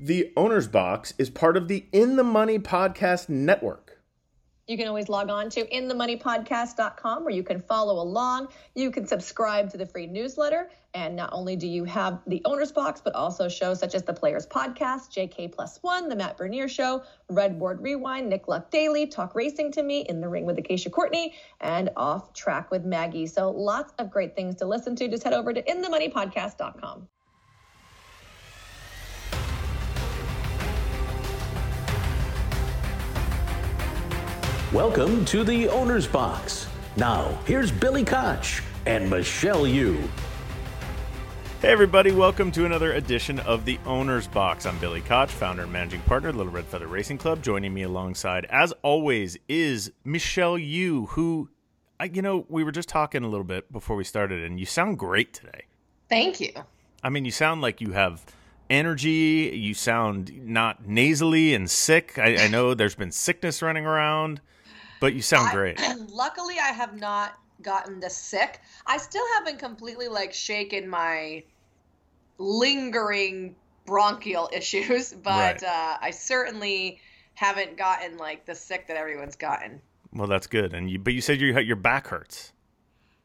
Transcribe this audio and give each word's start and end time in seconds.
The 0.00 0.32
Owner's 0.36 0.68
Box 0.68 1.12
is 1.18 1.28
part 1.28 1.56
of 1.56 1.66
the 1.66 1.84
In 1.90 2.14
the 2.14 2.22
Money 2.22 2.60
Podcast 2.60 3.28
Network. 3.28 4.00
You 4.68 4.76
can 4.76 4.86
always 4.86 5.08
log 5.08 5.28
on 5.28 5.50
to 5.50 5.64
inthemoneypodcast.com 5.64 7.24
where 7.24 7.34
you 7.34 7.42
can 7.42 7.60
follow 7.62 8.00
along. 8.00 8.46
You 8.76 8.92
can 8.92 9.08
subscribe 9.08 9.70
to 9.70 9.76
the 9.76 9.86
free 9.86 10.06
newsletter. 10.06 10.70
And 10.94 11.16
not 11.16 11.30
only 11.32 11.56
do 11.56 11.66
you 11.66 11.82
have 11.82 12.20
the 12.28 12.40
owner's 12.44 12.70
box, 12.70 13.00
but 13.02 13.16
also 13.16 13.48
shows 13.48 13.80
such 13.80 13.96
as 13.96 14.04
the 14.04 14.12
Players 14.12 14.46
Podcast, 14.46 15.10
JK 15.10 15.50
Plus 15.50 15.80
One, 15.82 16.08
The 16.08 16.14
Matt 16.14 16.36
Bernier 16.36 16.68
Show, 16.68 17.02
Redboard 17.28 17.78
Rewind, 17.80 18.28
Nick 18.28 18.46
Luck 18.46 18.70
Daily, 18.70 19.08
Talk 19.08 19.34
Racing 19.34 19.72
to 19.72 19.82
Me, 19.82 20.02
In 20.02 20.20
the 20.20 20.28
Ring 20.28 20.46
with 20.46 20.58
Acacia 20.58 20.90
Courtney, 20.90 21.34
and 21.60 21.90
Off 21.96 22.32
Track 22.34 22.70
with 22.70 22.84
Maggie. 22.84 23.26
So 23.26 23.50
lots 23.50 23.92
of 23.98 24.12
great 24.12 24.36
things 24.36 24.54
to 24.56 24.66
listen 24.66 24.94
to. 24.94 25.08
Just 25.08 25.24
head 25.24 25.32
over 25.32 25.52
to 25.52 25.60
inthemoneypodcast.com. 25.60 27.08
Welcome 34.74 35.24
to 35.24 35.44
the 35.44 35.66
Owner's 35.70 36.06
Box. 36.06 36.66
Now, 36.94 37.38
here's 37.46 37.72
Billy 37.72 38.04
Koch 38.04 38.62
and 38.84 39.08
Michelle 39.08 39.66
Yu. 39.66 39.96
Hey, 41.62 41.68
everybody, 41.68 42.12
welcome 42.12 42.52
to 42.52 42.66
another 42.66 42.92
edition 42.92 43.38
of 43.40 43.64
the 43.64 43.78
Owner's 43.86 44.28
Box. 44.28 44.66
I'm 44.66 44.78
Billy 44.78 45.00
Koch, 45.00 45.30
founder 45.30 45.62
and 45.62 45.72
managing 45.72 46.02
partner 46.02 46.28
of 46.28 46.36
Little 46.36 46.52
Red 46.52 46.66
Feather 46.66 46.86
Racing 46.86 47.16
Club. 47.16 47.42
Joining 47.42 47.72
me 47.72 47.80
alongside, 47.80 48.44
as 48.50 48.74
always, 48.82 49.38
is 49.48 49.90
Michelle 50.04 50.58
Yu, 50.58 51.06
who, 51.06 51.48
I, 51.98 52.04
you 52.04 52.20
know, 52.20 52.44
we 52.50 52.62
were 52.62 52.70
just 52.70 52.90
talking 52.90 53.24
a 53.24 53.28
little 53.28 53.44
bit 53.44 53.72
before 53.72 53.96
we 53.96 54.04
started, 54.04 54.44
and 54.44 54.60
you 54.60 54.66
sound 54.66 54.98
great 54.98 55.32
today. 55.32 55.62
Thank 56.10 56.40
you. 56.40 56.52
I 57.02 57.08
mean, 57.08 57.24
you 57.24 57.30
sound 57.30 57.62
like 57.62 57.80
you 57.80 57.92
have 57.92 58.22
energy. 58.68 59.50
You 59.54 59.72
sound 59.72 60.30
not 60.44 60.86
nasally 60.86 61.54
and 61.54 61.70
sick. 61.70 62.18
I, 62.18 62.44
I 62.44 62.48
know 62.48 62.74
there's 62.74 62.96
been 62.96 63.12
sickness 63.12 63.62
running 63.62 63.86
around. 63.86 64.42
But 65.00 65.14
you 65.14 65.22
sound 65.22 65.50
great. 65.52 65.80
Luckily, 66.08 66.56
I 66.58 66.72
have 66.72 66.98
not 66.98 67.38
gotten 67.62 68.00
the 68.00 68.10
sick. 68.10 68.60
I 68.86 68.98
still 68.98 69.24
haven't 69.34 69.58
completely 69.58 70.08
like 70.08 70.32
shaken 70.32 70.88
my 70.88 71.44
lingering 72.38 73.56
bronchial 73.86 74.48
issues, 74.52 75.12
but 75.12 75.62
right. 75.62 75.64
uh, 75.64 75.98
I 76.00 76.10
certainly 76.10 77.00
haven't 77.34 77.76
gotten 77.76 78.16
like 78.16 78.46
the 78.46 78.54
sick 78.54 78.88
that 78.88 78.96
everyone's 78.96 79.36
gotten. 79.36 79.80
Well, 80.12 80.26
that's 80.26 80.46
good. 80.46 80.74
And 80.74 80.90
you, 80.90 80.98
but 80.98 81.14
you 81.14 81.20
said 81.20 81.40
your 81.40 81.58
your 81.60 81.76
back 81.76 82.08
hurts. 82.08 82.52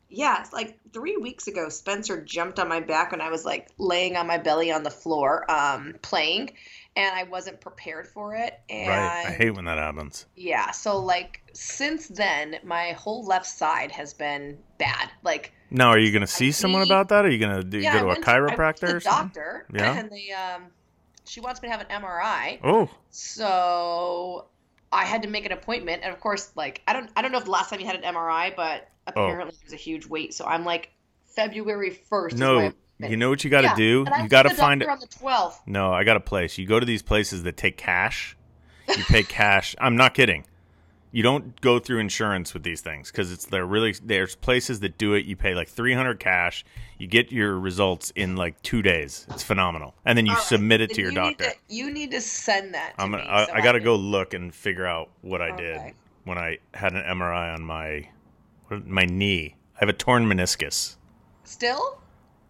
Yeah, 0.09 0.41
it's 0.41 0.53
like 0.53 0.77
three 0.93 1.17
weeks 1.17 1.47
ago, 1.47 1.69
Spencer 1.69 2.23
jumped 2.23 2.59
on 2.59 2.69
my 2.69 2.81
back 2.81 3.11
when 3.11 3.21
I 3.21 3.29
was 3.29 3.45
like 3.45 3.69
laying 3.79 4.15
on 4.15 4.27
my 4.27 4.37
belly 4.37 4.71
on 4.71 4.83
the 4.83 4.91
floor, 4.91 5.49
um, 5.49 5.95
playing, 6.03 6.51
and 6.95 7.15
I 7.15 7.23
wasn't 7.23 7.59
prepared 7.59 8.07
for 8.07 8.35
it. 8.35 8.59
And 8.69 8.89
right. 8.89 9.25
I 9.27 9.31
hate 9.31 9.55
when 9.55 9.65
that 9.65 9.79
happens. 9.79 10.27
Yeah. 10.35 10.69
So 10.69 10.99
like 10.99 11.42
since 11.53 12.07
then, 12.07 12.57
my 12.63 12.91
whole 12.91 13.23
left 13.25 13.45
side 13.45 13.91
has 13.91 14.13
been 14.13 14.57
bad. 14.77 15.09
Like 15.23 15.53
now, 15.69 15.89
are 15.89 15.99
you 15.99 16.11
going 16.11 16.21
to 16.21 16.27
see 16.27 16.51
someone 16.51 16.81
about 16.81 17.09
that? 17.09 17.25
Are 17.25 17.29
you 17.29 17.39
going 17.39 17.69
to 17.69 17.79
yeah, 17.79 18.01
go 18.01 18.13
to 18.13 18.19
a 18.19 18.23
chiropractor? 18.23 18.89
To, 18.89 18.95
or 18.95 18.99
doctor. 18.99 19.67
Yeah. 19.73 19.97
And 19.97 20.09
the 20.11 20.33
um, 20.33 20.63
she 21.25 21.39
wants 21.39 21.61
me 21.61 21.69
to 21.69 21.71
have 21.71 21.81
an 21.81 22.03
MRI. 22.03 22.59
Oh. 22.63 22.89
So 23.09 24.47
I 24.91 25.05
had 25.05 25.23
to 25.23 25.29
make 25.29 25.45
an 25.45 25.51
appointment, 25.51 26.01
and 26.03 26.13
of 26.13 26.19
course, 26.19 26.51
like 26.55 26.81
I 26.87 26.93
don't 26.93 27.09
I 27.15 27.21
don't 27.21 27.31
know 27.31 27.37
if 27.37 27.45
the 27.45 27.51
last 27.51 27.69
time 27.69 27.79
you 27.79 27.85
had 27.85 27.95
an 27.95 28.13
MRI, 28.13 28.55
but 28.55 28.89
oh. 29.07 29.23
apparently 29.23 29.55
oh. 29.57 29.63
was 29.63 29.73
a 29.73 29.77
huge 29.77 30.07
wait. 30.07 30.33
So 30.33 30.45
I'm 30.45 30.65
like 30.65 30.91
February 31.25 31.91
first. 31.91 32.37
No, 32.37 32.71
you 32.99 33.17
know 33.17 33.29
what 33.29 33.43
you 33.43 33.49
got 33.49 33.61
to 33.61 33.67
yeah. 33.67 33.75
do? 33.75 34.05
you 34.21 34.29
got 34.29 34.43
to 34.43 34.51
find 34.51 34.81
it 34.81 34.89
on 34.89 34.99
the 34.99 35.07
12th. 35.07 35.55
No, 35.65 35.91
I 35.91 36.03
got 36.03 36.17
a 36.17 36.21
place. 36.21 36.57
You 36.57 36.67
go 36.67 36.79
to 36.79 36.85
these 36.85 37.01
places 37.01 37.43
that 37.43 37.57
take 37.57 37.77
cash. 37.77 38.37
You 38.87 39.03
pay 39.05 39.23
cash. 39.23 39.75
I'm 39.79 39.95
not 39.95 40.13
kidding. 40.13 40.45
You 41.13 41.21
don't 41.21 41.61
go 41.61 41.77
through 41.77 41.99
insurance 41.99 42.55
with 42.55 42.63
these 42.63 42.81
things 42.81 43.11
because 43.11 43.31
it's 43.31 43.45
they're 43.45 43.67
really 43.67 43.93
there's 44.03 44.35
places 44.35 44.79
that 44.79 44.97
do 44.97 45.13
it. 45.13 45.25
You 45.25 45.35
pay 45.35 45.53
like 45.53 45.69
300 45.69 46.19
cash. 46.19 46.65
You 46.97 47.05
get 47.05 47.31
your 47.31 47.59
results 47.59 48.11
in 48.15 48.35
like 48.35 48.59
two 48.63 48.81
days. 48.81 49.27
It's 49.29 49.43
phenomenal, 49.43 49.93
and 50.05 50.17
then 50.17 50.25
you 50.25 50.33
right. 50.33 50.41
submit 50.41 50.81
it 50.81 50.89
then 50.89 50.95
to 50.95 51.01
your 51.03 51.11
you 51.11 51.15
doctor. 51.15 51.43
Need 51.43 51.51
to, 51.51 51.75
you 51.75 51.91
need 51.91 52.11
to 52.11 52.19
send 52.19 52.73
that. 52.73 52.95
I'm 52.97 53.11
gonna. 53.11 53.25
I, 53.29 53.45
so 53.45 53.53
I, 53.53 53.61
got 53.61 53.73
to 53.73 53.79
go 53.79 53.95
look 53.95 54.33
and 54.33 54.53
figure 54.53 54.87
out 54.87 55.11
what 55.21 55.39
I 55.39 55.51
okay. 55.51 55.63
did 55.63 55.93
when 56.23 56.39
I 56.39 56.57
had 56.73 56.93
an 56.93 57.03
MRI 57.03 57.53
on 57.53 57.61
my 57.61 58.09
my 58.83 59.05
knee. 59.05 59.55
I 59.75 59.79
have 59.81 59.89
a 59.89 59.93
torn 59.93 60.25
meniscus. 60.25 60.95
Still? 61.43 61.99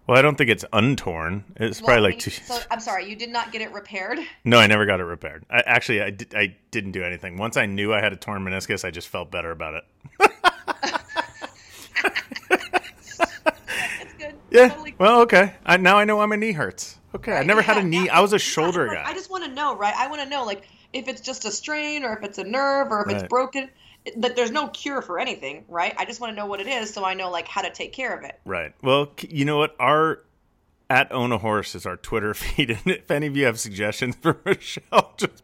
Well, 0.06 0.18
I 0.18 0.22
don't 0.22 0.38
think 0.38 0.50
it's 0.50 0.66
untorn. 0.74 1.44
It's 1.56 1.80
well, 1.82 1.88
probably 1.88 2.12
like 2.12 2.20
two. 2.20 2.32
So, 2.32 2.60
I'm 2.70 2.82
sorry, 2.82 3.10
you 3.10 3.16
did 3.16 3.30
not 3.30 3.54
get 3.54 3.62
it 3.62 3.72
repaired. 3.72 4.20
No, 4.46 4.60
I 4.60 4.68
never 4.68 4.86
got 4.86 5.00
it 5.00 5.06
repaired. 5.06 5.46
I, 5.50 5.64
actually, 5.66 6.02
I, 6.02 6.10
did, 6.10 6.36
I 6.36 6.58
didn't 6.70 6.92
do 6.92 7.04
anything. 7.04 7.38
Once 7.38 7.56
I 7.56 7.66
knew 7.66 7.94
I 7.94 8.02
had 8.02 8.12
a 8.12 8.18
torn 8.18 8.44
meniscus, 8.44 8.84
I 8.84 8.92
just 8.92 9.08
felt 9.08 9.32
better 9.32 9.52
about 9.52 9.76
it. 9.76 9.86
That's 13.40 14.14
good. 14.18 14.36
Yeah. 14.52 14.68
Totally 14.68 14.96
well, 15.00 15.22
okay. 15.22 15.56
I, 15.66 15.78
now 15.78 15.98
I 15.98 16.06
know 16.06 16.18
why 16.18 16.26
my 16.28 16.36
knee 16.36 16.52
hurts. 16.52 17.00
Okay, 17.16 17.32
right. 17.32 17.42
I 17.42 17.44
never 17.44 17.62
yeah, 17.62 17.74
had 17.74 17.78
a 17.78 17.88
knee. 17.88 18.06
Yeah. 18.06 18.18
I 18.18 18.22
was 18.22 18.34
a 18.34 18.40
shoulder 18.40 18.88
guy. 18.88 19.04
I 19.06 19.14
just 19.14 19.32
want 19.32 19.46
to 19.46 19.52
know, 19.52 19.76
right? 19.76 19.96
I 19.98 20.08
want 20.08 20.22
to 20.22 20.30
know, 20.30 20.44
like, 20.44 20.64
if 20.92 21.08
it's 21.08 21.22
just 21.22 21.46
a 21.46 21.52
strain 21.52 22.04
or 22.04 22.16
if 22.16 22.24
it's 22.24 22.38
a 22.38 22.44
nerve 22.44 22.92
or 22.92 23.02
if 23.02 23.08
right. 23.08 23.16
it's 23.16 23.28
broken 23.28 23.70
that 24.18 24.36
there's 24.36 24.52
no 24.52 24.68
cure 24.70 25.02
for 25.02 25.20
anything, 25.20 25.66
right? 25.68 25.94
I 25.98 26.06
just 26.06 26.20
want 26.20 26.32
to 26.32 26.36
know 26.36 26.46
what 26.46 26.60
it 26.60 26.68
is 26.68 26.94
so 26.94 27.06
I 27.06 27.14
know 27.14 27.30
like 27.30 27.48
how 27.48 27.62
to 27.62 27.72
take 27.72 27.94
care 27.94 28.16
of 28.16 28.24
it. 28.24 28.40
Right. 28.46 28.74
Well, 28.82 29.12
you 29.30 29.46
know 29.46 29.58
what? 29.58 29.76
Our 29.80 30.24
at 30.90 31.12
own 31.12 31.32
a 31.32 31.38
horse 31.38 31.74
is 31.76 31.86
our 31.86 31.98
Twitter 31.98 32.34
feed, 32.34 32.70
and 32.70 32.82
if 32.86 33.10
any 33.10 33.28
of 33.28 33.36
you 33.36 33.46
have 33.46 33.60
suggestions 33.60 34.16
for 34.22 34.40
Michelle, 34.46 35.14
just 35.18 35.44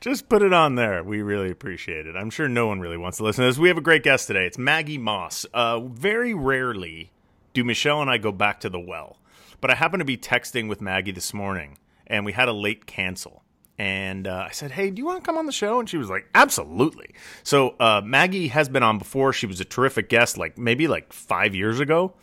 just 0.00 0.28
put 0.28 0.42
it 0.42 0.52
on 0.52 0.74
there. 0.74 1.02
We 1.04 1.22
really 1.22 1.50
appreciate 1.50 2.06
it. 2.06 2.16
I'm 2.16 2.30
sure 2.30 2.48
no 2.48 2.66
one 2.66 2.80
really 2.80 2.96
wants 2.96 3.18
to 3.18 3.24
listen 3.24 3.44
to 3.44 3.48
this. 3.48 3.58
We 3.58 3.68
have 3.68 3.78
a 3.78 3.82
great 3.82 4.02
guest 4.02 4.26
today. 4.26 4.46
It's 4.46 4.56
Maggi 4.56 4.98
Moss. 4.98 5.44
Uh, 5.54 5.80
very 5.80 6.34
rarely 6.34 7.12
do 7.52 7.62
Michelle 7.62 8.00
and 8.00 8.10
I 8.10 8.18
go 8.18 8.32
back 8.32 8.60
to 8.60 8.68
the 8.68 8.80
well, 8.80 9.18
but 9.60 9.70
I 9.70 9.76
happened 9.76 10.00
to 10.00 10.04
be 10.04 10.16
texting 10.16 10.68
with 10.68 10.80
Maggi 10.80 11.14
this 11.14 11.32
morning, 11.32 11.78
and 12.06 12.24
we 12.24 12.32
had 12.32 12.48
a 12.48 12.52
late 12.52 12.86
cancel 12.86 13.43
and 13.78 14.26
uh, 14.26 14.46
I 14.48 14.52
said, 14.52 14.70
"Hey, 14.70 14.90
do 14.90 15.00
you 15.00 15.06
want 15.06 15.22
to 15.22 15.26
come 15.26 15.36
on 15.36 15.46
the 15.46 15.52
show?" 15.52 15.80
And 15.80 15.88
she 15.88 15.96
was 15.96 16.08
like, 16.08 16.28
"Absolutely." 16.34 17.14
So 17.42 17.70
uh, 17.80 18.02
Maggi 18.02 18.50
has 18.50 18.68
been 18.68 18.82
on 18.82 18.98
before. 18.98 19.32
She 19.32 19.46
was 19.46 19.60
a 19.60 19.64
terrific 19.64 20.08
guest, 20.08 20.38
like 20.38 20.56
maybe 20.58 20.86
like 20.88 21.12
five 21.12 21.54
years 21.54 21.80
ago. 21.80 22.14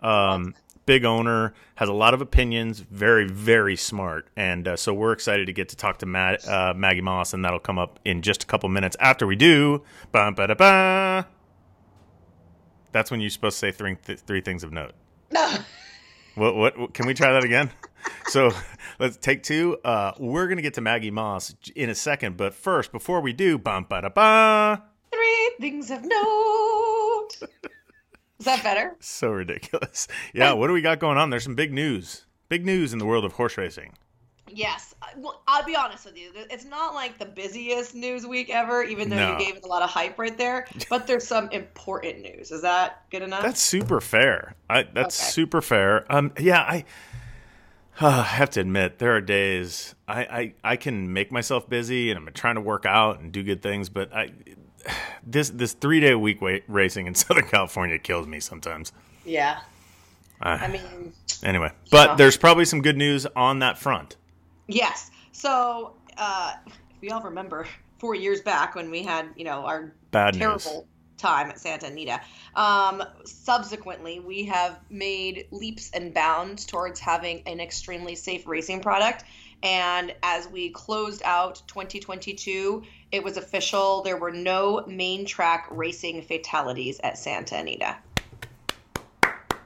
Um, 0.00 0.54
big 0.86 1.04
owner, 1.04 1.54
has 1.76 1.88
a 1.88 1.92
lot 1.92 2.14
of 2.14 2.20
opinions, 2.20 2.80
very 2.80 3.26
very 3.28 3.76
smart, 3.76 4.28
and 4.36 4.68
uh, 4.68 4.76
so 4.76 4.94
we're 4.94 5.12
excited 5.12 5.46
to 5.46 5.52
get 5.52 5.68
to 5.70 5.76
talk 5.76 5.98
to 5.98 6.06
Matt, 6.06 6.46
uh, 6.46 6.74
Maggi 6.74 7.02
Moss, 7.02 7.34
and 7.34 7.44
that'll 7.44 7.58
come 7.58 7.78
up 7.78 7.98
in 8.04 8.22
just 8.22 8.42
a 8.44 8.46
couple 8.46 8.68
minutes 8.68 8.96
after 9.00 9.26
we 9.26 9.36
do. 9.36 9.82
That's 12.92 13.10
when 13.10 13.20
you're 13.20 13.30
supposed 13.30 13.56
to 13.56 13.66
say 13.66 13.72
three 13.72 13.96
th- 13.96 14.20
three 14.20 14.40
things 14.40 14.64
of 14.64 14.72
note. 14.72 14.92
what, 16.40 16.56
what, 16.56 16.78
what? 16.78 16.94
Can 16.94 17.06
we 17.06 17.12
try 17.12 17.32
that 17.32 17.44
again? 17.44 17.70
so 18.28 18.50
let's 18.98 19.18
take 19.18 19.42
two. 19.42 19.76
Uh, 19.84 20.12
we're 20.18 20.48
gonna 20.48 20.62
get 20.62 20.74
to 20.74 20.80
Maggi 20.80 21.12
Moss 21.12 21.54
in 21.76 21.90
a 21.90 21.94
second, 21.94 22.38
but 22.38 22.54
first, 22.54 22.92
before 22.92 23.20
we 23.20 23.34
do, 23.34 23.58
bum 23.58 23.86
ba 23.88 24.00
da 24.02 24.08
ba. 24.08 24.82
Three 25.12 25.50
things 25.60 25.90
of 25.90 26.02
note. 26.02 27.28
Is 28.38 28.46
that 28.46 28.62
better? 28.62 28.96
So 29.00 29.28
ridiculous. 29.28 30.08
Yeah, 30.32 30.54
what 30.54 30.68
do 30.68 30.72
we 30.72 30.80
got 30.80 30.98
going 30.98 31.18
on? 31.18 31.28
There's 31.28 31.44
some 31.44 31.54
big 31.54 31.74
news. 31.74 32.24
Big 32.48 32.64
news 32.64 32.94
in 32.94 32.98
the 32.98 33.04
world 33.04 33.26
of 33.26 33.32
horse 33.32 33.58
racing. 33.58 33.92
Yes. 34.48 34.89
Well, 35.16 35.42
I'll 35.46 35.64
be 35.64 35.76
honest 35.76 36.04
with 36.04 36.16
you. 36.16 36.30
It's 36.34 36.64
not 36.64 36.94
like 36.94 37.18
the 37.18 37.26
busiest 37.26 37.94
news 37.94 38.26
week 38.26 38.50
ever, 38.50 38.82
even 38.82 39.08
though 39.08 39.16
no. 39.16 39.32
you 39.32 39.44
gave 39.44 39.56
it 39.56 39.64
a 39.64 39.68
lot 39.68 39.82
of 39.82 39.90
hype 39.90 40.18
right 40.18 40.36
there. 40.36 40.66
But 40.88 41.06
there's 41.06 41.26
some 41.26 41.48
important 41.50 42.20
news. 42.20 42.50
Is 42.50 42.62
that 42.62 43.04
good 43.10 43.22
enough? 43.22 43.42
That's 43.42 43.60
super 43.60 44.00
fair. 44.00 44.54
I, 44.68 44.82
that's 44.82 45.20
okay. 45.20 45.30
super 45.30 45.60
fair. 45.60 46.10
Um, 46.12 46.32
yeah, 46.38 46.60
I 46.60 46.84
I 48.00 48.22
have 48.22 48.50
to 48.50 48.60
admit, 48.60 48.98
there 48.98 49.14
are 49.14 49.20
days 49.20 49.94
I, 50.08 50.22
I, 50.22 50.54
I 50.64 50.76
can 50.76 51.12
make 51.12 51.30
myself 51.30 51.68
busy 51.68 52.10
and 52.10 52.18
I'm 52.18 52.32
trying 52.32 52.54
to 52.54 52.60
work 52.60 52.86
out 52.86 53.20
and 53.20 53.30
do 53.30 53.42
good 53.42 53.62
things, 53.62 53.88
but 53.88 54.14
I 54.14 54.30
this 55.26 55.50
this 55.50 55.72
three 55.74 56.00
day 56.00 56.14
week 56.14 56.38
racing 56.68 57.06
in 57.06 57.14
Southern 57.16 57.46
California 57.46 57.98
kills 57.98 58.26
me 58.26 58.40
sometimes. 58.40 58.92
Yeah. 59.24 59.60
Uh, 60.40 60.56
I 60.58 60.68
mean, 60.68 61.12
anyway, 61.42 61.70
but 61.90 62.16
there's 62.16 62.38
probably 62.38 62.64
some 62.64 62.80
good 62.80 62.96
news 62.96 63.26
on 63.36 63.58
that 63.58 63.78
front. 63.78 64.16
Yes. 64.72 65.10
So, 65.32 65.94
uh, 66.16 66.54
if 66.66 67.00
we 67.00 67.10
all 67.10 67.22
remember 67.22 67.66
four 67.98 68.14
years 68.14 68.40
back 68.40 68.74
when 68.74 68.90
we 68.90 69.02
had, 69.02 69.28
you 69.36 69.44
know, 69.44 69.64
our 69.64 69.92
Bad 70.10 70.34
terrible 70.34 70.72
news 70.72 70.84
time 71.20 71.50
at 71.50 71.60
Santa 71.60 71.86
Anita. 71.86 72.20
Um, 72.54 73.02
subsequently, 73.24 74.20
we 74.20 74.44
have 74.44 74.80
made 74.88 75.46
leaps 75.50 75.90
and 75.92 76.12
bounds 76.12 76.64
towards 76.64 76.98
having 76.98 77.42
an 77.46 77.60
extremely 77.60 78.14
safe 78.14 78.46
racing 78.46 78.80
product. 78.80 79.24
And 79.62 80.14
as 80.22 80.48
we 80.48 80.70
closed 80.70 81.22
out 81.24 81.62
2022, 81.66 82.82
it 83.12 83.22
was 83.22 83.36
official. 83.36 84.02
There 84.02 84.16
were 84.16 84.30
no 84.30 84.84
main 84.86 85.26
track 85.26 85.66
racing 85.70 86.22
fatalities 86.22 86.98
at 87.04 87.18
Santa 87.18 87.58
Anita. 87.58 87.96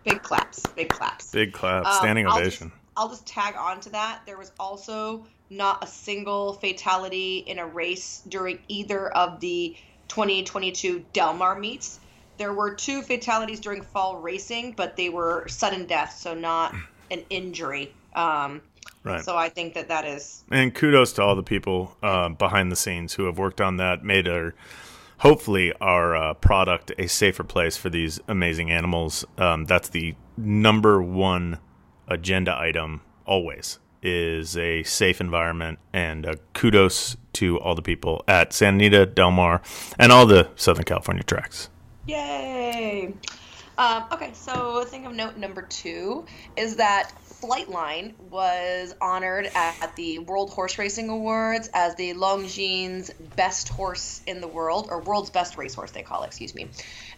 Big 0.04 0.22
claps, 0.22 0.66
big 0.74 0.88
claps. 0.88 1.30
Big 1.30 1.52
claps, 1.52 1.86
um, 1.88 1.94
standing 1.94 2.26
um, 2.26 2.36
ovation. 2.36 2.72
I'll 2.96 3.08
just 3.08 3.26
tag 3.26 3.54
on 3.56 3.80
to 3.80 3.90
that. 3.90 4.22
There 4.26 4.38
was 4.38 4.52
also 4.58 5.26
not 5.50 5.82
a 5.82 5.86
single 5.86 6.54
fatality 6.54 7.38
in 7.38 7.58
a 7.58 7.66
race 7.66 8.22
during 8.28 8.58
either 8.68 9.08
of 9.08 9.40
the 9.40 9.76
2022 10.08 11.04
Del 11.12 11.34
Mar 11.34 11.58
meets. 11.58 12.00
There 12.36 12.52
were 12.52 12.74
two 12.74 13.02
fatalities 13.02 13.60
during 13.60 13.82
fall 13.82 14.16
racing, 14.18 14.72
but 14.72 14.96
they 14.96 15.08
were 15.08 15.46
sudden 15.48 15.86
deaths, 15.86 16.20
so 16.20 16.34
not 16.34 16.74
an 17.10 17.24
injury. 17.30 17.92
Um, 18.14 18.60
Right. 19.04 19.22
So 19.22 19.36
I 19.36 19.50
think 19.50 19.74
that 19.74 19.88
that 19.88 20.06
is 20.06 20.44
And 20.50 20.74
kudos 20.74 21.12
to 21.14 21.22
all 21.22 21.36
the 21.36 21.42
people 21.42 21.94
uh, 22.02 22.30
behind 22.30 22.72
the 22.72 22.76
scenes 22.76 23.14
who 23.14 23.26
have 23.26 23.38
worked 23.38 23.60
on 23.60 23.76
that, 23.76 24.02
made 24.02 24.26
our 24.26 24.54
hopefully 25.18 25.74
our 25.80 26.16
uh, 26.16 26.34
product 26.34 26.90
a 26.98 27.06
safer 27.06 27.44
place 27.44 27.76
for 27.76 27.90
these 27.90 28.18
amazing 28.28 28.70
animals. 28.70 29.24
Um, 29.36 29.66
that's 29.66 29.90
the 29.90 30.14
number 30.38 31.02
one 31.02 31.58
agenda 32.08 32.56
item 32.58 33.00
always 33.26 33.78
is 34.02 34.56
a 34.56 34.82
safe 34.82 35.20
environment 35.20 35.78
and 35.92 36.26
uh, 36.26 36.34
kudos 36.52 37.16
to 37.32 37.58
all 37.60 37.74
the 37.74 37.82
people 37.82 38.22
at 38.28 38.52
San 38.52 38.74
Anita, 38.74 39.06
Del 39.06 39.30
Mar, 39.30 39.62
and 39.98 40.12
all 40.12 40.26
the 40.26 40.48
Southern 40.56 40.84
California 40.84 41.22
tracks. 41.22 41.70
Yay! 42.06 43.14
Um, 43.76 44.04
okay, 44.12 44.32
so 44.34 44.84
thing 44.84 45.06
of 45.06 45.12
note 45.12 45.36
number 45.36 45.62
two 45.62 46.26
is 46.56 46.76
that 46.76 47.12
Flightline 47.44 48.18
was 48.18 48.94
honored 49.00 49.50
at 49.54 49.96
the 49.96 50.20
World 50.20 50.50
Horse 50.50 50.78
Racing 50.78 51.08
Awards 51.08 51.68
as 51.74 51.94
the 51.96 52.14
Longines 52.14 53.10
Best 53.36 53.68
Horse 53.68 54.22
in 54.26 54.40
the 54.40 54.48
World, 54.48 54.88
or 54.90 55.00
World's 55.00 55.30
Best 55.30 55.58
Racehorse, 55.58 55.90
they 55.90 56.02
call 56.02 56.22
it, 56.22 56.28
excuse 56.28 56.54
me. 56.54 56.70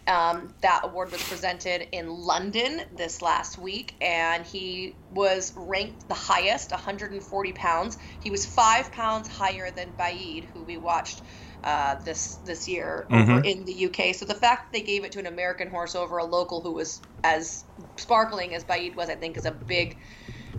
Um, 0.07 0.53
that 0.61 0.81
award 0.83 1.11
was 1.11 1.21
presented 1.21 1.87
in 1.95 2.09
London 2.09 2.81
this 2.95 3.21
last 3.21 3.57
week, 3.57 3.95
and 4.01 4.45
he 4.45 4.95
was 5.11 5.53
ranked 5.55 6.07
the 6.07 6.15
highest, 6.15 6.71
140 6.71 7.53
pounds. 7.53 7.97
He 8.19 8.31
was 8.31 8.45
five 8.45 8.91
pounds 8.91 9.27
higher 9.27 9.69
than 9.71 9.93
Baaeed, 9.93 10.45
who 10.45 10.63
we 10.63 10.77
watched 10.77 11.21
uh, 11.63 11.95
this 12.03 12.35
this 12.45 12.67
year 12.67 13.05
over 13.09 13.39
in 13.39 13.65
the 13.65 13.85
UK. 13.87 14.15
So 14.15 14.25
the 14.25 14.35
fact 14.35 14.71
that 14.71 14.77
they 14.77 14.85
gave 14.85 15.03
it 15.03 15.11
to 15.13 15.19
an 15.19 15.25
American 15.25 15.69
horse 15.69 15.95
over 15.95 16.17
a 16.17 16.25
local 16.25 16.61
who 16.61 16.73
was 16.73 17.01
as 17.23 17.63
sparkling 17.97 18.53
as 18.53 18.63
Baaeed 18.63 18.95
was, 18.95 19.09
I 19.09 19.15
think, 19.15 19.37
is 19.37 19.45
a 19.45 19.51
big 19.51 19.97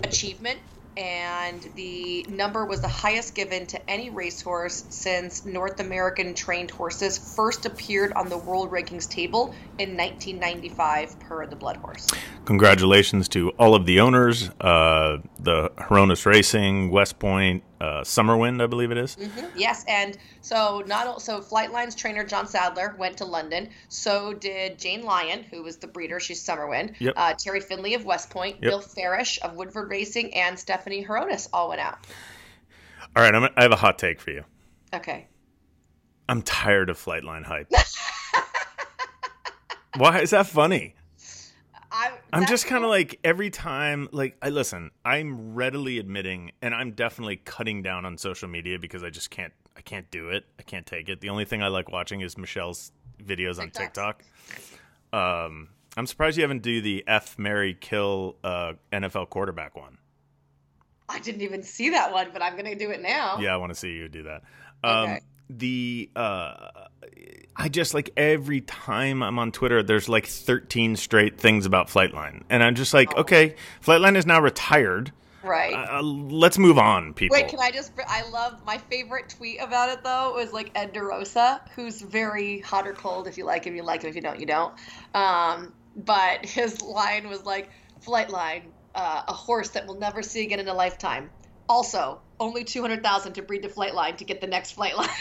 achievement. 0.03 0.59
And 0.97 1.63
the 1.77 2.27
number 2.29 2.65
was 2.65 2.81
the 2.81 2.89
highest 2.89 3.37
given 3.37 3.67
to 3.67 3.89
any 3.91 4.11
racehorse 4.11 4.85
since 4.89 5.45
North 5.45 5.79
American 5.79 6.35
trained 6.35 6.73
horses 6.73 7.17
first 7.37 7.67
appeared 7.67 8.13
on 8.15 8.29
the 8.29 8.37
world 8.37 8.73
rankings 8.73 9.09
table 9.09 9.55
in 9.79 9.97
1995 9.97 11.21
per 11.21 11.47
the 11.47 11.55
Blood 11.55 11.77
Horse. 11.77 12.09
Congratulations 12.47 13.29
to 13.29 13.51
all 13.51 13.77
of 13.77 13.87
the 13.87 14.01
owners, 14.01 14.51
uh, 14.61 15.19
the 15.39 15.71
Hronis 15.79 16.27
Racing, 16.27 16.91
West 16.91 17.21
Point, 17.21 17.63
uh, 17.81 18.03
Summerwind, 18.03 18.63
I 18.63 18.67
believe 18.67 18.91
it 18.91 18.99
is. 18.99 19.17
Yes, 19.55 19.85
and 19.87 20.17
so 20.41 20.83
not 20.87 21.23
so 21.23 21.41
Flightline's 21.41 21.95
trainer 21.95 22.25
John 22.25 22.47
Sadler 22.47 22.95
went 22.99 23.19
to 23.19 23.25
London. 23.25 23.71
So 23.89 24.33
did 24.33 24.79
Jane 24.79 25.03
Lyon, 25.03 25.45
who 25.45 25.63
was 25.63 25.77
the 25.77 25.87
breeder. 25.87 26.21
She's 26.21 26.45
Summerwind. 26.45 26.95
Yep. 26.99 27.15
Uh, 27.17 27.35
Terry 27.35 27.61
Finley 27.61 27.95
of 27.95 28.05
West 28.05 28.31
Point, 28.31 28.57
Yep. 28.61 28.63
Bill 28.63 28.81
Farish 28.81 29.39
of 29.43 29.55
Woodford 29.55 29.91
Racing, 29.91 30.35
and 30.35 30.59
Stephanie 30.59 31.05
Hronis 31.05 31.49
all 31.53 31.69
went 31.69 31.81
out. 31.81 31.99
All 33.17 33.23
right, 33.23 33.35
I'm, 33.35 33.49
I 33.57 33.63
have 33.63 33.73
a 33.73 33.77
hot 33.77 33.99
take 33.99 34.21
for 34.21 34.31
you. 34.31 34.45
Okay. 34.95 35.27
I'm 36.29 36.43
tired 36.43 36.91
of 36.91 36.99
Flightline 37.03 37.45
hype. 37.45 37.69
Why 39.97 40.21
is 40.21 40.31
that 40.31 40.47
funny? 40.47 40.95
I, 41.91 42.13
I'm 42.33 42.47
just 42.47 42.67
kind 42.67 42.85
of 42.85 42.91
like 42.91 43.19
every 43.25 43.51
time, 43.51 44.09
like 44.13 44.37
I 44.43 44.51
listen. 44.51 44.91
I'm 45.05 45.55
readily 45.55 45.99
admitting, 45.99 46.53
and 46.61 46.75
I'm 46.75 46.93
definitely 46.93 47.37
cutting 47.37 47.83
down 47.83 48.05
on 48.05 48.19
social 48.19 48.49
media 48.49 48.79
because 48.79 49.03
I 49.03 49.11
just 49.11 49.31
can't. 49.31 49.53
I 49.77 49.81
can't 49.81 50.11
do 50.11 50.31
it. 50.31 50.45
I 50.59 50.63
can't 50.63 50.85
take 50.87 51.09
it. 51.09 51.21
The 51.21 51.29
only 51.31 51.45
thing 51.45 51.63
I 51.63 51.69
like 51.69 51.91
watching 51.91 52.21
is 52.21 52.37
Michelle's 52.37 52.91
videos 53.23 53.61
on 53.61 53.71
TikToks. 53.71 53.75
TikTok. 53.79 54.23
Um, 55.13 55.69
I'm 55.97 56.07
surprised 56.07 56.37
you 56.37 56.43
haven't 56.43 56.63
do 56.63 56.81
the 56.81 57.05
F 57.07 57.39
Mary 57.39 57.75
Kill 57.75 58.37
uh, 58.45 58.73
NFL 58.93 59.31
quarterback 59.31 59.77
one. 59.77 59.99
I 61.09 61.21
didn't 61.21 61.41
even 61.43 61.63
see 61.63 61.91
that 61.91 62.13
one, 62.13 62.29
but 62.33 62.43
I'm 62.43 62.57
gonna 62.57 62.75
do 62.77 62.91
it 62.91 63.01
now. 63.01 63.39
Yeah, 63.39 63.55
I 63.55 63.57
want 63.57 63.71
to 63.71 63.79
see 63.79 63.93
you 63.93 64.09
do 64.09 64.25
that. 64.25 64.43
Um, 64.85 65.11
Okay. 65.11 65.21
The 65.51 66.11
uh, 66.15 66.71
I 67.57 67.69
just 67.69 67.95
like 67.95 68.11
every 68.17 68.61
time 68.61 69.23
I'm 69.23 69.39
on 69.39 69.51
Twitter, 69.51 69.83
there's 69.83 70.09
like 70.09 70.27
13 70.27 70.97
straight 70.97 71.39
things 71.39 71.67
about 71.67 71.89
Flightline, 71.89 72.43
and 72.49 72.63
I'm 72.63 72.75
just 72.75 72.95
like, 72.95 73.15
okay, 73.17 73.57
Flightline 73.83 74.17
is 74.17 74.27
now 74.27 74.41
retired. 74.41 75.13
Right. 75.43 75.75
Uh, 75.75 76.03
let's 76.03 76.59
move 76.59 76.79
on, 76.79 77.15
people. 77.15 77.37
Wait, 77.37 77.49
can 77.49 77.59
I 77.61 77.71
just? 77.71 77.93
I 78.07 78.29
love 78.31 78.65
my 78.65 78.79
favorite 78.79 79.29
tweet 79.29 79.61
about 79.61 79.89
it 79.89 80.05
though 80.05 80.35
was 80.35 80.53
like 80.53 80.71
Ed 80.75 80.95
DeRosa, 80.95 81.61
who's 81.75 82.01
very 82.01 82.61
hot 82.61 82.87
or 82.87 82.93
cold. 82.93 83.27
If 83.27 83.39
you 83.39 83.45
like 83.45 83.65
him, 83.65 83.75
you 83.75 83.83
like 83.83 84.03
him. 84.03 84.11
If 84.11 84.17
you 84.17 84.23
don't, 84.23 84.39
you 84.39 84.47
don't. 84.47 84.75
Um, 85.15 85.73
but 85.97 86.45
his 86.45 86.83
line 86.83 87.29
was 87.29 87.45
like, 87.45 87.71
"Flightline, 88.05 88.63
uh, 88.95 89.23
a 89.27 89.33
horse 89.33 89.71
that 89.71 89.87
we'll 89.87 89.99
never 89.99 90.23
see 90.23 90.45
again 90.45 90.61
in 90.61 90.69
a 90.69 90.75
lifetime." 90.75 91.31
Also, 91.69 92.21
only 92.41 92.65
two 92.65 92.81
hundred 92.83 93.03
thousand 93.03 93.35
to 93.35 93.43
breed 93.43 93.63
the 93.63 93.69
Flightline 93.69 94.17
to 94.17 94.25
get 94.25 94.41
the 94.41 94.47
next 94.47 94.77
Flightline. 94.77 95.09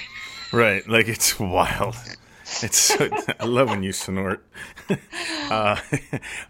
Right, 0.54 0.88
like 0.88 1.10
it's 1.10 1.38
wild. 1.38 1.98
It's 2.62 2.78
so, 2.78 3.10
I 3.40 3.46
love 3.46 3.70
when 3.70 3.84
you 3.84 3.92
snort. 3.92 4.46
uh, 4.90 5.76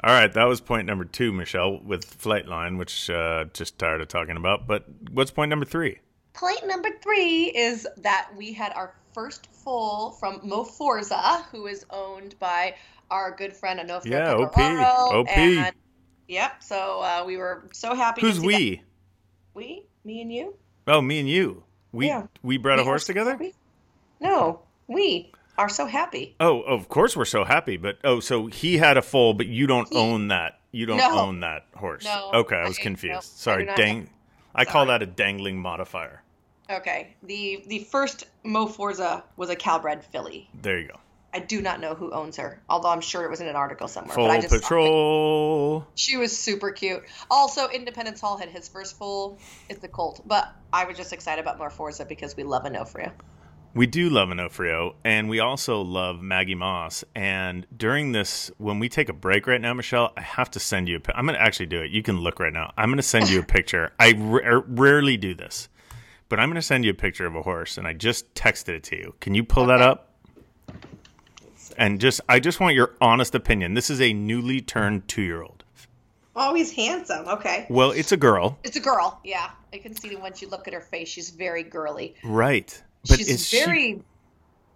all 0.03 0.13
right, 0.13 0.31
that 0.31 0.43
was 0.43 0.61
point 0.61 0.85
number 0.85 1.03
two, 1.03 1.33
Michelle, 1.33 1.79
with 1.79 2.21
Flightline, 2.21 2.77
which 2.77 3.09
uh, 3.09 3.45
just 3.53 3.79
tired 3.79 4.01
of 4.01 4.07
talking 4.07 4.37
about. 4.37 4.67
But 4.67 4.85
what's 5.11 5.31
point 5.31 5.49
number 5.49 5.65
three? 5.65 5.97
Point 6.33 6.67
number 6.67 6.89
three 7.01 7.45
is 7.45 7.87
that 7.97 8.29
we 8.37 8.53
had 8.53 8.71
our 8.73 8.93
first 9.13 9.47
foal 9.51 10.11
from 10.11 10.39
Mo 10.43 10.63
Forza, 10.63 11.43
who 11.51 11.65
is 11.65 11.83
owned 11.89 12.37
by 12.37 12.75
our 13.09 13.31
good 13.31 13.53
friend 13.53 13.79
Onofre 13.79 14.05
Yeah, 14.05 14.33
OP. 14.33 14.57
OP. 14.57 15.29
And, 15.29 15.75
yep. 16.27 16.61
So 16.61 17.01
uh, 17.01 17.23
we 17.25 17.37
were 17.37 17.67
so 17.73 17.95
happy. 17.95 18.21
Who's 18.21 18.35
to 18.35 18.41
see 18.41 18.47
we? 18.47 18.75
That. 18.75 18.83
We, 19.57 19.85
me, 20.05 20.21
and 20.21 20.31
you. 20.31 20.53
Oh, 20.85 21.01
me 21.01 21.19
and 21.19 21.27
you. 21.27 21.63
We 21.91 22.05
Yeah. 22.09 22.27
we 22.43 22.57
bred 22.57 22.77
a 22.77 22.83
We 22.83 22.87
are 22.87 22.91
horse 22.91 23.03
so 23.05 23.07
together. 23.07 23.31
happy. 23.31 23.55
No, 24.19 24.59
we 24.87 25.31
are 25.57 25.67
so 25.67 25.87
happy. 25.87 26.35
Oh, 26.39 26.61
of 26.61 26.89
course 26.89 27.17
we're 27.17 27.25
so 27.25 27.43
happy. 27.43 27.75
But 27.75 27.97
oh, 28.03 28.19
so 28.19 28.45
he 28.45 28.77
had 28.77 28.97
a 28.97 29.01
foal, 29.01 29.33
but 29.33 29.47
you 29.47 29.65
don't 29.65 29.89
He- 29.91 29.97
own 29.97 30.27
that. 30.27 30.59
You 30.71 30.85
don't 30.85 30.97
No. 30.97 31.17
own 31.19 31.39
that 31.39 31.65
horse. 31.75 32.03
No, 32.05 32.29
Okay, 32.35 32.55
I 32.55 32.67
was 32.67 32.77
I- 32.77 32.83
confused. 32.83 33.15
no, 33.15 33.19
Sorry, 33.21 33.65
not 33.65 33.77
dang. 33.77 34.11
I 34.53 34.63
call 34.63 34.85
that 34.87 35.01
a 35.01 35.07
dangling 35.07 35.59
modifier. 35.59 36.21
Okay. 36.69 37.15
The 37.23 37.63
the 37.65 37.79
first 37.79 38.25
Mo 38.43 38.67
Forza 38.67 39.23
was 39.37 39.49
a 39.49 39.55
Calbred 39.55 40.03
filly. 40.03 40.49
There 40.53 40.77
you 40.77 40.89
go. 40.89 40.99
I 41.33 41.39
do 41.39 41.61
not 41.61 41.79
know 41.81 41.93
who 41.93 42.11
owns 42.11 42.37
her, 42.37 42.61
although 42.69 42.89
I'm 42.89 43.01
sure 43.01 43.23
it 43.23 43.29
was 43.29 43.41
in 43.41 43.47
an 43.47 43.55
article 43.55 43.87
somewhere. 43.87 44.15
Full 44.15 44.27
but 44.27 44.31
I 44.31 44.41
just 44.41 44.53
patrol. 44.53 45.85
She 45.95 46.17
was 46.17 46.35
super 46.35 46.71
cute. 46.71 47.03
Also, 47.29 47.67
Independence 47.67 48.21
Hall 48.21 48.37
had 48.37 48.49
his 48.49 48.67
first 48.67 48.97
full. 48.97 49.37
It's 49.69 49.79
the 49.79 49.87
Colt, 49.87 50.21
but 50.25 50.53
I 50.71 50.85
was 50.85 50.97
just 50.97 51.13
excited 51.13 51.41
about 51.41 51.59
Mo 51.59 51.69
Forza 51.69 52.05
because 52.05 52.35
we 52.35 52.43
love 52.43 52.65
Onofrio. 52.65 53.11
We 53.73 53.85
do 53.85 54.09
love 54.09 54.31
Onofrio, 54.31 54.95
and 55.03 55.29
we 55.29 55.39
also 55.39 55.81
love 55.81 56.17
Maggi 56.17 56.57
Moss. 56.57 57.03
And 57.13 57.67
during 57.75 58.11
this, 58.11 58.49
when 58.57 58.79
we 58.79 58.89
take 58.89 59.07
a 59.07 59.13
break 59.13 59.45
right 59.45 59.61
now, 59.61 59.73
Michelle, 59.75 60.13
I 60.17 60.21
have 60.21 60.49
to 60.51 60.59
send 60.59 60.87
you. 60.89 60.97
A, 60.97 61.15
I'm 61.17 61.25
going 61.27 61.37
to 61.37 61.41
actually 61.43 61.67
do 61.67 61.81
it. 61.83 61.91
You 61.91 62.01
can 62.01 62.17
look 62.17 62.39
right 62.39 62.51
now. 62.53 62.73
I'm 62.75 62.89
going 62.89 62.97
to 62.97 63.03
send 63.03 63.29
you 63.29 63.41
a 63.41 63.43
picture. 63.45 63.91
I 63.99 64.13
r- 64.19 64.41
er, 64.43 64.59
rarely 64.67 65.17
do 65.17 65.35
this, 65.35 65.69
but 66.29 66.39
I'm 66.39 66.49
going 66.49 66.55
to 66.55 66.63
send 66.63 66.85
you 66.85 66.91
a 66.91 66.95
picture 66.95 67.27
of 67.27 67.35
a 67.35 67.43
horse, 67.43 67.77
and 67.77 67.85
I 67.85 67.93
just 67.93 68.33
texted 68.33 68.69
it 68.69 68.83
to 68.85 68.95
you. 68.95 69.13
Can 69.19 69.35
you 69.35 69.43
pull 69.43 69.67
that 69.67 69.81
up? 69.81 70.06
And 71.77 71.99
just, 72.01 72.21
I 72.27 72.39
just 72.39 72.59
want 72.59 72.75
your 72.75 72.95
honest 72.99 73.35
opinion. 73.35 73.73
This 73.75 73.89
is 73.89 74.01
a 74.01 74.11
newly 74.13 74.61
turned 74.61 75.07
two 75.07 75.21
year 75.21 75.41
old. 75.43 75.63
Oh, 76.35 76.53
he's 76.53 76.71
handsome. 76.71 77.27
Okay. 77.27 77.65
Well, 77.69 77.91
it's 77.91 78.11
a 78.11 78.17
girl, 78.17 78.59
It's 78.63 78.75
a 78.77 78.79
girl. 78.79 79.19
Yeah. 79.23 79.49
I 79.73 79.77
can 79.79 79.95
see 79.95 80.09
that 80.09 80.21
once 80.21 80.41
you 80.41 80.49
look 80.49 80.67
at 80.67 80.73
her 80.73 80.81
face, 80.81 81.07
she's 81.07 81.29
very 81.31 81.63
girly. 81.63 82.15
right? 82.23 82.81
But 83.07 83.17
she's 83.19 83.29
is 83.29 83.47
she- 83.47 83.63
very 83.63 84.01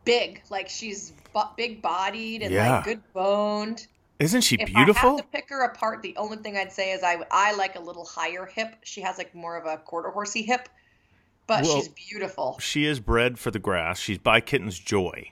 big. 0.05 0.41
Like 0.49 0.69
she's 0.69 1.13
big 1.57 1.81
bodied 1.81 2.41
and 2.43 2.53
Yeah. 2.53 2.75
like 2.77 2.85
good 2.85 3.01
boned. 3.13 3.87
isn't 4.19 4.41
she 4.41 4.55
If 4.55 4.69
I 4.69 4.73
beautiful? 4.73 5.17
have 5.17 5.19
to 5.19 5.23
pick 5.31 5.49
her 5.49 5.63
apart, 5.63 6.01
the 6.01 6.15
only 6.17 6.37
thing 6.37 6.57
I'd 6.57 6.71
say 6.71 6.91
is 6.91 7.03
I 7.03 7.17
I 7.31 7.53
like 7.55 7.75
a 7.75 7.79
little 7.79 8.05
higher 8.05 8.45
hip. 8.45 8.75
She 8.83 9.01
has 9.01 9.17
like 9.17 9.33
more 9.35 9.55
of 9.57 9.65
a 9.65 9.77
quarter 9.77 10.09
horsey 10.09 10.41
hip, 10.43 10.67
but 11.47 11.63
Well, 11.63 11.75
she's 11.77 11.87
beautiful. 11.89 12.57
she 12.59 12.85
is 12.85 12.99
bred 12.99 13.37
for 13.39 13.49
the 13.51 13.59
grass. 13.59 13.99
She's 13.99 14.17
by 14.17 14.39
Kitten's 14.41 14.77
Joy, 14.79 15.31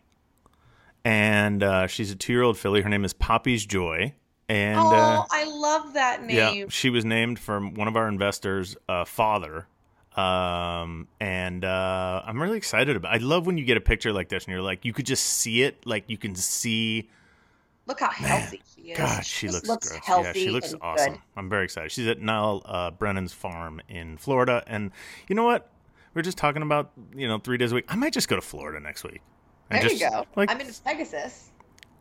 and 1.04 1.64
uh, 1.64 1.88
she's 1.88 2.12
a 2.12 2.16
two-year-old 2.16 2.58
filly. 2.58 2.82
Her 2.82 2.90
name 2.90 3.06
is 3.06 3.14
Poppy's 3.14 3.66
Joy, 3.66 4.14
and 4.48 4.80
oh, 4.80 4.94
uh, 4.94 5.24
I 5.32 5.46
love 5.46 5.94
that 5.94 6.24
name. 6.24 6.36
yeah, 6.36 6.66
she 6.70 6.90
was 6.90 7.06
named 7.06 7.40
from 7.40 7.74
one 7.74 7.88
of 7.88 7.96
our 7.96 8.08
investors' 8.08 8.76
uh, 8.88 9.06
father. 9.06 9.68
Um, 10.16 11.08
and 11.20 11.64
uh, 11.64 12.24
I'm 12.26 12.42
really 12.42 12.58
excited 12.58 12.96
about. 12.96 13.14
I 13.14 13.18
love 13.18 13.46
when 13.46 13.58
you 13.58 13.66
get 13.66 13.78
a 13.78 13.82
picture 13.82 14.12
like 14.12 14.30
this, 14.30 14.46
and 14.46 14.52
you're 14.52 14.62
like, 14.62 14.84
you 14.84 14.92
could 14.92 15.06
just 15.06 15.24
see 15.24 15.62
it, 15.62 15.86
like 15.86 16.06
you 16.08 16.18
can 16.18 16.36
see 16.36 17.10
Look 17.90 18.02
how 18.02 18.10
healthy 18.10 18.62
she 18.76 18.92
is. 18.92 18.98
God, 18.98 19.26
she, 19.26 19.48
just 19.48 19.68
looks, 19.68 19.90
gross. 19.90 20.06
healthy. 20.06 20.28
Yeah, 20.40 20.46
she 20.46 20.52
looks 20.52 20.76
awesome. 20.80 21.14
Good. 21.14 21.22
I'm 21.36 21.50
very 21.50 21.64
excited. 21.64 21.92
She's 21.92 22.08
at 22.08 22.22
Niall 22.22 22.62
uh, 22.66 22.92
Brennan's 22.92 23.34
farm 23.34 23.82
in 23.90 24.18
Florida, 24.18 24.64
and 24.68 24.92
you 25.28 25.36
know 25.36 25.44
what? 25.44 25.72
We 26.14 26.20
are 26.20 26.24
just 26.24 26.38
talking 26.38 26.62
about 26.62 26.92
you 27.16 27.28
know 27.28 27.40
three 27.40 27.58
days 27.58 27.72
a 27.72 27.76
week. 27.76 27.86
I 27.88 27.96
might 27.96 28.14
just 28.14 28.28
go 28.28 28.36
to 28.36 28.42
Florida 28.44 28.80
next 28.80 29.04
week. 29.04 29.22
There 29.70 29.82
just, 29.82 30.02
you 30.02 30.10
go. 30.10 30.26
Like, 30.36 30.50
I'm 30.52 30.60
in 30.62 30.68
Pegasus. 30.86 31.50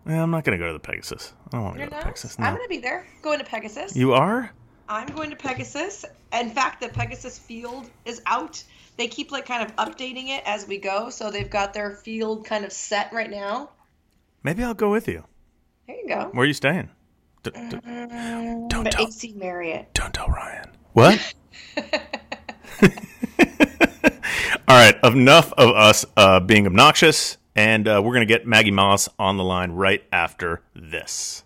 well, 0.07 0.23
I'm 0.23 0.31
not 0.31 0.45
going 0.45 0.59
to 0.59 0.63
go 0.65 0.69
to 0.69 0.73
the 0.73 0.79
Pegasus. 0.81 1.35
I 1.53 1.57
don't 1.57 1.65
want 1.65 1.77
to 1.77 1.85
go 1.85 1.91
to 1.91 1.95
not? 1.97 2.05
Pegasus. 2.05 2.37
I'm 2.39 2.55
going 2.55 2.65
to 2.65 2.69
be 2.69 2.79
there. 2.79 3.07
Going 3.23 3.39
to 3.39 3.45
Pegasus. 3.45 3.95
You 3.97 4.15
are? 4.15 4.51
I'm 4.89 5.09
going 5.09 5.31
to 5.31 5.37
Pegasus. 5.37 6.05
In 6.33 6.51
fact, 6.51 6.81
the 6.81 6.89
Pegasus 6.89 7.39
field 7.39 7.91
is 8.07 8.23
out. 8.27 8.63
They 8.97 9.07
keep 9.07 9.31
like 9.31 9.47
kind 9.47 9.63
of 9.63 9.77
updating 9.77 10.29
it 10.29 10.43
as 10.47 10.67
we 10.67 10.79
go, 10.79 11.11
so 11.11 11.31
they've 11.31 11.49
got 11.51 11.75
their 11.75 11.93
field 11.97 12.47
kind 12.47 12.65
of 12.65 12.73
set 12.73 13.13
right 13.13 13.31
now. 13.31 13.71
Maybe 14.43 14.65
I'll 14.65 14.75
go 14.75 14.91
with 14.91 15.07
you. 15.09 15.25
There 15.87 15.97
you 15.97 16.09
go. 16.09 16.31
Where 16.33 16.45
are 16.45 16.47
you 16.47 16.55
staying? 16.55 16.89
D- 17.43 17.51
d- 17.51 17.79
Um, 17.87 18.69
Don't 18.69 18.91
tell- 18.91 19.07
AC 19.07 19.33
Marriott. 19.37 19.93
don't 19.95 20.13
tell 20.13 20.27
Ryan. 20.29 20.71
What? 20.95 21.35
All 24.69 24.77
right, 24.77 24.95
enough 25.03 25.53
of 25.55 25.71
us 25.75 26.05
uh, 26.17 26.41
being 26.41 26.67
obnoxious, 26.67 27.38
and 27.59 27.89
uh, 27.89 28.01
we're 28.05 28.15
going 28.15 28.27
to 28.27 28.33
get 28.33 28.47
Maggi 28.47 28.73
Moss 28.73 29.09
on 29.19 29.37
the 29.37 29.43
line 29.43 29.73
right 29.73 30.05
after 30.13 30.63
this. 30.77 31.43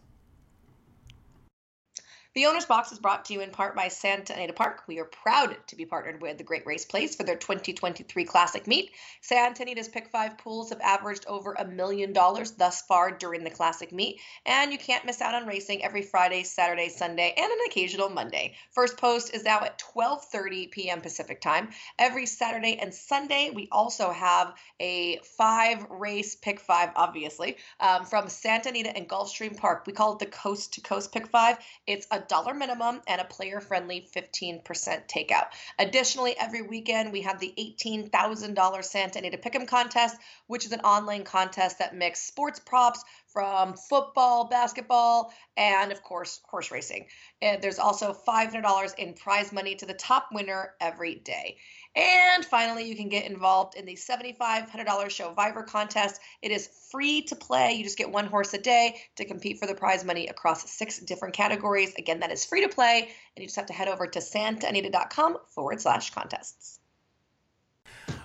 The 2.34 2.46
owner's 2.46 2.64
box 2.64 2.90
is 2.92 2.98
brought 2.98 3.26
to 3.26 3.34
you 3.34 3.42
in 3.42 3.50
part 3.50 3.76
by 3.76 3.88
Santa 3.88 4.32
Anita 4.32 4.54
Park. 4.54 4.84
We 4.86 4.98
are 5.00 5.04
proud 5.04 5.54
to 5.66 5.76
be 5.76 5.84
partnered 5.84 6.22
with 6.22 6.38
the 6.38 6.44
Great 6.44 6.64
Race 6.64 6.86
Place 6.86 7.14
for 7.14 7.24
their 7.24 7.36
2023 7.36 8.24
Classic 8.24 8.66
Meet. 8.66 8.90
Santa 9.20 9.60
Anita's 9.60 9.90
Pick 9.90 10.08
5 10.08 10.38
pools 10.38 10.70
have 10.70 10.80
averaged 10.80 11.26
over 11.26 11.52
a 11.52 11.66
million 11.66 12.14
dollars 12.14 12.52
thus 12.52 12.80
far 12.80 13.10
during 13.10 13.44
the 13.44 13.50
Classic 13.50 13.92
Meet, 13.92 14.18
and 14.46 14.72
you 14.72 14.78
can't 14.78 15.04
miss 15.04 15.20
out 15.20 15.34
on 15.34 15.46
racing 15.46 15.84
every 15.84 16.00
Friday, 16.00 16.42
Saturday, 16.42 16.88
Sunday, 16.88 17.34
and 17.36 17.52
an 17.52 17.58
occasional 17.66 18.08
Monday. 18.08 18.54
First 18.70 18.96
post 18.96 19.34
is 19.34 19.44
now 19.44 19.60
at 19.60 19.78
12:30 19.94 20.70
p.m. 20.70 21.02
Pacific 21.02 21.42
Time. 21.42 21.68
Every 21.98 22.24
Saturday 22.24 22.78
and 22.78 22.94
Sunday, 22.94 23.50
we 23.54 23.68
also 23.70 24.10
have 24.10 24.54
a 24.80 25.18
five 25.36 25.86
race 25.90 26.34
Pick 26.36 26.60
5, 26.60 26.92
obviously, 26.96 27.58
um, 27.78 28.06
from 28.06 28.30
Santa 28.30 28.70
Anita 28.70 28.96
and 28.96 29.06
Gulfstream 29.06 29.54
Park. 29.54 29.86
We 29.86 29.92
call 29.92 30.14
it 30.14 30.18
the 30.18 30.26
Coast 30.26 30.72
to 30.72 30.80
Coast 30.80 31.12
Pick 31.12 31.26
5. 31.26 31.58
It's 31.86 32.06
a 32.10 32.21
dollar 32.28 32.54
minimum 32.54 33.00
and 33.06 33.20
a 33.20 33.24
player 33.24 33.60
friendly 33.60 34.08
15% 34.14 34.62
takeout. 34.64 35.46
Additionally, 35.78 36.36
every 36.38 36.62
weekend 36.62 37.12
we 37.12 37.22
have 37.22 37.40
the 37.40 37.52
$18,000 37.58 38.84
Santa 38.84 39.18
Anita 39.18 39.38
Pick'em 39.38 39.66
contest, 39.66 40.16
which 40.46 40.64
is 40.64 40.72
an 40.72 40.80
online 40.80 41.24
contest 41.24 41.78
that 41.78 41.94
mixes 41.94 42.26
sports 42.26 42.60
props 42.60 43.04
from 43.32 43.74
football, 43.74 44.48
basketball, 44.48 45.32
and 45.56 45.90
of 45.90 46.02
course, 46.02 46.40
horse 46.48 46.70
racing. 46.70 47.06
And 47.40 47.62
there's 47.62 47.78
also 47.78 48.12
$500 48.12 48.98
in 48.98 49.14
prize 49.14 49.52
money 49.52 49.74
to 49.76 49.86
the 49.86 49.94
top 49.94 50.28
winner 50.32 50.74
every 50.80 51.14
day. 51.14 51.56
And 51.94 52.42
finally, 52.44 52.88
you 52.88 52.96
can 52.96 53.10
get 53.10 53.30
involved 53.30 53.74
in 53.76 53.84
the 53.84 53.96
$7,500 53.96 54.66
Showvivor 54.66 55.66
contest. 55.66 56.20
It 56.40 56.50
is 56.50 56.68
free 56.90 57.22
to 57.22 57.36
play. 57.36 57.72
You 57.72 57.84
just 57.84 57.98
get 57.98 58.10
one 58.10 58.26
horse 58.26 58.54
a 58.54 58.58
day 58.58 58.96
to 59.16 59.26
compete 59.26 59.58
for 59.58 59.66
the 59.66 59.74
prize 59.74 60.02
money 60.02 60.28
across 60.28 60.70
six 60.70 60.98
different 61.00 61.34
categories. 61.34 61.94
Again, 61.98 62.20
that 62.20 62.32
is 62.32 62.46
free 62.46 62.62
to 62.62 62.68
play, 62.68 63.10
and 63.36 63.42
you 63.42 63.44
just 63.44 63.56
have 63.56 63.66
to 63.66 63.74
head 63.74 63.88
over 63.88 64.06
to 64.06 64.20
santaanita.com 64.20 65.36
forward 65.48 65.82
slash 65.82 66.10
contests. 66.10 66.78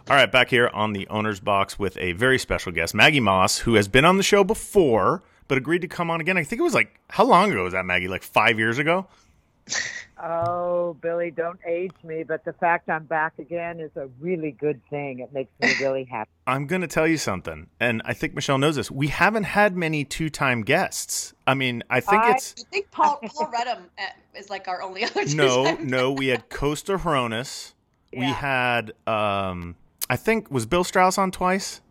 All 0.09 0.15
right, 0.15 0.31
back 0.31 0.49
here 0.49 0.69
on 0.73 0.93
the 0.93 1.05
owner's 1.09 1.41
box 1.41 1.77
with 1.77 1.97
a 1.97 2.13
very 2.13 2.39
special 2.39 2.71
guest, 2.71 2.95
Maggi 2.95 3.21
Moss, 3.21 3.59
who 3.59 3.73
has 3.73 3.89
been 3.89 4.05
on 4.05 4.15
the 4.15 4.23
show 4.23 4.45
before, 4.45 5.23
but 5.49 5.57
agreed 5.57 5.81
to 5.81 5.89
come 5.89 6.09
on 6.09 6.21
again. 6.21 6.37
I 6.37 6.43
think 6.43 6.61
it 6.61 6.63
was 6.63 6.73
like, 6.73 6.97
how 7.09 7.25
long 7.25 7.51
ago 7.51 7.65
was 7.65 7.73
that, 7.73 7.83
Maggi? 7.83 8.07
Like 8.07 8.23
five 8.23 8.57
years 8.57 8.77
ago? 8.77 9.07
Oh, 10.21 10.95
Billy, 11.01 11.29
don't 11.29 11.59
age 11.65 11.91
me, 12.03 12.23
but 12.23 12.43
the 12.43 12.53
fact 12.53 12.89
I'm 12.89 13.05
back 13.05 13.33
again 13.37 13.79
is 13.79 13.91
a 13.95 14.07
really 14.19 14.51
good 14.51 14.81
thing. 14.89 15.19
It 15.19 15.31
makes 15.31 15.51
me 15.61 15.73
really 15.79 16.03
happy. 16.11 16.29
I'm 16.47 16.65
going 16.65 16.81
to 16.81 16.87
tell 16.87 17.05
you 17.07 17.17
something, 17.17 17.67
and 17.79 18.01
I 18.03 18.13
think 18.13 18.33
Michelle 18.33 18.57
knows 18.57 18.77
this. 18.77 18.89
We 18.89 19.07
haven't 19.07 19.43
had 19.43 19.77
many 19.77 20.03
two 20.03 20.29
time 20.29 20.63
guests. 20.63 21.33
I 21.45 21.53
mean, 21.53 21.83
I 21.89 21.99
think 21.99 22.23
I- 22.23 22.31
it's. 22.31 22.55
I 22.57 22.63
think 22.71 22.89
Paul 22.91 23.19
Paul 23.27 23.51
Reddam 23.53 23.81
uh, 23.99 24.03
is 24.35 24.49
like 24.49 24.67
our 24.67 24.81
only 24.81 25.03
other 25.03 25.25
No, 25.35 25.75
no, 25.75 26.11
we 26.11 26.27
had 26.27 26.49
Costa 26.49 26.97
Hronis. 26.97 27.73
We 28.13 28.23
had, 28.25 28.93
um, 29.05 29.75
I 30.09 30.15
think, 30.15 30.49
was 30.49 30.65
Bill 30.65 30.83
Strauss 30.83 31.17
on 31.19 31.29
twice? 31.29 31.81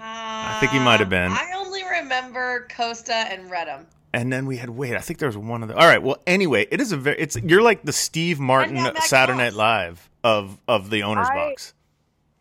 I 0.00 0.56
think 0.60 0.72
he 0.72 0.78
might 0.78 1.00
have 1.00 1.10
been. 1.10 1.30
I 1.30 1.52
only 1.56 1.82
remember 1.84 2.66
Costa 2.74 3.12
and 3.12 3.50
Reddam. 3.50 3.84
And 4.12 4.32
then 4.32 4.46
we 4.46 4.56
had 4.56 4.70
wait, 4.70 4.96
I 4.96 5.00
think 5.00 5.20
there 5.20 5.28
was 5.28 5.36
one 5.36 5.62
of 5.62 5.68
the. 5.68 5.76
All 5.76 5.86
right, 5.86 6.02
well, 6.02 6.18
anyway, 6.26 6.66
it 6.70 6.80
is 6.80 6.90
a 6.90 6.96
very. 6.96 7.18
It's 7.18 7.36
you're 7.36 7.62
like 7.62 7.84
the 7.84 7.92
Steve 7.92 8.40
Martin 8.40 8.90
Saturday 9.02 9.38
Night 9.38 9.54
Live 9.54 10.10
of 10.24 10.58
of 10.66 10.90
the 10.90 11.04
owner's 11.04 11.28
I- 11.28 11.34
box. 11.34 11.74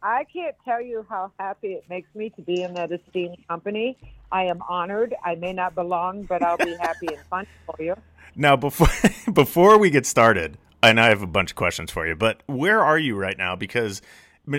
I 0.02 0.24
can't 0.32 0.56
tell 0.64 0.82
you 0.82 1.06
how 1.10 1.32
happy 1.40 1.74
it 1.74 1.84
makes 1.90 2.08
me 2.16 2.30
to 2.32 2.42
be 2.42 2.62
in 2.64 2.74
that 2.76 2.90
esteemed 2.92 3.38
company. 3.50 3.98
I 4.32 4.46
am 4.46 4.62
honored. 4.70 5.14
I 5.26 5.36
may 5.36 5.52
not 5.52 5.76
belong, 5.76 6.24
but 6.24 6.42
I'll 6.42 6.58
be 6.58 6.74
happy 6.76 7.08
and 7.08 7.20
fun 7.30 7.48
for 7.66 7.84
you. 7.84 7.96
Now, 8.36 8.56
before 8.56 8.88
before 9.34 9.78
we 9.78 9.90
get 9.90 10.06
started, 10.06 10.58
and 10.84 11.00
I 11.00 11.10
have 11.10 11.22
a 11.22 11.28
bunch 11.28 11.52
of 11.52 11.56
questions 11.56 11.92
for 11.92 12.08
you, 12.08 12.16
but 12.16 12.42
where 12.46 12.82
are 12.84 12.98
you 12.98 13.18
right 13.18 13.38
now? 13.38 13.56
Because 13.56 14.02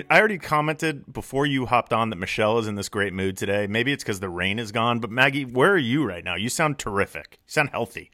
I 0.09 0.19
already 0.19 0.37
commented 0.37 1.11
before 1.11 1.45
you 1.45 1.65
hopped 1.65 1.91
on 1.91 2.09
that 2.11 2.15
Michelle 2.15 2.57
is 2.59 2.67
in 2.67 2.75
this 2.75 2.87
great 2.87 3.13
mood 3.13 3.35
today. 3.35 3.67
Maybe 3.67 3.91
it's 3.91 4.03
because 4.03 4.19
the 4.19 4.29
rain 4.29 4.57
is 4.57 4.71
gone, 4.71 4.99
but 4.99 5.09
Maggi, 5.09 5.51
where 5.51 5.71
are 5.71 5.77
you 5.77 6.05
right 6.05 6.23
now? 6.23 6.35
You 6.35 6.49
sound 6.49 6.79
terrific. 6.79 7.39
You 7.45 7.51
sound 7.51 7.69
healthy. 7.71 8.11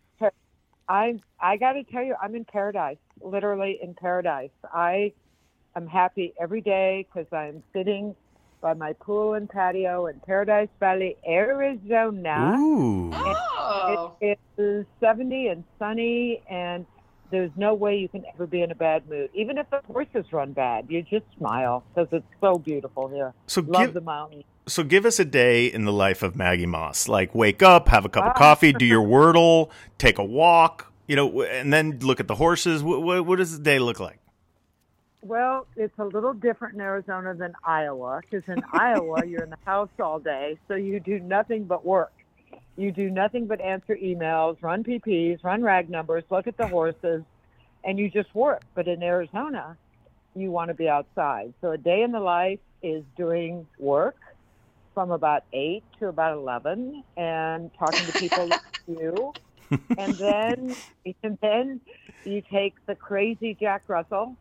I 0.90 1.20
I 1.40 1.58
got 1.58 1.74
to 1.74 1.84
tell 1.84 2.04
you, 2.04 2.16
I'm 2.22 2.34
in 2.36 2.46
paradise, 2.46 2.98
literally 3.22 3.78
in 3.82 3.94
paradise. 3.94 4.52
I 4.74 5.12
am 5.76 5.86
happy 5.86 6.34
every 6.40 6.62
day 6.62 7.06
because 7.08 7.28
I'm 7.32 7.62
sitting 7.74 8.16
by 8.62 8.74
my 8.74 8.94
pool 8.94 9.34
and 9.36 9.50
patio 9.50 10.08
in 10.08 10.20
Paradise 10.22 10.70
Valley, 10.80 11.16
Arizona. 11.28 12.56
Ooh. 12.58 13.12
Oh. 13.14 14.16
It 14.22 14.40
is 14.58 14.86
70 15.00 15.48
and 15.50 15.64
sunny, 15.78 16.42
and 16.50 16.86
there's 17.32 17.52
no 17.56 17.74
way 17.74 17.98
you 17.98 18.08
can 18.08 18.24
ever 18.34 18.46
be 18.48 18.62
in 18.62 18.72
a 18.72 18.76
bad 18.76 19.10
mood. 19.10 19.30
Even 19.34 19.58
if 19.58 19.70
the 19.70 19.82
horses 19.88 20.26
run 20.32 20.54
bad, 20.54 20.86
you 20.90 21.02
just 21.04 21.26
smile 21.38 21.84
because 21.94 22.08
it's 22.12 22.26
so 22.42 22.58
beautiful 22.58 23.08
here. 23.08 23.34
So 23.48 23.62
Love 23.62 23.82
give 23.82 23.94
the 23.94 24.02
mountains. 24.02 24.44
so 24.68 24.84
give 24.84 25.06
us 25.06 25.20
a 25.20 25.26
day 25.26 25.66
in 25.68 25.86
the 25.86 25.92
life 25.94 26.24
of 26.24 26.34
Maggi 26.36 26.66
Moss. 26.68 27.08
Like 27.08 27.34
wake 27.36 27.62
up, 27.62 27.90
have 27.90 28.06
a 28.06 28.10
cup 28.10 28.26
of 28.26 28.36
coffee, 28.36 28.74
do 28.74 28.86
your 28.86 29.06
wordle, 29.08 29.70
take 29.98 30.18
a 30.18 30.24
walk, 30.24 30.92
you 31.08 31.16
know, 31.16 31.44
and 31.44 31.72
then 31.72 32.00
look 32.00 32.20
at 32.20 32.28
the 32.28 32.36
horses. 32.36 32.84
What, 32.84 33.02
what, 33.04 33.26
what 33.26 33.36
does 33.38 33.58
the 33.58 33.64
day 33.64 33.80
look 33.80 34.00
like? 34.00 34.20
Well, 35.22 35.68
it's 35.76 35.98
a 35.98 36.06
little 36.06 36.34
different 36.34 36.76
in 36.76 36.82
Arizona 36.82 37.34
than 37.34 37.54
Iowa 37.64 38.22
because 38.22 38.48
in 38.48 38.64
Iowa, 38.74 39.26
you're 39.26 39.44
in 39.44 39.50
the 39.50 39.58
house 39.66 39.90
all 40.00 40.20
day, 40.20 40.58
so 40.68 40.76
you 40.76 41.00
do 41.00 41.20
nothing 41.20 41.66
but 41.66 41.86
work. 41.86 42.14
You 42.78 42.92
do 42.92 43.10
nothing 43.10 43.48
but 43.48 43.60
answer 43.60 43.96
emails, 43.96 44.58
run 44.62 44.84
PPs, 44.84 45.44
run 45.44 45.64
rag 45.64 45.90
numbers, 45.90 46.24
look 46.30 46.48
at 46.48 46.58
the 46.58 46.68
horses, 46.68 47.24
and 47.84 47.98
you 47.98 48.10
just 48.10 48.34
work. 48.36 48.62
But 48.76 48.88
in 48.88 49.02
Arizona, 49.02 49.78
you 50.36 50.52
want 50.52 50.70
to 50.70 50.76
be 50.76 50.88
outside. 50.88 51.54
So 51.62 51.72
a 51.72 51.78
day 51.78 52.04
in 52.04 52.12
the 52.12 52.20
life 52.20 52.60
is 52.84 53.04
doing 53.18 53.66
work 53.80 54.16
from 54.94 55.12
about 55.12 55.44
8 55.54 55.84
to 56.00 56.08
about 56.08 56.38
11 56.38 57.04
and 57.18 57.72
talking 57.78 58.06
to 58.06 58.14
people 58.14 58.48
like 58.48 58.62
you. 58.88 59.34
And 59.98 60.18
then, 60.18 60.76
and 61.24 61.38
then 61.42 61.82
you 62.26 62.44
take 62.52 62.74
the 62.88 62.96
crazy 62.96 63.58
Jack 63.60 63.84
Russell 63.88 64.36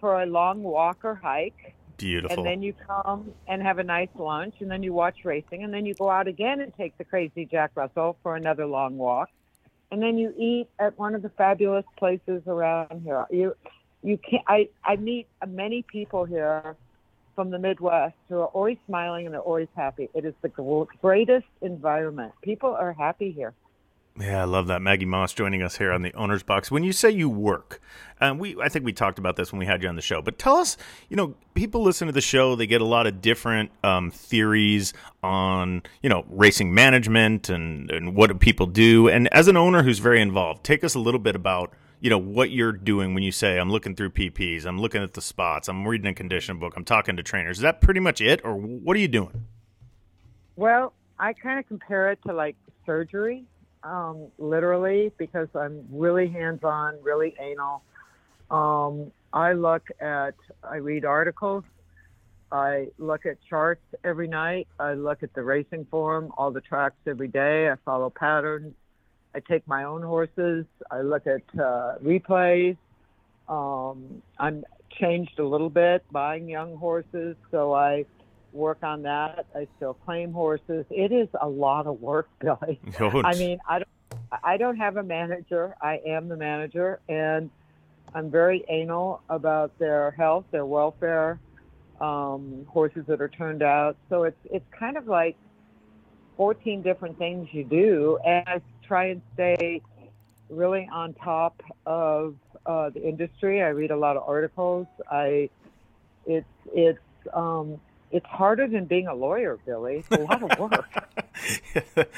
for 0.00 0.22
a 0.22 0.26
long 0.26 0.62
walk 0.62 0.98
or 1.04 1.14
hike, 1.14 1.75
Beautiful. 1.96 2.38
and 2.38 2.46
then 2.46 2.62
you 2.62 2.74
come 2.74 3.32
and 3.48 3.62
have 3.62 3.78
a 3.78 3.84
nice 3.84 4.08
lunch, 4.14 4.56
and 4.60 4.70
then 4.70 4.82
you 4.82 4.92
watch 4.92 5.24
racing, 5.24 5.64
and 5.64 5.72
then 5.72 5.86
you 5.86 5.94
go 5.94 6.10
out 6.10 6.28
again 6.28 6.60
and 6.60 6.72
take 6.76 6.96
the 6.98 7.04
crazy 7.04 7.46
Jack 7.46 7.72
Russell 7.74 8.16
for 8.22 8.36
another 8.36 8.66
long 8.66 8.98
walk, 8.98 9.30
and 9.90 10.02
then 10.02 10.18
you 10.18 10.34
eat 10.38 10.68
at 10.78 10.98
one 10.98 11.14
of 11.14 11.22
the 11.22 11.30
fabulous 11.30 11.84
places 11.98 12.42
around 12.46 13.02
here. 13.02 13.24
You, 13.30 13.56
you 14.02 14.18
can 14.18 14.40
I 14.46 14.68
I 14.84 14.96
meet 14.96 15.26
many 15.46 15.82
people 15.82 16.24
here 16.24 16.76
from 17.34 17.50
the 17.50 17.58
Midwest 17.58 18.16
who 18.28 18.36
are 18.40 18.46
always 18.46 18.78
smiling 18.86 19.26
and 19.26 19.34
they're 19.34 19.40
always 19.40 19.68
happy. 19.76 20.08
It 20.14 20.24
is 20.24 20.34
the 20.42 20.48
gr- 20.48 20.84
greatest 21.00 21.46
environment. 21.60 22.32
People 22.42 22.70
are 22.70 22.92
happy 22.92 23.30
here. 23.30 23.52
Yeah, 24.18 24.40
I 24.40 24.44
love 24.44 24.68
that. 24.68 24.80
Maggi 24.80 25.06
Moss 25.06 25.34
joining 25.34 25.62
us 25.62 25.76
here 25.76 25.92
on 25.92 26.00
the 26.00 26.12
Owner's 26.14 26.42
Box. 26.42 26.70
When 26.70 26.82
you 26.82 26.92
say 26.92 27.10
you 27.10 27.28
work, 27.28 27.82
um, 28.20 28.38
we 28.38 28.56
I 28.60 28.70
think 28.70 28.86
we 28.86 28.94
talked 28.94 29.18
about 29.18 29.36
this 29.36 29.52
when 29.52 29.58
we 29.58 29.66
had 29.66 29.82
you 29.82 29.90
on 29.90 29.96
the 29.96 30.02
show. 30.02 30.22
But 30.22 30.38
tell 30.38 30.56
us, 30.56 30.78
you 31.10 31.16
know, 31.16 31.34
people 31.54 31.82
listen 31.82 32.06
to 32.06 32.12
the 32.12 32.22
show. 32.22 32.56
They 32.56 32.66
get 32.66 32.80
a 32.80 32.86
lot 32.86 33.06
of 33.06 33.20
different 33.20 33.70
um, 33.84 34.10
theories 34.10 34.94
on, 35.22 35.82
you 36.02 36.08
know, 36.08 36.24
racing 36.30 36.72
management 36.72 37.50
and 37.50 37.90
and 37.90 38.14
what 38.14 38.28
do 38.28 38.34
people 38.34 38.66
do. 38.66 39.08
And 39.08 39.32
as 39.34 39.48
an 39.48 39.56
owner 39.58 39.82
who's 39.82 39.98
very 39.98 40.22
involved, 40.22 40.64
take 40.64 40.82
us 40.82 40.94
a 40.94 40.98
little 40.98 41.20
bit 41.20 41.36
about, 41.36 41.74
you 42.00 42.08
know, 42.08 42.18
what 42.18 42.50
you're 42.50 42.72
doing 42.72 43.12
when 43.12 43.22
you 43.22 43.32
say 43.32 43.58
I'm 43.58 43.70
looking 43.70 43.94
through 43.94 44.10
PPs, 44.10 44.64
I'm 44.64 44.80
looking 44.80 45.02
at 45.02 45.12
the 45.12 45.20
spots, 45.20 45.68
I'm 45.68 45.86
reading 45.86 46.06
a 46.06 46.14
condition 46.14 46.58
book, 46.58 46.72
I'm 46.74 46.84
talking 46.84 47.16
to 47.16 47.22
trainers. 47.22 47.58
Is 47.58 47.62
that 47.62 47.82
pretty 47.82 48.00
much 48.00 48.22
it, 48.22 48.40
or 48.44 48.56
what 48.56 48.96
are 48.96 49.00
you 49.00 49.08
doing? 49.08 49.44
Well, 50.56 50.94
I 51.18 51.34
kind 51.34 51.58
of 51.58 51.68
compare 51.68 52.10
it 52.10 52.18
to 52.26 52.32
like 52.32 52.56
surgery, 52.86 53.44
um, 53.82 54.26
literally, 54.38 55.12
because 55.18 55.48
I'm 55.54 55.84
really 55.90 56.28
hands 56.28 56.64
on, 56.64 56.96
really 57.02 57.34
anal. 57.40 57.82
Um, 58.50 59.12
I 59.32 59.52
look 59.52 59.88
at, 60.00 60.34
I 60.62 60.76
read 60.76 61.04
articles, 61.04 61.64
I 62.50 62.88
look 62.98 63.26
at 63.26 63.38
charts 63.48 63.82
every 64.04 64.28
night, 64.28 64.68
I 64.78 64.94
look 64.94 65.22
at 65.22 65.34
the 65.34 65.42
racing 65.42 65.86
form, 65.90 66.32
all 66.38 66.50
the 66.50 66.60
tracks 66.60 66.96
every 67.06 67.28
day, 67.28 67.68
I 67.68 67.76
follow 67.84 68.10
patterns. 68.10 68.74
I 69.34 69.40
take 69.40 69.68
my 69.68 69.84
own 69.84 70.00
horses, 70.00 70.64
I 70.90 71.02
look 71.02 71.26
at 71.26 71.42
uh, 71.60 71.96
replays. 72.02 72.78
Um, 73.48 74.22
I'm 74.38 74.64
changed 74.98 75.38
a 75.38 75.46
little 75.46 75.68
bit 75.68 76.02
buying 76.10 76.48
young 76.48 76.76
horses, 76.76 77.36
so 77.50 77.74
I 77.74 78.06
work 78.56 78.82
on 78.82 79.02
that. 79.02 79.46
I 79.54 79.68
still 79.76 79.94
claim 79.94 80.32
horses. 80.32 80.84
It 80.90 81.12
is 81.12 81.28
a 81.40 81.48
lot 81.48 81.86
of 81.86 82.00
work, 82.00 82.28
Billy. 82.40 82.80
I 83.00 83.34
mean, 83.34 83.58
I 83.68 83.78
don't, 83.78 83.88
I 84.42 84.56
don't 84.56 84.76
have 84.76 84.96
a 84.96 85.02
manager. 85.02 85.76
I 85.80 86.00
am 86.06 86.28
the 86.28 86.36
manager, 86.36 87.00
and 87.08 87.50
I'm 88.14 88.30
very 88.30 88.64
anal 88.68 89.22
about 89.28 89.78
their 89.78 90.12
health, 90.12 90.44
their 90.50 90.66
welfare, 90.66 91.38
um, 92.00 92.66
horses 92.68 93.04
that 93.08 93.20
are 93.20 93.28
turned 93.28 93.62
out. 93.62 93.96
So 94.08 94.24
it's 94.24 94.36
it's 94.50 94.66
kind 94.78 94.96
of 94.96 95.06
like 95.06 95.36
14 96.36 96.82
different 96.82 97.18
things 97.18 97.48
you 97.52 97.64
do, 97.64 98.18
and 98.24 98.46
I 98.46 98.60
try 98.86 99.06
and 99.06 99.22
stay 99.34 99.82
really 100.48 100.88
on 100.92 101.14
top 101.14 101.62
of 101.86 102.36
uh, 102.66 102.90
the 102.90 103.02
industry. 103.02 103.62
I 103.62 103.68
read 103.68 103.90
a 103.90 103.96
lot 103.96 104.16
of 104.16 104.24
articles. 104.26 104.86
I 105.10 105.50
it's 106.26 106.46
it's 106.72 106.98
um, 107.32 107.80
it's 108.16 108.26
harder 108.26 108.66
than 108.66 108.86
being 108.86 109.06
a 109.06 109.14
lawyer, 109.14 109.58
Billy. 109.66 109.96
It's 109.96 110.10
a 110.10 110.24
lot 110.24 110.42
of 110.42 110.58
work. 110.58 112.08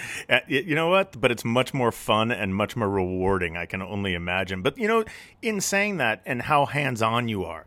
you 0.48 0.76
know 0.76 0.88
what? 0.88 1.20
But 1.20 1.32
it's 1.32 1.44
much 1.44 1.74
more 1.74 1.90
fun 1.90 2.30
and 2.30 2.54
much 2.54 2.76
more 2.76 2.88
rewarding. 2.88 3.56
I 3.56 3.66
can 3.66 3.82
only 3.82 4.14
imagine. 4.14 4.62
But 4.62 4.78
you 4.78 4.86
know, 4.86 5.04
in 5.42 5.60
saying 5.60 5.96
that 5.96 6.22
and 6.24 6.42
how 6.42 6.66
hands 6.66 7.02
on 7.02 7.28
you 7.28 7.44
are, 7.44 7.66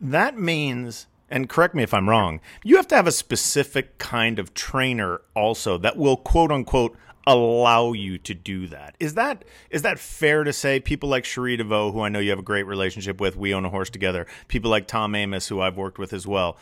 that 0.00 0.38
means. 0.38 1.06
And 1.32 1.48
correct 1.48 1.76
me 1.76 1.84
if 1.84 1.94
I'm 1.94 2.08
wrong. 2.08 2.40
You 2.64 2.76
have 2.76 2.88
to 2.88 2.96
have 2.96 3.06
a 3.06 3.12
specific 3.12 3.98
kind 3.98 4.40
of 4.40 4.52
trainer 4.52 5.20
also 5.34 5.78
that 5.78 5.96
will 5.96 6.16
quote 6.16 6.50
unquote 6.50 6.96
allow 7.26 7.92
you 7.92 8.18
to 8.18 8.34
do 8.34 8.66
that. 8.68 8.96
Is 8.98 9.14
that 9.14 9.44
is 9.70 9.82
that 9.82 9.98
fair 9.98 10.44
to 10.44 10.52
say? 10.52 10.80
People 10.80 11.08
like 11.08 11.24
Cherie 11.24 11.56
DeVaux, 11.56 11.92
who 11.92 12.00
I 12.00 12.08
know 12.08 12.18
you 12.18 12.30
have 12.30 12.38
a 12.38 12.42
great 12.42 12.66
relationship 12.66 13.20
with, 13.20 13.36
we 13.36 13.54
own 13.54 13.64
a 13.64 13.70
horse 13.70 13.90
together. 13.90 14.26
People 14.48 14.70
like 14.70 14.86
Tom 14.86 15.12
Amoss, 15.12 15.48
who 15.48 15.60
I've 15.60 15.76
worked 15.76 15.98
with 15.98 16.12
as 16.12 16.26
well. 16.26 16.56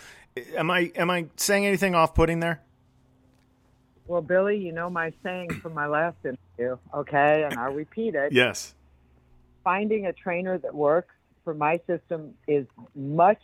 Am 0.57 0.71
I 0.71 0.93
am 0.95 1.11
I 1.11 1.27
saying 1.37 1.67
anything 1.67 1.95
off 1.95 2.15
putting 2.15 2.41
there? 2.41 2.63
Well, 4.07 4.23
Billy, 4.23 4.57
you 4.57 4.73
know 4.73 4.89
my 4.89 5.13
saying 5.23 5.61
from 5.61 5.75
my 5.75 5.87
last 5.87 6.17
interview, 6.25 6.79
okay, 6.95 7.45
and 7.45 7.59
I'll 7.59 7.75
repeat 7.75 8.15
it. 8.15 8.33
Yes. 8.33 8.75
Finding 9.63 10.07
a 10.07 10.15
trainer 10.15 10.57
that 10.57 10.75
works 10.75 11.15
for 11.45 11.53
my 11.53 11.79
system 11.87 12.33
is 12.47 12.67
much, 12.95 13.43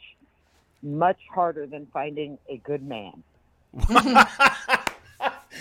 much 0.82 1.18
harder 1.34 1.66
than 1.66 1.86
finding 1.92 2.38
a 2.48 2.56
good 2.58 2.82
man. 2.82 3.22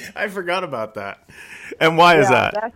I 0.16 0.28
forgot 0.28 0.64
about 0.64 0.96
that. 0.96 1.28
And 1.80 1.98
why 1.98 2.16
yeah, 2.16 2.22
is 2.22 2.30
that? 2.30 2.74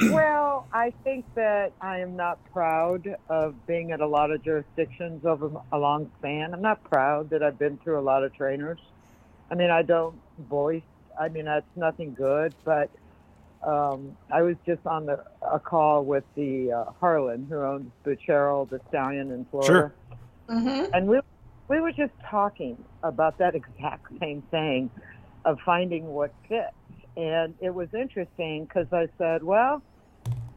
well, 0.12 0.66
I 0.72 0.92
think 1.04 1.24
that 1.34 1.72
I 1.80 1.98
am 2.00 2.16
not 2.16 2.38
proud 2.52 3.16
of 3.28 3.66
being 3.66 3.92
at 3.92 4.00
a 4.00 4.06
lot 4.06 4.30
of 4.30 4.42
jurisdictions 4.42 5.24
over 5.24 5.50
a 5.72 5.78
long 5.78 6.10
span. 6.18 6.54
I'm 6.54 6.62
not 6.62 6.84
proud 6.84 7.30
that 7.30 7.42
I've 7.42 7.58
been 7.58 7.78
through 7.78 7.98
a 7.98 8.02
lot 8.02 8.22
of 8.22 8.34
trainers. 8.34 8.78
I 9.50 9.54
mean, 9.54 9.70
I 9.70 9.82
don't 9.82 10.18
voice. 10.38 10.82
I 11.18 11.28
mean, 11.28 11.46
that's 11.46 11.66
nothing 11.74 12.14
good, 12.14 12.54
but 12.64 12.90
um, 13.66 14.16
I 14.30 14.42
was 14.42 14.56
just 14.64 14.86
on 14.86 15.06
the, 15.06 15.24
a 15.42 15.58
call 15.58 16.04
with 16.04 16.24
the 16.36 16.70
uh, 16.70 16.84
Harlan, 17.00 17.46
who 17.48 17.56
owns 17.56 17.90
Bucchero, 18.04 18.68
the 18.68 18.80
stallion 18.88 19.32
in 19.32 19.46
Florida. 19.46 19.68
Sure. 19.68 19.94
Mm-hmm. 20.48 20.94
And 20.94 21.08
we, 21.08 21.20
we 21.66 21.80
were 21.80 21.90
just 21.90 22.12
talking 22.24 22.82
about 23.02 23.38
that 23.38 23.54
exact 23.56 24.06
same 24.20 24.42
thing 24.42 24.90
of 25.44 25.58
finding 25.64 26.06
what 26.06 26.32
fits. 26.48 26.72
And 27.16 27.54
it 27.60 27.74
was 27.74 27.88
interesting 27.92 28.64
because 28.64 28.86
I 28.92 29.08
said, 29.18 29.42
well, 29.42 29.82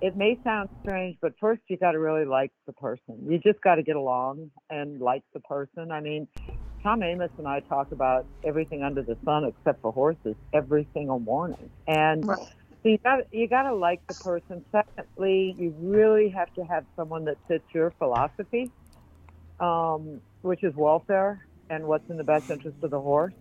it 0.02 0.17
may 0.17 0.38
sound 0.44 0.70
strange, 0.82 1.17
but 1.22 1.34
first 1.39 1.62
you 1.67 1.78
got 1.78 1.91
to 1.91 2.00
really 2.00 2.26
like 2.26 2.52
the 2.65 2.74
person. 2.74 3.17
You 3.28 3.39
just 3.39 3.62
got 3.62 3.76
to 3.76 3.84
get 3.84 3.96
along 3.96 4.52
and 4.70 5.00
like 5.00 5.24
the 5.34 5.39
person. 5.41 5.91
I 5.91 6.02
mean, 6.02 6.28
Tom 6.84 7.02
Amoss 7.02 7.30
and 7.38 7.48
I 7.48 7.60
talk 7.62 7.91
about 7.91 8.26
everything 8.44 8.82
under 8.82 9.04
the 9.04 9.15
sun 9.24 9.46
except 9.46 9.82
for 9.82 9.91
horses 9.91 10.36
every 10.54 10.88
single 10.94 11.20
morning. 11.20 11.70
And 11.88 12.28
right. 12.28 12.39
so 12.39 12.89
you 12.89 12.98
got 12.98 13.20
you 13.32 13.48
got 13.48 13.63
to 13.63 13.76
like 13.76 14.02
the 14.08 14.15
person. 14.15 14.65
Secondly, 14.72 15.56
you 15.58 15.76
really 15.80 16.30
have 16.30 16.52
to 16.56 16.63
have 16.63 16.86
someone 16.96 17.26
that 17.26 17.38
fits 17.48 17.65
your 17.74 17.91
philosophy, 18.00 18.72
um, 19.60 20.20
which 20.41 20.63
is 20.63 20.74
welfare 20.76 21.46
and 21.70 21.86
what's 21.86 22.10
in 22.10 22.17
the 22.17 22.24
best 22.24 22.50
interest 22.50 22.78
of 22.82 22.89
the 22.89 23.00
horse. 23.00 23.34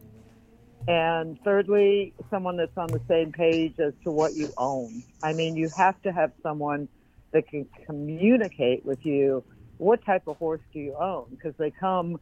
And 0.91 1.39
thirdly, 1.45 2.13
someone 2.31 2.57
that's 2.57 2.77
on 2.77 2.89
the 2.89 3.01
same 3.07 3.31
page 3.31 3.75
as 3.79 3.93
to 4.03 4.11
what 4.11 4.35
you 4.35 4.53
own. 4.59 5.05
I 5.23 5.33
mean, 5.33 5.55
you 5.55 5.71
have 5.77 6.03
to 6.03 6.13
have 6.13 6.33
someone 6.43 6.89
that 7.31 7.47
can 7.47 7.69
communicate 7.87 8.85
with 8.85 8.99
you 9.07 9.45
what 9.79 10.05
type 10.05 10.27
of 10.27 10.37
horse 10.39 10.61
do 10.73 10.81
you 10.81 10.97
own 10.97 11.27
because 11.31 11.55
they 11.59 11.71
come 11.71 12.19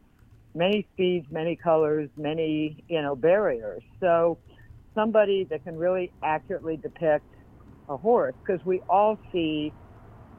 many 0.54 0.86
speeds, 0.92 1.26
many 1.30 1.56
colors, 1.56 2.10
many, 2.18 2.84
you 2.88 3.00
know, 3.00 3.16
barriers. 3.16 3.82
So 4.00 4.36
somebody 4.94 5.44
that 5.44 5.64
can 5.64 5.78
really 5.78 6.12
accurately 6.22 6.76
depict 6.76 7.24
a 7.88 7.96
horse 7.96 8.34
because 8.46 8.62
we 8.66 8.82
all 8.86 9.18
see 9.32 9.72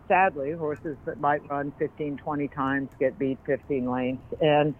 sadly 0.08 0.52
horses 0.52 0.98
that 1.06 1.20
might 1.20 1.42
run 1.50 1.74
15 1.80 2.18
20 2.18 2.48
times 2.50 2.90
get 3.00 3.18
beat 3.18 3.40
15 3.48 3.90
lengths 3.90 4.24
and 4.42 4.76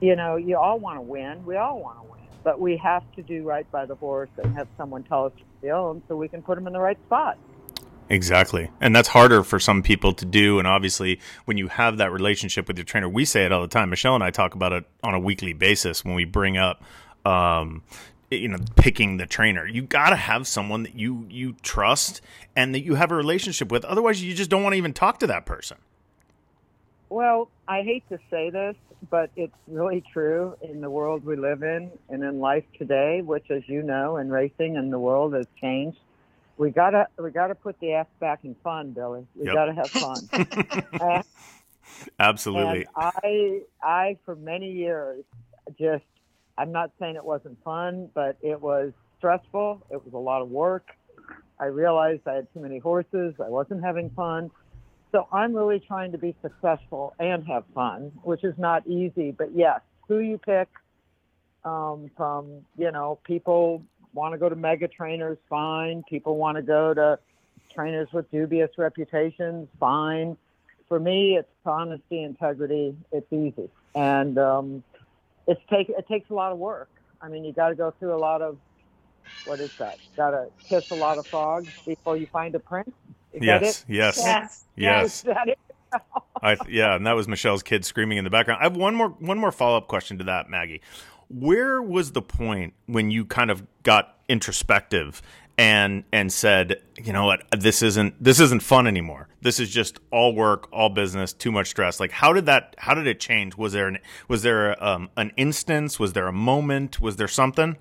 you 0.00 0.16
know 0.16 0.36
you 0.36 0.56
all 0.56 0.78
want 0.78 0.96
to 0.98 1.02
win 1.02 1.44
we 1.44 1.56
all 1.56 1.80
want 1.80 1.98
to 2.00 2.10
win 2.10 2.17
but 2.48 2.58
we 2.58 2.78
have 2.78 3.02
to 3.14 3.20
do 3.20 3.42
right 3.42 3.70
by 3.70 3.84
the 3.84 3.94
horse 3.94 4.30
and 4.42 4.54
have 4.54 4.66
someone 4.78 5.02
tell 5.02 5.26
us 5.26 5.32
we 5.60 5.70
own 5.70 6.02
so 6.08 6.16
we 6.16 6.28
can 6.28 6.40
put 6.40 6.54
them 6.54 6.66
in 6.66 6.72
the 6.72 6.80
right 6.80 6.96
spot. 7.04 7.36
Exactly. 8.08 8.70
And 8.80 8.96
that's 8.96 9.08
harder 9.08 9.42
for 9.42 9.60
some 9.60 9.82
people 9.82 10.14
to 10.14 10.24
do. 10.24 10.58
And 10.58 10.66
obviously, 10.66 11.20
when 11.44 11.58
you 11.58 11.68
have 11.68 11.98
that 11.98 12.10
relationship 12.10 12.66
with 12.66 12.78
your 12.78 12.86
trainer, 12.86 13.06
we 13.06 13.26
say 13.26 13.44
it 13.44 13.52
all 13.52 13.60
the 13.60 13.68
time. 13.68 13.90
Michelle 13.90 14.14
and 14.14 14.24
I 14.24 14.30
talk 14.30 14.54
about 14.54 14.72
it 14.72 14.86
on 15.02 15.12
a 15.12 15.20
weekly 15.20 15.52
basis 15.52 16.06
when 16.06 16.14
we 16.14 16.24
bring 16.24 16.56
up, 16.56 16.82
um, 17.26 17.82
you 18.30 18.48
know, 18.48 18.56
picking 18.76 19.18
the 19.18 19.26
trainer. 19.26 19.66
You 19.66 19.82
got 19.82 20.08
to 20.08 20.16
have 20.16 20.46
someone 20.46 20.84
that 20.84 20.94
you 20.94 21.26
you 21.28 21.54
trust 21.60 22.22
and 22.56 22.74
that 22.74 22.80
you 22.80 22.94
have 22.94 23.12
a 23.12 23.14
relationship 23.14 23.70
with. 23.70 23.84
Otherwise, 23.84 24.22
you 24.22 24.32
just 24.32 24.48
don't 24.48 24.62
want 24.62 24.72
to 24.72 24.78
even 24.78 24.94
talk 24.94 25.18
to 25.18 25.26
that 25.26 25.44
person. 25.44 25.76
Well, 27.10 27.50
I 27.66 27.82
hate 27.82 28.08
to 28.10 28.18
say 28.30 28.50
this, 28.50 28.76
but 29.10 29.30
it's 29.36 29.54
really 29.66 30.02
true 30.12 30.56
in 30.62 30.80
the 30.80 30.90
world 30.90 31.24
we 31.24 31.36
live 31.36 31.62
in 31.62 31.90
and 32.08 32.22
in 32.22 32.40
life 32.40 32.64
today, 32.78 33.22
which, 33.22 33.50
as 33.50 33.62
you 33.66 33.82
know, 33.82 34.18
in 34.18 34.30
racing 34.30 34.76
and 34.76 34.92
the 34.92 34.98
world 34.98 35.34
has 35.34 35.46
changed. 35.60 35.98
We 36.56 36.70
gotta 36.70 37.06
we 37.16 37.30
gotta 37.30 37.54
put 37.54 37.78
the 37.80 37.92
ass 37.92 38.08
back 38.18 38.40
in 38.42 38.56
fun, 38.64 38.90
Billy. 38.90 39.26
We 39.36 39.46
yep. 39.46 39.54
gotta 39.54 39.74
have 39.74 39.90
fun. 39.90 41.22
Absolutely. 42.18 42.86
I 42.96 43.60
I 43.80 44.18
for 44.24 44.34
many 44.34 44.72
years 44.72 45.24
just 45.78 46.04
I'm 46.58 46.72
not 46.72 46.90
saying 46.98 47.14
it 47.14 47.24
wasn't 47.24 47.62
fun, 47.62 48.10
but 48.12 48.36
it 48.42 48.60
was 48.60 48.92
stressful. 49.18 49.86
It 49.90 50.04
was 50.04 50.12
a 50.12 50.18
lot 50.18 50.42
of 50.42 50.50
work. 50.50 50.88
I 51.60 51.66
realized 51.66 52.22
I 52.26 52.34
had 52.34 52.52
too 52.52 52.60
many 52.60 52.78
horses. 52.78 53.34
I 53.38 53.48
wasn't 53.48 53.84
having 53.84 54.10
fun. 54.10 54.50
So 55.12 55.26
I'm 55.32 55.54
really 55.54 55.80
trying 55.80 56.12
to 56.12 56.18
be 56.18 56.34
successful 56.42 57.14
and 57.18 57.46
have 57.46 57.64
fun, 57.74 58.12
which 58.22 58.44
is 58.44 58.54
not 58.58 58.86
easy. 58.86 59.30
But 59.30 59.54
yes, 59.54 59.80
who 60.06 60.18
you 60.18 60.38
pick 60.38 60.68
um, 61.64 62.10
from, 62.16 62.66
you 62.76 62.90
know, 62.92 63.18
people 63.24 63.82
want 64.12 64.34
to 64.34 64.38
go 64.38 64.48
to 64.48 64.56
mega 64.56 64.88
trainers, 64.88 65.38
fine. 65.48 66.02
People 66.08 66.36
want 66.36 66.56
to 66.56 66.62
go 66.62 66.92
to 66.92 67.18
trainers 67.74 68.08
with 68.12 68.30
dubious 68.30 68.70
reputations, 68.76 69.68
fine. 69.80 70.36
For 70.88 70.98
me, 70.98 71.36
it's 71.38 71.48
honesty, 71.64 72.22
integrity. 72.22 72.96
It's 73.12 73.30
easy, 73.32 73.68
and 73.94 74.38
um, 74.38 74.82
it's 75.46 75.60
take 75.68 75.90
it 75.90 76.06
takes 76.08 76.30
a 76.30 76.34
lot 76.34 76.52
of 76.52 76.58
work. 76.58 76.88
I 77.20 77.28
mean, 77.28 77.44
you 77.44 77.52
got 77.52 77.68
to 77.68 77.74
go 77.74 77.92
through 77.98 78.14
a 78.14 78.18
lot 78.18 78.40
of 78.40 78.58
what 79.44 79.60
is 79.60 79.70
that? 79.78 79.98
Got 80.16 80.30
to 80.30 80.46
kiss 80.68 80.84
a 80.90 80.94
lot 80.94 81.18
of 81.18 81.26
frogs 81.30 81.72
before 81.86 82.16
you 82.16 82.26
find 82.32 82.54
a 82.54 82.58
prince. 82.58 82.90
Is 83.42 83.84
yes, 83.88 84.16
yes, 84.18 84.64
yes, 84.76 85.24
yes. 85.24 85.24
I, 86.42 86.56
yeah, 86.68 86.94
and 86.94 87.06
that 87.06 87.12
was 87.16 87.26
Michelle's 87.28 87.62
kid 87.62 87.84
screaming 87.84 88.18
in 88.18 88.24
the 88.24 88.30
background. 88.30 88.60
I 88.60 88.64
have 88.64 88.76
one 88.76 88.94
more 88.94 89.08
one 89.08 89.38
more 89.38 89.52
follow 89.52 89.76
up 89.76 89.88
question 89.88 90.18
to 90.18 90.24
that, 90.24 90.48
Maggi. 90.48 90.80
Where 91.28 91.82
was 91.82 92.12
the 92.12 92.22
point 92.22 92.74
when 92.86 93.10
you 93.10 93.24
kind 93.24 93.50
of 93.50 93.64
got 93.82 94.16
introspective 94.28 95.22
and 95.58 96.04
and 96.12 96.32
said, 96.32 96.80
you 97.02 97.12
know 97.12 97.26
what, 97.26 97.42
this 97.58 97.82
isn't 97.82 98.22
this 98.22 98.38
isn't 98.38 98.62
fun 98.62 98.86
anymore. 98.86 99.28
This 99.40 99.58
is 99.58 99.70
just 99.70 99.98
all 100.10 100.34
work, 100.34 100.68
all 100.72 100.88
business, 100.88 101.32
too 101.32 101.50
much 101.52 101.68
stress. 101.68 102.00
Like, 102.00 102.12
how 102.12 102.32
did 102.32 102.46
that? 102.46 102.74
How 102.78 102.94
did 102.94 103.06
it 103.06 103.18
change? 103.20 103.56
Was 103.56 103.72
there 103.72 103.88
an 103.88 103.98
was 104.28 104.42
there 104.42 104.82
um, 104.82 105.10
an 105.16 105.32
instance? 105.36 105.98
Was 105.98 106.12
there 106.12 106.28
a 106.28 106.32
moment? 106.32 107.00
Was 107.00 107.16
there 107.16 107.28
something? 107.28 107.76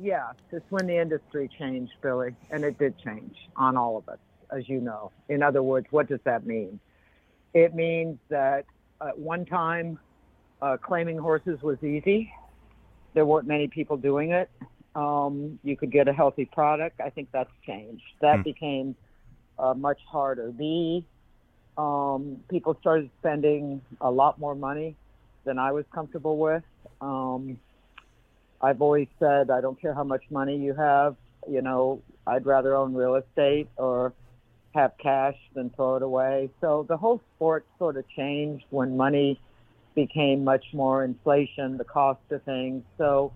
Yes, 0.00 0.34
it's 0.52 0.66
when 0.70 0.86
the 0.86 0.98
industry 1.00 1.48
changed, 1.58 1.92
Billy, 2.02 2.34
and 2.50 2.64
it 2.64 2.78
did 2.78 2.98
change 2.98 3.36
on 3.56 3.76
all 3.76 3.96
of 3.96 4.08
us, 4.08 4.18
as 4.56 4.68
you 4.68 4.80
know. 4.80 5.12
In 5.28 5.42
other 5.42 5.62
words, 5.62 5.86
what 5.90 6.08
does 6.08 6.20
that 6.24 6.46
mean? 6.46 6.80
It 7.54 7.74
means 7.74 8.18
that 8.30 8.64
at 9.06 9.18
one 9.18 9.44
time, 9.44 9.98
uh, 10.62 10.76
claiming 10.82 11.18
horses 11.18 11.58
was 11.62 11.82
easy. 11.82 12.30
There 13.14 13.24
weren't 13.26 13.46
many 13.46 13.68
people 13.68 13.96
doing 13.96 14.30
it. 14.32 14.50
Um, 14.94 15.58
you 15.62 15.76
could 15.76 15.92
get 15.92 16.08
a 16.08 16.12
healthy 16.12 16.46
product. 16.46 17.00
I 17.00 17.10
think 17.10 17.28
that's 17.32 17.50
changed. 17.66 18.02
That 18.20 18.36
Hmm. 18.36 18.42
became 18.44 18.96
uh, 19.58 19.74
much 19.74 20.00
harder. 20.10 20.50
B, 20.52 21.06
um, 21.76 22.38
people 22.50 22.76
started 22.80 23.10
spending 23.20 23.82
a 24.00 24.10
lot 24.10 24.38
more 24.38 24.54
money 24.54 24.96
than 25.44 25.58
I 25.58 25.72
was 25.72 25.84
comfortable 25.94 26.38
with. 26.38 26.62
Um, 27.00 27.58
I've 28.60 28.82
always 28.82 29.08
said 29.18 29.50
I 29.50 29.60
don't 29.60 29.80
care 29.80 29.94
how 29.94 30.04
much 30.04 30.24
money 30.30 30.56
you 30.56 30.74
have. 30.74 31.16
You 31.48 31.62
know, 31.62 32.02
I'd 32.26 32.44
rather 32.44 32.74
own 32.74 32.94
real 32.94 33.14
estate 33.16 33.68
or 33.76 34.12
have 34.74 34.92
cash 34.98 35.36
than 35.54 35.70
throw 35.70 35.96
it 35.96 36.02
away. 36.02 36.50
So 36.60 36.84
the 36.88 36.96
whole 36.96 37.20
sport 37.36 37.66
sort 37.78 37.96
of 37.96 38.08
changed 38.08 38.64
when 38.70 38.96
money 38.96 39.40
became 39.94 40.44
much 40.44 40.64
more 40.72 41.04
inflation, 41.04 41.76
the 41.76 41.84
cost 41.84 42.20
of 42.30 42.42
things. 42.44 42.84
So 42.96 43.32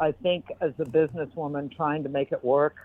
I 0.00 0.12
think 0.12 0.46
as 0.60 0.72
a 0.78 0.84
businesswoman 0.84 1.74
trying 1.74 2.02
to 2.02 2.08
make 2.08 2.32
it 2.32 2.42
work 2.44 2.76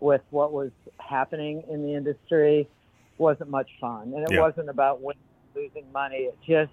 with 0.00 0.20
what 0.30 0.52
was 0.52 0.70
happening 0.98 1.62
in 1.70 1.82
the 1.82 1.94
industry 1.94 2.68
wasn't 3.16 3.48
much 3.48 3.70
fun. 3.80 4.12
And 4.14 4.22
it 4.22 4.32
Yeah. 4.32 4.40
wasn't 4.40 4.68
about 4.68 5.00
winning, 5.00 5.22
losing 5.54 5.90
money. 5.92 6.24
It 6.24 6.38
just 6.42 6.72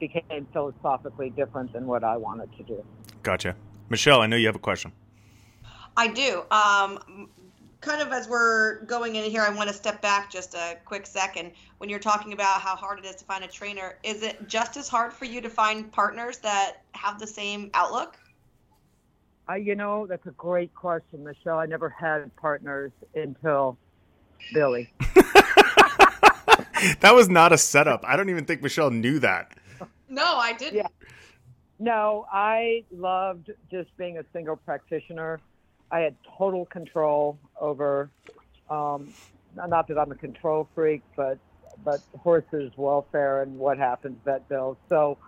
became 0.00 0.46
philosophically 0.52 1.30
different 1.30 1.72
than 1.72 1.86
what 1.86 2.02
I 2.02 2.16
wanted 2.16 2.50
to 2.56 2.62
do. 2.62 2.84
Gotcha. 3.26 3.56
Michelle, 3.88 4.20
I 4.20 4.28
know 4.28 4.36
you 4.36 4.46
have 4.46 4.54
a 4.54 4.60
question. 4.60 4.92
I 5.96 6.06
do. 6.06 6.44
Um, 6.52 7.28
kind 7.80 8.00
of 8.00 8.12
as 8.12 8.28
we're 8.28 8.84
going 8.84 9.16
in 9.16 9.28
here, 9.28 9.42
I 9.42 9.50
want 9.50 9.68
to 9.68 9.74
step 9.74 10.00
back 10.00 10.30
just 10.30 10.54
a 10.54 10.78
quick 10.84 11.06
second. 11.06 11.50
When 11.78 11.90
you're 11.90 11.98
talking 11.98 12.34
about 12.34 12.60
how 12.60 12.76
hard 12.76 13.00
it 13.00 13.04
is 13.04 13.16
to 13.16 13.24
find 13.24 13.42
a 13.42 13.48
trainer, 13.48 13.98
is 14.04 14.22
it 14.22 14.46
just 14.46 14.76
as 14.76 14.88
hard 14.88 15.12
for 15.12 15.24
you 15.24 15.40
to 15.40 15.50
find 15.50 15.90
partners 15.90 16.38
that 16.38 16.82
have 16.92 17.18
the 17.18 17.26
same 17.26 17.68
outlook? 17.74 18.16
I, 19.48 19.56
you 19.56 19.74
know, 19.74 20.06
that's 20.06 20.26
a 20.28 20.32
great 20.32 20.72
question, 20.76 21.24
Michelle. 21.24 21.58
I 21.58 21.66
never 21.66 21.88
had 21.88 22.30
partners 22.36 22.92
until 23.16 23.76
Billy. 24.54 24.88
That 27.00 27.16
was 27.16 27.28
not 27.28 27.52
a 27.52 27.58
setup. 27.58 28.04
I 28.04 28.16
don't 28.16 28.30
even 28.30 28.44
think 28.44 28.62
Michelle 28.62 28.90
knew 28.90 29.18
that. 29.18 29.58
No, 30.08 30.36
I 30.36 30.52
didn't. 30.52 30.76
Yeah. 30.76 30.86
No, 31.78 32.26
I 32.32 32.84
loved 32.90 33.50
just 33.70 33.94
being 33.96 34.18
a 34.18 34.24
single 34.32 34.56
practitioner. 34.56 35.40
I 35.90 36.00
had 36.00 36.16
total 36.38 36.64
control 36.66 37.38
over, 37.60 38.10
um, 38.70 39.12
not 39.54 39.86
that 39.88 39.98
I'm 39.98 40.10
a 40.10 40.16
control 40.16 40.68
freak, 40.74 41.02
but 41.16 41.38
but 41.84 42.00
horses' 42.18 42.72
welfare 42.76 43.42
and 43.42 43.58
what 43.58 43.76
happens 43.76 44.16
vet 44.24 44.48
bills. 44.48 44.78
So, 44.88 45.18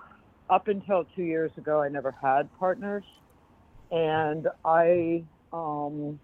up 0.49 0.69
until 0.69 1.05
two 1.15 1.23
years 1.23 1.51
ago, 1.59 1.83
I 1.83 1.91
never 1.91 2.11
had 2.11 2.49
partners, 2.59 3.05
and 3.91 4.49
I, 4.65 5.25
um, 5.53 6.19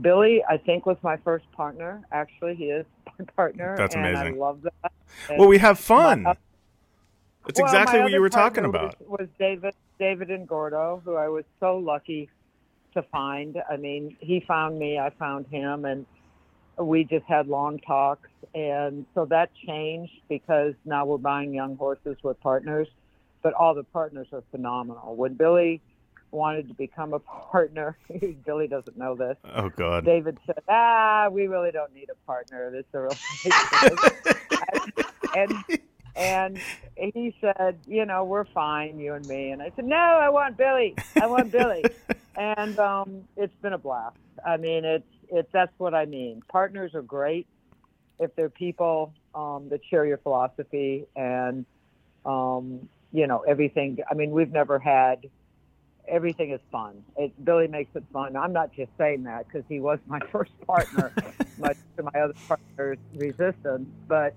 Billy, 0.00 0.44
I 0.46 0.58
think 0.58 0.84
was 0.84 0.98
my 1.02 1.16
first 1.16 1.50
partner. 1.52 2.02
Actually, 2.12 2.56
he 2.56 2.66
is 2.66 2.84
my 3.18 3.24
partner, 3.36 3.74
That's 3.78 3.94
and 3.94 4.06
I 4.06 4.10
amazing. 4.10 4.38
love 4.38 4.60
that. 4.62 4.92
Well, 5.38 5.48
we 5.48 5.58
have 5.58 5.78
fun. 5.78 6.24
My- 6.24 6.36
That's 7.48 7.60
Well, 7.60 7.66
exactly 7.66 8.00
what 8.00 8.12
you 8.12 8.20
were 8.20 8.28
talking 8.28 8.66
about. 8.66 9.00
Was, 9.00 9.20
was 9.20 9.28
David 9.38 9.74
David 9.98 10.28
Ingordo, 10.28 11.02
who 11.02 11.16
I 11.16 11.28
was 11.28 11.44
so 11.60 11.78
lucky 11.78 12.28
to 12.92 13.02
find. 13.04 13.56
I 13.70 13.78
mean, 13.78 14.18
he 14.20 14.40
found 14.46 14.78
me, 14.78 14.98
I 14.98 15.08
found 15.18 15.46
him, 15.46 15.86
and 15.86 16.04
we 16.78 17.04
just 17.04 17.24
had 17.24 17.48
long 17.48 17.78
talks. 17.78 18.28
And 18.54 19.06
so 19.14 19.24
that 19.26 19.50
changed 19.66 20.12
because 20.28 20.74
now 20.84 21.06
we're 21.06 21.16
buying 21.16 21.54
young 21.54 21.76
horses 21.76 22.18
with 22.22 22.38
partners, 22.40 22.86
but 23.42 23.54
all 23.54 23.74
the 23.74 23.82
partners 23.82 24.26
are 24.32 24.42
phenomenal. 24.50 25.16
When 25.16 25.32
Billy 25.32 25.80
wanted 26.30 26.68
to 26.68 26.74
become 26.74 27.14
a 27.14 27.18
partner, 27.50 27.96
Billy 28.44 28.68
doesn't 28.68 28.98
know 28.98 29.14
this. 29.14 29.38
Oh 29.54 29.70
God. 29.70 30.04
David 30.04 30.36
said, 30.44 30.58
"Ah, 30.68 31.28
we 31.32 31.46
really 31.46 31.70
don't 31.70 31.94
need 31.94 32.10
a 32.10 32.26
partner. 32.26 32.70
This 32.70 32.84
is 32.84 32.94
a 32.94 33.00
relationship." 33.00 34.34
and 35.34 35.52
and 35.68 35.80
he 36.96 37.34
said, 37.40 37.78
"You 37.86 38.04
know, 38.04 38.24
we're 38.24 38.44
fine, 38.44 38.98
you 38.98 39.14
and 39.14 39.26
me." 39.26 39.50
And 39.50 39.62
I 39.62 39.70
said, 39.76 39.84
"No, 39.84 39.96
I 39.96 40.28
want 40.28 40.56
Billy. 40.56 40.94
I 41.20 41.26
want 41.26 41.52
Billy." 41.52 41.84
and 42.36 42.78
um, 42.78 43.24
it's 43.36 43.54
been 43.62 43.72
a 43.72 43.78
blast. 43.78 44.16
I 44.44 44.56
mean, 44.56 44.84
it's 44.84 45.06
it's 45.28 45.50
that's 45.52 45.72
what 45.78 45.94
I 45.94 46.06
mean. 46.06 46.42
Partners 46.48 46.94
are 46.94 47.02
great 47.02 47.46
if 48.18 48.34
they're 48.34 48.50
people 48.50 49.12
um, 49.34 49.68
that 49.70 49.80
share 49.88 50.04
your 50.04 50.18
philosophy 50.18 51.06
and 51.14 51.64
um, 52.26 52.88
you 53.12 53.26
know 53.26 53.40
everything. 53.40 53.98
I 54.10 54.14
mean, 54.14 54.30
we've 54.32 54.52
never 54.52 54.78
had 54.78 55.28
everything 56.08 56.50
is 56.50 56.60
fun. 56.72 57.04
It 57.16 57.44
Billy 57.44 57.68
makes 57.68 57.94
it 57.94 58.04
fun. 58.12 58.36
I'm 58.36 58.52
not 58.52 58.72
just 58.72 58.90
saying 58.98 59.24
that 59.24 59.46
because 59.46 59.64
he 59.68 59.80
was 59.80 59.98
my 60.06 60.20
first 60.32 60.58
partner, 60.66 61.12
much 61.58 61.76
to 61.96 62.02
my 62.02 62.20
other 62.20 62.34
partner's 62.48 62.98
resistance. 63.14 63.88
But 64.06 64.34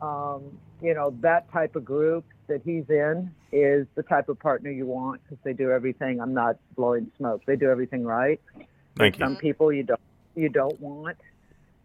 um, 0.00 0.58
you 0.80 0.94
know 0.94 1.14
that 1.20 1.50
type 1.52 1.76
of 1.76 1.84
group 1.84 2.24
that 2.46 2.62
he's 2.64 2.88
in 2.88 3.30
is 3.52 3.86
the 3.94 4.02
type 4.02 4.28
of 4.28 4.38
partner 4.38 4.70
you 4.70 4.86
want 4.86 5.20
because 5.24 5.38
they 5.44 5.52
do 5.52 5.70
everything. 5.70 6.20
I'm 6.20 6.34
not 6.34 6.56
blowing 6.76 7.10
smoke. 7.16 7.42
They 7.46 7.56
do 7.56 7.70
everything 7.70 8.04
right. 8.04 8.40
Thank 8.96 9.18
you. 9.18 9.24
Some 9.24 9.36
people 9.36 9.72
you 9.72 9.82
don't 9.82 10.00
you 10.34 10.48
don't 10.48 10.78
want, 10.80 11.18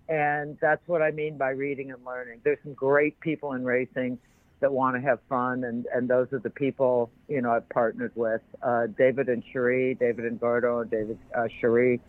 and 0.10 0.58
that's 0.62 0.88
what 0.88 1.02
I 1.02 1.12
mean 1.12 1.38
by 1.38 1.50
reading 1.50 1.92
and 1.92 2.04
learning. 2.06 2.42
There's 2.44 2.60
some 2.64 2.74
great 2.74 3.20
people 3.20 3.54
in 3.54 3.64
racing 3.64 4.20
that 4.60 4.72
want 4.72 4.96
to 4.96 5.02
have 5.02 5.20
fun, 5.28 5.64
and 5.64 5.86
and 5.94 6.10
those 6.10 6.32
are 6.34 6.40
the 6.40 6.50
people 6.50 7.12
you 7.28 7.42
know 7.42 7.52
I've 7.52 7.68
partnered 7.70 8.14
with. 8.16 8.42
Uh, 8.62 8.88
David 8.88 9.30
and 9.30 9.44
Cherie, 9.52 9.96
David 9.96 10.32
Ingordo, 10.32 10.82
and 10.82 10.92
David 10.92 11.20
uh, 11.36 11.48
Cherie. 11.60 12.00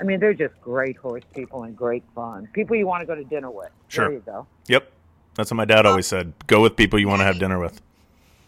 I 0.00 0.04
mean, 0.04 0.18
they're 0.18 0.34
just 0.34 0.60
great 0.60 0.96
horse 0.96 1.22
people 1.32 1.62
and 1.62 1.76
great 1.76 2.02
fun. 2.14 2.48
People 2.52 2.74
you 2.74 2.86
want 2.86 3.02
to 3.02 3.06
go 3.06 3.14
to 3.14 3.22
dinner 3.22 3.50
with. 3.50 3.70
Sure. 3.88 4.06
There 4.06 4.14
you 4.14 4.22
go. 4.26 4.46
Yep. 4.66 4.90
That's 5.36 5.50
what 5.50 5.56
my 5.56 5.64
dad 5.64 5.86
always 5.86 6.06
said. 6.06 6.34
Go 6.46 6.60
with 6.62 6.76
people 6.76 6.98
you 6.98 7.08
want 7.08 7.20
to 7.20 7.24
have 7.24 7.38
dinner 7.38 7.58
with. 7.58 7.80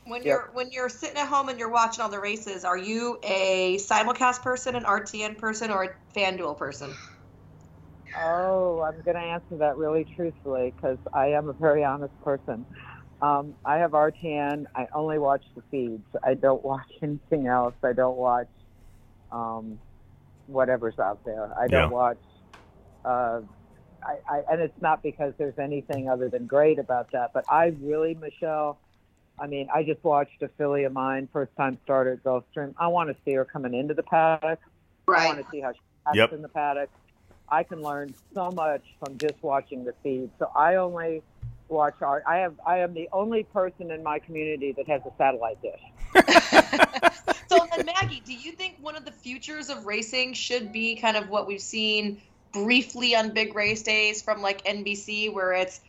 When 0.06 0.22
Yep. 0.22 0.30
you're 0.30 0.50
when 0.52 0.70
you're 0.70 0.88
sitting 0.90 1.16
at 1.16 1.28
home 1.28 1.48
and 1.48 1.58
you're 1.58 1.70
watching 1.70 2.02
all 2.02 2.10
the 2.10 2.20
races, 2.20 2.64
are 2.64 2.76
you 2.76 3.18
a 3.24 3.78
simulcast 3.78 4.42
person, 4.42 4.76
an 4.76 4.84
RTN 4.84 5.38
person, 5.38 5.70
or 5.70 5.84
a 5.84 5.90
FanDuel 6.18 6.58
person? 6.58 6.94
Oh, 8.16 8.82
I'm 8.82 9.00
going 9.02 9.16
to 9.16 9.22
answer 9.22 9.56
that 9.58 9.76
really 9.76 10.06
truthfully 10.16 10.74
because 10.76 10.98
I 11.14 11.28
am 11.28 11.48
a 11.48 11.52
very 11.54 11.84
honest 11.84 12.14
person. 12.22 12.66
Um, 13.20 13.56
I 13.64 13.78
have 13.78 13.92
RTN. 13.92 14.64
I 14.76 14.86
only 14.94 15.18
watch 15.18 15.44
the 15.56 15.62
feeds. 15.70 16.04
I 16.24 16.34
don't 16.34 16.64
watch 16.64 16.86
anything 17.02 17.46
else. 17.46 17.74
I 17.82 17.92
don't 17.92 18.16
watch 18.16 18.48
um, 19.32 19.80
whatever's 20.46 20.98
out 20.98 21.20
there. 21.24 21.50
I 21.58 21.68
don't 21.68 21.72
Yeah. 21.72 21.90
watch. 21.90 22.18
Uh, 23.04 23.40
I, 24.04 24.18
I, 24.28 24.42
and 24.52 24.60
it's 24.60 24.80
not 24.82 25.02
because 25.02 25.32
there's 25.38 25.58
anything 25.58 26.08
other 26.08 26.28
than 26.28 26.46
great 26.46 26.78
about 26.78 27.12
that, 27.12 27.32
but 27.32 27.44
I 27.48 27.74
really, 27.80 28.14
Michelle. 28.14 28.78
I 29.38 29.48
mean, 29.48 29.68
I 29.74 29.82
just 29.82 30.02
watched 30.04 30.40
a 30.42 30.48
filly 30.48 30.84
of 30.84 30.92
mine, 30.92 31.28
first 31.32 31.50
time 31.56 31.78
starter 31.84 32.12
at 32.12 32.22
Gulfstream. 32.22 32.74
I 32.78 32.86
want 32.88 33.10
to 33.10 33.16
see 33.24 33.32
her 33.32 33.44
coming 33.44 33.74
into 33.74 33.92
the 33.94 34.04
paddock. 34.04 34.60
Right. 35.08 35.22
I 35.22 35.26
want 35.26 35.44
to 35.44 35.50
see 35.50 35.60
how 35.60 35.72
she 35.72 35.80
acts 36.06 36.16
Yep. 36.16 36.32
in 36.34 36.42
the 36.42 36.48
paddock. 36.48 36.90
I 37.48 37.64
can 37.64 37.82
learn 37.82 38.14
so 38.32 38.50
much 38.52 38.82
from 39.00 39.18
just 39.18 39.42
watching 39.42 39.84
the 39.84 39.92
feed. 40.02 40.30
So 40.38 40.50
I 40.54 40.76
only 40.76 41.22
watch 41.68 42.00
art. 42.00 42.22
I 42.28 42.36
have 42.38 42.54
I 42.64 42.78
am 42.78 42.94
the 42.94 43.08
only 43.12 43.42
person 43.42 43.90
in 43.90 44.02
my 44.02 44.18
community 44.20 44.72
that 44.72 44.88
has 44.88 45.02
a 45.04 45.12
satellite 45.18 45.58
dish. 45.62 45.80
So 47.48 47.66
then, 47.76 47.86
Maggi, 47.86 48.24
do 48.24 48.34
you 48.34 48.52
think 48.52 48.76
one 48.80 48.96
of 48.96 49.04
the 49.04 49.12
futures 49.12 49.68
of 49.70 49.86
racing 49.86 50.34
should 50.34 50.72
be 50.72 50.96
kind 50.96 51.16
of 51.16 51.28
what 51.28 51.46
we've 51.46 51.60
seen 51.60 52.20
briefly 52.54 53.14
on 53.14 53.34
big 53.34 53.54
race 53.54 53.82
days 53.82 54.22
from 54.22 54.40
like 54.40 54.64
NBC, 54.64 55.30
where 55.30 55.52
it's 55.52 55.80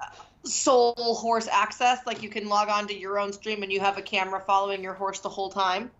uh, 0.00 0.06
sole 0.44 1.16
horse 1.18 1.48
access, 1.48 1.98
like 2.06 2.22
you 2.22 2.28
can 2.28 2.48
log 2.48 2.68
on 2.68 2.86
to 2.86 2.94
your 2.96 3.18
own 3.18 3.32
stream 3.32 3.62
and 3.64 3.72
you 3.72 3.80
have 3.80 3.98
a 3.98 4.02
camera 4.02 4.40
following 4.46 4.82
your 4.82 4.94
horse 4.94 5.20
the 5.20 5.28
whole 5.28 5.50
time? 5.50 5.90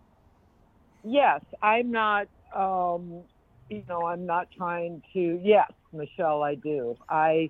Yes, 1.03 1.41
I'm 1.61 1.91
not. 1.91 2.27
Um, 2.55 3.23
you 3.69 3.83
know, 3.89 4.05
I'm 4.05 4.25
not 4.25 4.47
trying 4.55 5.01
to. 5.13 5.41
Yes, 5.43 5.71
Michelle, 5.91 6.43
I 6.43 6.55
do. 6.55 6.95
I, 7.09 7.49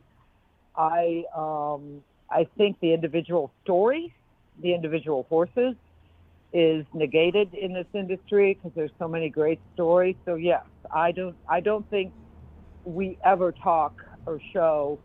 I, 0.75 1.23
um, 1.35 2.01
I 2.31 2.47
think 2.57 2.79
the 2.79 2.93
individual 2.93 3.53
story, 3.63 4.13
the 4.61 4.73
individual 4.73 5.27
horses, 5.29 5.75
is 6.53 6.85
negated 6.93 7.53
in 7.53 7.73
this 7.73 7.87
industry 7.93 8.53
because 8.53 8.73
there's 8.75 8.91
so 8.99 9.07
many 9.07 9.29
great 9.29 9.59
stories. 9.73 10.15
So 10.25 10.35
yes, 10.35 10.63
I 10.93 11.11
don't. 11.11 11.35
I 11.49 11.59
don't 11.59 11.87
think 11.89 12.13
we 12.85 13.17
ever 13.23 13.51
talk 13.51 13.95
or 14.25 14.39
show 14.51 14.99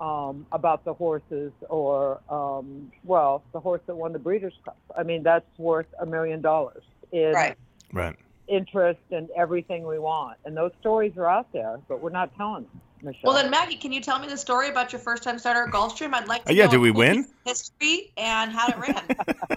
um, 0.00 0.46
about 0.52 0.84
the 0.84 0.94
horses 0.94 1.52
or 1.68 2.20
um, 2.28 2.90
well, 3.04 3.44
the 3.52 3.60
horse 3.60 3.82
that 3.86 3.94
won 3.94 4.12
the 4.12 4.18
Breeders' 4.18 4.54
Cup. 4.64 4.78
I 4.96 5.02
mean, 5.02 5.22
that's 5.22 5.46
worth 5.58 5.86
a 6.00 6.06
million 6.06 6.40
dollars 6.40 6.82
in 7.12 7.32
Right. 7.32 7.56
Right. 7.92 8.16
interest 8.48 9.00
and 9.10 9.28
everything 9.36 9.86
we 9.86 9.98
want. 9.98 10.38
And 10.44 10.56
those 10.56 10.72
stories 10.80 11.12
are 11.16 11.28
out 11.28 11.52
there, 11.52 11.80
but 11.88 12.00
we're 12.00 12.10
not 12.10 12.34
telling 12.36 12.62
them. 12.64 12.80
Michelle. 13.02 13.32
Well, 13.32 13.42
then, 13.42 13.50
Maggi, 13.52 13.80
can 13.80 13.92
you 13.92 14.00
tell 14.00 14.18
me 14.18 14.28
the 14.28 14.36
story 14.36 14.68
about 14.68 14.92
your 14.92 15.00
first 15.00 15.22
time 15.22 15.38
starter 15.38 15.64
at 15.64 15.72
Gulfstream? 15.72 16.12
I'd 16.12 16.28
like 16.28 16.44
to 16.44 16.50
Oh, 16.52 16.54
yeah, 16.54 16.64
know 16.66 16.72
did 16.72 16.78
we 16.78 16.90
win? 16.90 17.26
History 17.44 18.12
and 18.18 18.52
how 18.52 18.68
it 18.70 18.78
ran. 18.78 19.02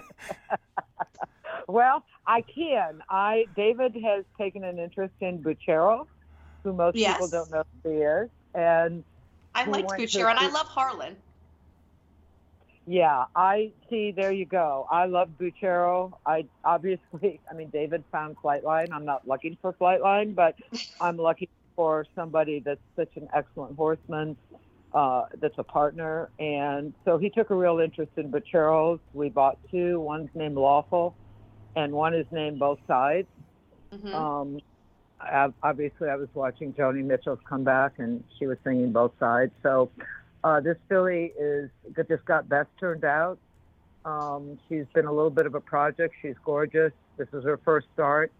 Well, 1.66 2.04
I 2.26 2.42
can. 2.42 3.02
I 3.08 3.46
David 3.56 3.96
has 4.04 4.24
taken 4.38 4.64
an 4.64 4.78
interest 4.78 5.14
in 5.20 5.42
Bucchero, 5.42 6.06
who 6.64 6.72
most 6.74 6.98
Yes. 6.98 7.14
people 7.14 7.28
don't 7.28 7.50
know 7.50 7.64
who 7.84 7.90
he 7.90 7.98
is, 7.98 8.30
and 8.54 9.04
I 9.54 9.64
liked 9.64 9.96
Bucchero, 9.96 10.30
and 10.30 10.38
I 10.38 10.48
love 10.48 10.68
Harlan. 10.68 11.22
yeah, 12.86 13.24
I 13.34 13.72
see. 13.90 14.12
There 14.14 14.32
you 14.32 14.46
go. 14.46 14.86
I 14.90 15.06
love 15.06 15.30
Bucchero. 15.40 16.12
I 16.26 16.44
obviously, 16.64 17.40
I 17.50 17.54
mean, 17.54 17.70
David 17.70 18.04
found 18.12 18.36
Flightline. 18.44 18.88
I'm 18.92 19.04
not 19.04 19.26
looking 19.26 19.56
for 19.62 19.72
Flightline, 19.74 20.34
but 20.34 20.54
I'm 21.00 21.16
looking 21.16 21.48
for 21.76 22.06
somebody 22.14 22.62
that's 22.64 22.80
such 22.96 23.10
an 23.16 23.28
excellent 23.34 23.76
horseman. 23.76 24.36
Uh, 24.92 25.24
that's 25.40 25.54
a 25.58 25.64
partner, 25.64 26.30
and 26.38 26.94
so 27.04 27.18
he 27.18 27.28
took 27.30 27.50
a 27.50 27.54
real 27.54 27.80
interest 27.80 28.12
in 28.16 28.30
Buccheros. 28.30 29.00
We 29.12 29.28
bought 29.28 29.58
two. 29.70 30.00
One's 30.00 30.30
named 30.34 30.56
Lawful, 30.56 31.16
and 31.76 31.92
one 31.92 32.14
is 32.14 32.26
named 32.30 32.58
Both 32.60 32.78
Sides. 32.86 33.28
hmm 33.92 34.12
Um, 34.14 34.58
obviously, 35.62 36.08
I 36.08 36.16
was 36.16 36.28
watching 36.34 36.72
Joni 36.72 37.04
Mitchell's 37.04 37.38
comeback, 37.48 37.94
and 37.98 38.22
she 38.38 38.46
was 38.46 38.58
singing 38.64 38.92
both 38.92 39.12
sides. 39.18 39.52
So 39.62 39.90
uh, 40.42 40.60
this 40.60 40.76
filly 40.88 41.32
is 41.38 41.70
just 42.08 42.24
got 42.24 42.48
best 42.48 42.68
turned 42.78 43.04
out. 43.04 43.38
Um, 44.04 44.58
she's 44.68 44.84
been 44.92 45.06
a 45.06 45.12
little 45.12 45.30
bit 45.30 45.46
of 45.46 45.54
a 45.54 45.60
project. 45.60 46.14
She's 46.20 46.36
gorgeous. 46.44 46.92
This 47.16 47.28
is 47.32 47.44
her 47.44 47.58
first 47.64 47.86
start. 47.94 48.32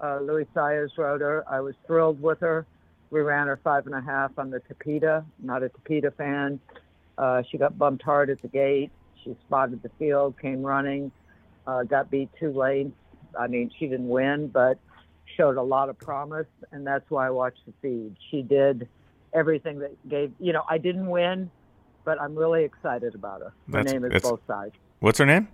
Uh, 0.00 0.18
Luis 0.20 0.46
Saez 0.54 0.90
rode 0.98 1.22
her. 1.22 1.44
I 1.48 1.60
was 1.60 1.74
thrilled 1.86 2.20
with 2.20 2.40
her. 2.40 2.66
We 3.10 3.20
ran 3.20 3.46
her 3.46 3.58
five 3.62 3.86
and 3.86 3.94
a 3.94 4.00
half 4.00 4.38
on 4.38 4.50
the 4.50 4.60
Tapeta. 4.60 5.24
Not 5.42 5.62
a 5.62 5.70
Tapeta 5.70 6.14
fan. 6.14 6.60
Uh, 7.16 7.42
she 7.50 7.56
got 7.56 7.78
bumped 7.78 8.02
hard 8.02 8.28
at 8.28 8.42
the 8.42 8.48
gate. 8.48 8.90
She 9.24 9.34
spotted 9.46 9.82
the 9.82 9.90
field, 9.98 10.38
came 10.38 10.62
running, 10.62 11.10
uh, 11.66 11.84
got 11.84 12.10
beat 12.10 12.28
two 12.38 12.52
lengths. 12.52 12.96
I 13.38 13.46
mean, 13.46 13.70
she 13.78 13.86
didn't 13.86 14.08
win, 14.08 14.48
but 14.48 14.78
showed 15.36 15.56
a 15.56 15.62
lot 15.62 15.88
of 15.88 15.98
promise, 15.98 16.46
and 16.72 16.86
that's 16.86 17.08
why 17.10 17.26
I 17.26 17.30
watched 17.30 17.60
the 17.66 17.72
feed. 17.82 18.16
She 18.30 18.42
did 18.42 18.88
everything 19.32 19.78
that 19.80 20.08
gave. 20.08 20.32
You 20.38 20.52
know, 20.52 20.62
I 20.68 20.78
didn't 20.78 21.06
win, 21.08 21.50
but 22.04 22.20
I'm 22.20 22.34
really 22.36 22.64
excited 22.64 23.14
about 23.14 23.40
her. 23.40 23.46
Her 23.46 23.52
That's- 23.68 23.92
name 23.92 24.04
is 24.04 24.22
Both 24.22 24.40
Sides. 24.46 24.74
What's 25.00 25.18
her 25.18 25.26
name? 25.26 25.48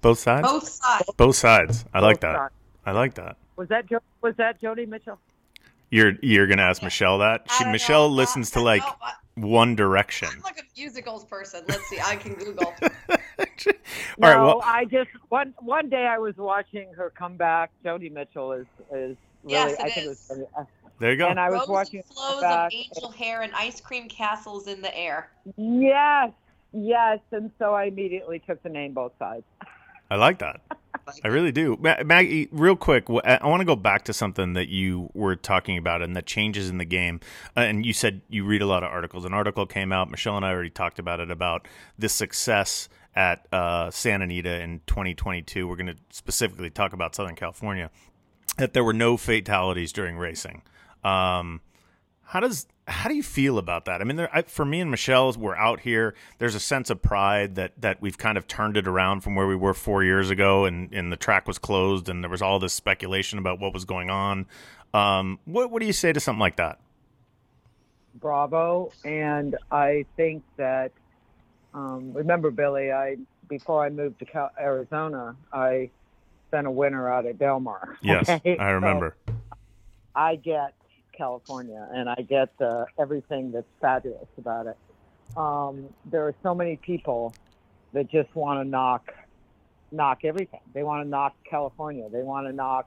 Both 0.00 0.18
sides. 0.18 0.42
Both 0.48 0.68
sides. 0.68 1.10
Both 1.16 1.36
sides. 1.36 1.84
I 1.94 2.00
like 2.00 2.20
that. 2.20 2.36
Sides. 2.36 2.54
I 2.84 2.90
like 2.90 3.14
that. 3.14 3.36
Was 3.54 3.68
that 3.68 3.86
jo- 3.88 4.00
was 4.20 4.34
that 4.36 4.60
Joni 4.60 4.88
Mitchell? 4.88 5.18
You're 5.90 6.14
you're 6.22 6.48
gonna 6.48 6.62
ask 6.62 6.82
Michelle 6.82 7.18
that. 7.18 7.48
She, 7.52 7.64
Michelle 7.66 8.08
know. 8.08 8.14
listens 8.16 8.50
to 8.52 8.60
like 8.60 8.82
no, 8.82 8.88
I- 9.00 9.12
One 9.34 9.74
Direction. 9.74 10.28
I'm 10.34 10.40
like 10.42 10.58
a 10.58 10.78
musicals 10.78 11.24
person. 11.24 11.64
Let's 11.68 11.86
see. 11.88 11.98
I 12.04 12.16
can 12.16 12.34
Google. 12.34 12.74
All 12.82 13.16
No, 14.18 14.28
right. 14.28 14.36
Well, 14.36 14.62
I 14.64 14.84
just 14.84 15.08
one 15.30 15.54
one 15.60 15.88
day 15.88 16.06
I 16.06 16.18
was 16.18 16.36
watching 16.36 16.92
her 16.94 17.10
come 17.10 17.36
back. 17.36 17.70
Joni 17.84 18.12
Mitchell 18.12 18.52
is 18.52 18.66
is 18.90 19.16
really. 19.42 19.54
Yes, 19.54 19.72
it 19.72 19.80
I 19.80 19.90
think 19.90 20.06
it 20.06 20.08
was. 20.10 20.30
Uh, 20.58 20.64
there 20.98 21.12
you 21.12 21.16
go. 21.16 21.28
And 21.28 21.40
I 21.40 21.48
was 21.50 21.60
Rows 21.60 21.68
watching 21.68 22.00
her 22.00 22.14
flows 22.14 22.32
come 22.32 22.40
back. 22.42 22.66
of 22.66 22.72
angel 22.74 23.10
hair 23.10 23.42
and 23.42 23.52
ice 23.54 23.80
cream 23.80 24.08
castles 24.08 24.66
in 24.66 24.82
the 24.82 24.94
air. 24.96 25.30
Yes, 25.56 26.30
yes, 26.72 27.18
and 27.32 27.50
so 27.58 27.74
I 27.74 27.84
immediately 27.84 28.38
took 28.40 28.62
the 28.62 28.68
name 28.68 28.92
Both 28.92 29.12
Sides. 29.18 29.44
I 30.10 30.16
like 30.16 30.38
that. 30.40 30.60
I 31.24 31.28
really 31.28 31.52
do. 31.52 31.76
Maggi, 31.76 32.48
real 32.52 32.76
quick, 32.76 33.04
I 33.08 33.46
want 33.46 33.60
to 33.60 33.64
go 33.64 33.76
back 33.76 34.04
to 34.04 34.12
something 34.12 34.52
that 34.54 34.68
you 34.68 35.10
were 35.14 35.36
talking 35.36 35.76
about 35.76 36.02
and 36.02 36.14
the 36.14 36.22
changes 36.22 36.70
in 36.70 36.78
the 36.78 36.84
game. 36.84 37.20
Uh, 37.56 37.60
and 37.60 37.84
you 37.84 37.92
said 37.92 38.22
you 38.28 38.44
read 38.44 38.62
a 38.62 38.66
lot 38.66 38.84
of 38.84 38.90
articles. 38.90 39.24
An 39.24 39.34
article 39.34 39.66
came 39.66 39.92
out. 39.92 40.10
Michelle 40.10 40.36
and 40.36 40.46
I 40.46 40.50
already 40.50 40.70
talked 40.70 40.98
about 40.98 41.20
it 41.20 41.30
about 41.30 41.66
the 41.98 42.08
success 42.08 42.88
at 43.14 43.46
uh, 43.52 43.90
Santa 43.90 44.24
Anita 44.24 44.60
in 44.60 44.80
2022. 44.86 45.66
We're 45.66 45.76
going 45.76 45.86
to 45.88 45.96
specifically 46.10 46.70
talk 46.70 46.92
about 46.92 47.14
Southern 47.14 47.36
California. 47.36 47.90
That 48.58 48.72
there 48.72 48.84
were 48.84 48.92
no 48.92 49.16
fatalities 49.16 49.92
during 49.92 50.18
racing. 50.18 50.62
Um, 51.02 51.62
how 52.22 52.40
does 52.40 52.66
how 52.88 53.08
do 53.08 53.14
you 53.14 53.22
feel 53.22 53.58
about 53.58 53.84
that? 53.84 54.00
I 54.00 54.04
mean, 54.04 54.16
there, 54.16 54.28
I, 54.34 54.42
for 54.42 54.64
me 54.64 54.80
and 54.80 54.90
Michelle, 54.90 55.32
we're 55.38 55.54
out 55.54 55.80
here. 55.80 56.14
There's 56.38 56.54
a 56.54 56.60
sense 56.60 56.90
of 56.90 57.00
pride 57.00 57.54
that 57.54 57.72
that 57.80 58.02
we've 58.02 58.18
kind 58.18 58.36
of 58.36 58.48
turned 58.48 58.76
it 58.76 58.88
around 58.88 59.20
from 59.20 59.34
where 59.36 59.46
we 59.46 59.54
were 59.54 59.74
four 59.74 60.02
years 60.02 60.30
ago, 60.30 60.64
and 60.64 60.92
and 60.92 61.12
the 61.12 61.16
track 61.16 61.46
was 61.46 61.58
closed, 61.58 62.08
and 62.08 62.24
there 62.24 62.30
was 62.30 62.42
all 62.42 62.58
this 62.58 62.72
speculation 62.72 63.38
about 63.38 63.60
what 63.60 63.72
was 63.72 63.84
going 63.84 64.10
on. 64.10 64.46
Um, 64.92 65.38
what 65.44 65.70
what 65.70 65.80
do 65.80 65.86
you 65.86 65.92
say 65.92 66.12
to 66.12 66.20
something 66.20 66.40
like 66.40 66.56
that? 66.56 66.80
Bravo, 68.16 68.92
and 69.04 69.56
I 69.70 70.04
think 70.16 70.42
that 70.56 70.92
um, 71.74 72.12
remember 72.12 72.50
Billy. 72.50 72.90
I 72.90 73.16
before 73.48 73.84
I 73.84 73.90
moved 73.90 74.18
to 74.18 74.24
Cal- 74.24 74.52
Arizona, 74.58 75.36
I 75.52 75.90
spent 76.48 76.66
a 76.66 76.70
winter 76.70 77.08
out 77.08 77.26
at 77.26 77.38
Del 77.38 77.60
Mar. 77.60 77.96
Yes, 78.02 78.28
okay? 78.28 78.58
I 78.58 78.70
remember. 78.70 79.16
So 79.26 79.34
I 80.14 80.34
get 80.36 80.74
California, 81.16 81.86
and 81.94 82.08
I 82.08 82.16
get 82.28 82.50
uh, 82.60 82.84
everything 82.98 83.52
that's 83.52 83.66
fabulous 83.80 84.28
about 84.38 84.66
it. 84.66 84.76
Um, 85.36 85.88
there 86.04 86.26
are 86.26 86.34
so 86.42 86.54
many 86.54 86.76
people 86.76 87.34
that 87.92 88.10
just 88.10 88.34
want 88.34 88.60
to 88.60 88.68
knock 88.68 89.06
knock 89.90 90.24
everything. 90.24 90.60
They 90.74 90.82
want 90.82 91.04
to 91.04 91.08
knock 91.08 91.34
California. 91.48 92.08
They 92.10 92.22
want 92.22 92.46
to 92.46 92.52
knock, 92.52 92.86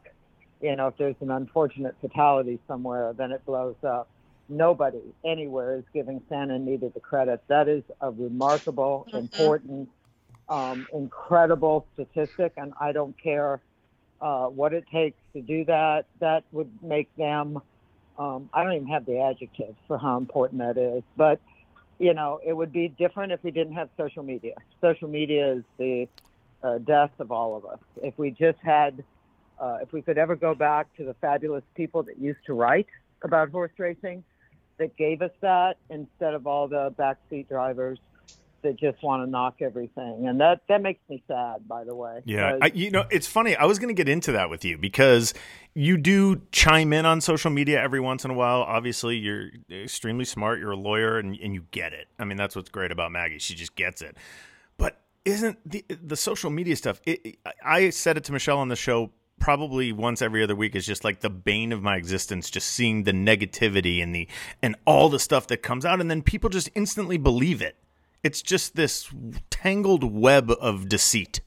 you 0.60 0.76
know, 0.76 0.88
if 0.88 0.98
there's 0.98 1.16
an 1.22 1.30
unfortunate 1.32 1.96
fatality 2.02 2.60
somewhere, 2.68 3.14
then 3.14 3.32
it 3.32 3.46
blows 3.46 3.76
up. 3.88 4.10
Nobody 4.50 5.02
anywhere 5.24 5.78
is 5.78 5.84
giving 5.94 6.22
Santa 6.30 6.56
Anita 6.56 6.92
the 6.94 7.00
credit. 7.00 7.42
That 7.48 7.68
is 7.68 7.84
a 8.02 8.10
remarkable, 8.12 9.08
Mhm. 9.12 9.20
important, 9.20 9.90
um, 10.50 10.88
incredible 10.94 11.88
statistic, 11.94 12.54
and 12.58 12.74
I 12.80 12.92
don't 12.92 13.16
care 13.22 13.62
uh, 14.22 14.48
what 14.48 14.74
it 14.74 14.86
takes 14.88 15.20
to 15.34 15.42
do 15.42 15.66
that. 15.66 16.06
That 16.20 16.46
would 16.52 16.72
make 16.82 17.14
them. 17.16 17.62
Um, 18.18 18.50
I 18.54 18.64
don't 18.64 18.74
even 18.74 18.88
have 18.88 19.06
the 19.06 19.20
adjectives 19.20 19.78
for 19.88 19.98
how 19.98 20.18
important 20.18 20.60
that 20.60 20.78
is, 20.78 21.04
but 21.18 21.40
you 22.00 22.14
know, 22.14 22.40
it 22.46 22.54
would 22.54 22.74
be 22.74 22.90
different 22.90 23.32
if 23.32 23.44
we 23.44 23.52
didn't 23.52 23.74
have 23.74 23.90
social 23.98 24.24
media. 24.24 24.56
Social 24.82 25.08
media 25.08 25.54
is 25.54 25.64
the 25.78 26.08
uh, 26.62 26.78
death 26.80 27.12
of 27.20 27.32
all 27.32 27.56
of 27.56 27.66
us. 27.66 27.80
If 28.02 28.18
we 28.18 28.32
just 28.32 28.60
had, 28.60 29.04
uh, 29.60 29.78
if 29.82 29.94
we 29.94 30.02
could 30.02 30.18
ever 30.18 30.36
go 30.36 30.54
back 30.56 30.94
to 30.98 31.06
the 31.06 31.14
fabulous 31.16 31.64
people 31.76 32.04
that 32.04 32.18
used 32.18 32.40
to 32.48 32.54
write 32.54 32.88
about 33.22 33.50
horse 33.50 33.72
racing, 33.78 34.24
that 34.78 34.98
gave 34.98 35.22
us 35.22 35.32
that 35.42 35.78
instead 35.90 36.34
of 36.34 36.48
all 36.48 36.68
the 36.68 36.94
backseat 36.98 37.48
drivers 37.48 38.00
that 38.66 38.78
just 38.80 39.02
want 39.02 39.24
to 39.24 39.30
knock 39.30 39.62
everything, 39.62 40.28
and 40.28 40.40
that 40.42 40.62
that 40.68 40.82
makes 40.82 41.00
me 41.10 41.24
sad. 41.28 41.68
By 41.68 41.84
the 41.84 41.96
way, 41.96 42.22
Yeah, 42.26 42.58
I, 42.62 42.72
you 42.74 42.92
know, 42.92 43.06
it's 43.10 43.28
funny. 43.28 43.56
I 43.56 43.66
was 43.66 43.80
going 43.80 43.88
to 43.88 43.98
get 43.98 44.10
into 44.10 44.34
that 44.34 44.50
with 44.50 44.66
you 44.66 44.78
because 44.78 45.34
you 45.74 45.98
do 45.98 46.42
chime 46.52 46.92
in 46.94 47.06
on 47.06 47.22
social 47.22 47.52
media 47.52 47.82
every 47.82 48.00
once 48.00 48.26
in 48.26 48.32
a 48.32 48.34
while. 48.34 48.62
Obviously, 48.62 49.18
you're 49.18 49.50
extremely 49.72 50.26
smart. 50.26 50.60
You're 50.60 50.72
a 50.72 50.78
lawyer, 50.78 51.18
and 51.18 51.36
and 51.38 51.54
you 51.54 51.66
get 51.72 51.94
it. 51.94 52.08
I 52.20 52.26
mean, 52.26 52.38
that's 52.38 52.56
what's 52.56 52.70
great 52.70 52.92
about 52.92 53.12
Maggi. 53.12 53.40
She 53.40 53.56
just 53.56 53.76
gets 53.76 54.02
it. 54.02 54.18
But 54.78 55.00
isn't 55.24 55.58
the 55.70 55.86
the 55.90 56.18
social 56.18 56.50
media 56.50 56.76
stuff? 56.76 57.02
It, 57.06 57.38
I 57.64 57.90
said 57.92 58.18
it 58.18 58.26
to 58.26 58.34
Michelle 58.34 58.60
on 58.60 58.68
the 58.68 58.76
show 58.76 59.12
probably 59.40 59.92
once 59.92 60.22
every 60.22 60.44
other 60.44 60.56
week 60.56 60.76
is 60.76 60.86
just 60.86 61.04
like 61.04 61.20
the 61.20 61.30
bane 61.30 61.72
of 61.72 61.82
my 61.84 61.98
existence 61.98 62.50
just 62.50 62.68
seeing 62.70 63.04
the 63.04 63.12
negativity 63.12 64.02
and 64.02 64.16
the 64.16 64.28
and 64.62 64.76
all 64.86 65.10
the 65.10 65.20
stuff 65.20 65.48
that 65.48 65.58
comes 65.58 65.86
out 65.86 66.00
and 66.00 66.10
then 66.10 66.22
people 66.22 66.50
just 66.50 66.70
instantly 66.74 67.18
believe 67.18 67.62
it 67.62 67.76
it's 68.26 68.42
just 68.42 68.76
this 68.76 69.10
tangled 69.50 70.04
web 70.04 70.52
of 70.60 70.90
deceit 70.90 71.42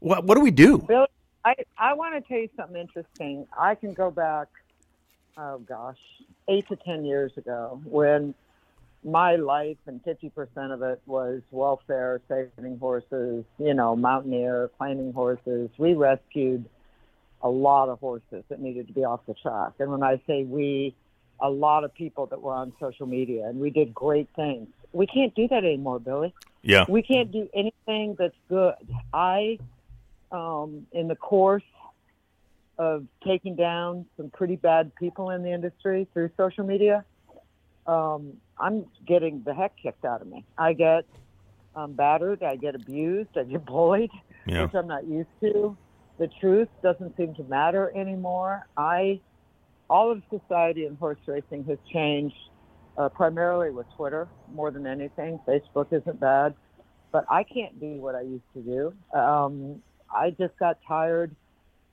what 0.00 0.24
what 0.24 0.34
do 0.36 0.40
we 0.40 0.50
do 0.50 0.78
Bill, 0.78 1.06
I, 1.44 1.54
I 1.76 1.92
want 1.92 2.14
to 2.14 2.26
tell 2.26 2.38
you 2.38 2.48
something 2.56 2.80
interesting. 2.80 3.46
I 3.58 3.74
can 3.74 3.92
go 3.92 4.10
back, 4.10 4.48
oh 5.36 5.58
gosh, 5.58 5.98
eight 6.48 6.66
to 6.68 6.76
10 6.76 7.04
years 7.04 7.32
ago 7.36 7.80
when 7.84 8.34
my 9.04 9.36
life 9.36 9.76
and 9.86 10.02
50% 10.02 10.72
of 10.72 10.80
it 10.80 11.02
was 11.04 11.42
welfare, 11.50 12.22
saving 12.28 12.78
horses, 12.78 13.44
you 13.58 13.74
know, 13.74 13.94
mountaineer, 13.94 14.70
claiming 14.78 15.12
horses. 15.12 15.68
We 15.76 15.92
rescued 15.92 16.64
a 17.42 17.50
lot 17.50 17.90
of 17.90 18.00
horses 18.00 18.44
that 18.48 18.60
needed 18.60 18.86
to 18.86 18.94
be 18.94 19.04
off 19.04 19.20
the 19.26 19.34
track. 19.34 19.72
And 19.78 19.90
when 19.90 20.02
I 20.02 20.22
say 20.26 20.44
we, 20.44 20.94
a 21.38 21.50
lot 21.50 21.84
of 21.84 21.94
people 21.94 22.24
that 22.26 22.40
were 22.40 22.54
on 22.54 22.72
social 22.80 23.06
media, 23.06 23.46
and 23.46 23.60
we 23.60 23.68
did 23.68 23.92
great 23.92 24.30
things. 24.34 24.68
We 24.94 25.06
can't 25.06 25.34
do 25.34 25.48
that 25.48 25.64
anymore, 25.64 25.98
Billy 25.98 26.32
yeah 26.64 26.86
we 26.88 27.02
can't 27.02 27.30
do 27.30 27.48
anything 27.54 28.16
that's 28.18 28.34
good. 28.48 28.74
I, 29.12 29.58
um, 30.32 30.86
in 30.92 31.06
the 31.08 31.14
course 31.14 31.62
of 32.78 33.06
taking 33.24 33.54
down 33.54 34.06
some 34.16 34.30
pretty 34.30 34.56
bad 34.56 34.92
people 34.96 35.30
in 35.30 35.42
the 35.44 35.52
industry 35.52 36.08
through 36.12 36.30
social 36.36 36.64
media, 36.64 37.04
um, 37.86 38.32
I'm 38.58 38.86
getting 39.06 39.42
the 39.44 39.54
heck 39.54 39.76
kicked 39.80 40.04
out 40.04 40.22
of 40.22 40.26
me. 40.26 40.44
I 40.56 40.72
get 40.72 41.04
um, 41.76 41.92
battered, 41.92 42.42
I 42.42 42.56
get 42.56 42.74
abused, 42.74 43.36
I 43.36 43.44
get 43.44 43.64
bullied, 43.66 44.10
yeah 44.46 44.62
which 44.62 44.74
I'm 44.74 44.88
not 44.88 45.06
used 45.06 45.28
to. 45.42 45.76
the 46.18 46.28
truth 46.40 46.68
doesn't 46.82 47.16
seem 47.16 47.34
to 47.34 47.44
matter 47.44 47.92
anymore. 47.94 48.66
I, 48.76 49.20
all 49.90 50.10
of 50.10 50.22
society 50.30 50.86
in 50.86 50.96
horse 50.96 51.18
racing 51.26 51.64
has 51.64 51.78
changed 51.92 52.36
uh, 52.96 53.08
primarily 53.08 53.70
with 53.70 53.86
Twitter 53.96 54.28
more 54.52 54.70
than 54.70 54.86
anything. 54.86 55.38
Facebook 55.46 55.86
isn't 55.92 56.20
bad, 56.20 56.54
but 57.12 57.24
I 57.30 57.42
can't 57.44 57.78
do 57.80 57.94
what 58.00 58.14
I 58.14 58.22
used 58.22 58.44
to 58.54 58.60
do. 58.60 59.18
Um, 59.18 59.82
I 60.14 60.30
just 60.30 60.56
got 60.58 60.78
tired 60.86 61.34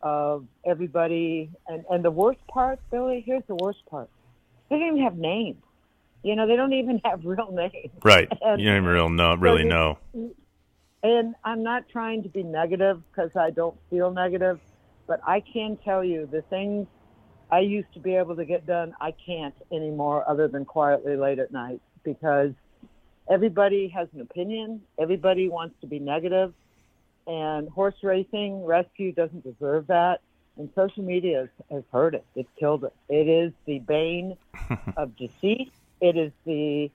of 0.02 0.46
everybody. 0.66 1.50
And, 1.68 1.84
and 1.90 2.04
the 2.04 2.12
worst 2.12 2.46
part, 2.48 2.80
Billy, 2.92 3.24
here's 3.26 3.44
the 3.48 3.56
worst 3.56 3.80
part. 3.90 4.10
They 4.70 4.78
don't 4.78 4.88
even 4.90 5.04
have 5.04 5.18
names. 5.18 5.62
You 6.24 6.36
know, 6.36 6.48
they 6.48 6.56
don't 6.56 6.74
even 6.74 7.02
have 7.06 7.26
real 7.26 7.52
names. 7.52 7.92
Right. 8.04 8.28
And 8.42 8.62
you 8.62 8.68
don't 8.68 8.78
even 8.78 8.90
real 8.90 9.10
know, 9.10 9.36
really 9.36 9.64
so 9.64 9.70
know. 9.70 10.34
And 11.04 11.36
I'm 11.44 11.64
not 11.64 11.90
trying 11.90 12.24
to 12.24 12.30
be 12.30 12.44
negative 12.44 13.02
because 13.12 13.32
I 13.36 13.50
don't 13.50 13.76
feel 13.90 14.12
negative, 14.12 14.60
but 15.08 15.20
I 15.26 15.40
can 15.40 15.78
tell 15.84 16.04
you 16.04 16.28
the 16.32 16.44
things 16.44 16.88
I 17.52 17.60
used 17.60 17.94
to 17.94 18.00
be 18.00 18.16
able 18.16 18.36
to 18.38 18.46
get 18.46 18.66
done, 18.66 18.94
I 19.02 19.12
can't 19.12 19.56
anymore 19.72 20.24
other 20.28 20.48
than 20.48 20.64
quietly 20.66 21.18
late 21.18 21.40
at 21.40 21.52
night 21.52 21.82
because 22.04 22.52
everybody 23.30 23.90
has 23.90 24.08
an 24.14 24.22
opinion. 24.22 24.82
Everybody 24.98 25.50
wants 25.50 25.76
to 25.82 25.88
be 25.88 26.00
negative, 26.00 26.54
and 27.28 27.70
horse 27.70 27.96
racing 28.04 28.64
rescue 28.66 29.12
doesn't 29.12 29.44
deserve 29.44 29.88
that. 29.88 30.22
And 30.58 30.70
social 30.76 31.04
media 31.04 31.40
has, 31.40 31.50
has 31.70 31.84
hurt 31.92 32.14
it. 32.14 32.26
It's 32.36 32.50
killed 32.60 32.84
it. 32.84 32.94
It 33.10 33.28
is 33.28 33.54
the 33.66 33.80
bane 33.80 34.38
of 34.98 35.16
deceit. 35.16 35.72
It 36.02 36.18
is 36.18 36.32
the 36.46 36.92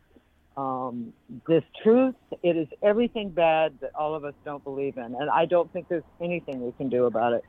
um, 0.56 1.12
distruth. 1.46 2.14
It 2.42 2.56
is 2.56 2.68
everything 2.82 3.30
bad 3.30 3.78
that 3.80 3.94
all 3.94 4.14
of 4.14 4.24
us 4.24 4.34
don't 4.44 4.64
believe 4.64 4.96
in, 4.96 5.14
and 5.14 5.30
I 5.30 5.44
don't 5.44 5.70
think 5.72 5.88
there's 5.88 6.04
anything 6.20 6.64
we 6.64 6.72
can 6.72 6.88
do 6.88 7.04
about 7.04 7.34
it. 7.34 7.44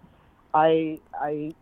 I, 0.53 0.99
I, 1.13 1.53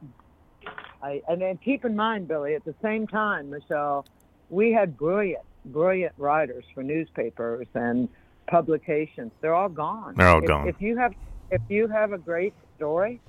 I, 1.05 1.21
and 1.27 1.39
then 1.39 1.57
keep 1.63 1.85
in 1.85 1.95
mind, 1.95 2.27
Billy, 2.27 2.55
at 2.55 2.65
the 2.65 2.73
same 2.81 3.05
time, 3.05 3.51
Michelle, 3.51 4.05
we 4.49 4.71
had 4.71 4.97
brilliant, 4.97 5.43
brilliant 5.65 6.13
writers 6.17 6.65
for 6.73 6.81
newspapers 6.81 7.67
and 7.75 8.09
publications. 8.47 9.31
They're 9.41 9.53
all 9.53 9.69
gone. 9.69 10.15
They're 10.17 10.27
all 10.27 10.41
if, 10.41 10.47
gone. 10.47 10.67
If 10.67 10.81
you 10.81 10.97
have, 10.97 11.13
if 11.51 11.61
you 11.69 11.87
have 11.87 12.11
a 12.11 12.17
great 12.17 12.53
story, 12.75 13.21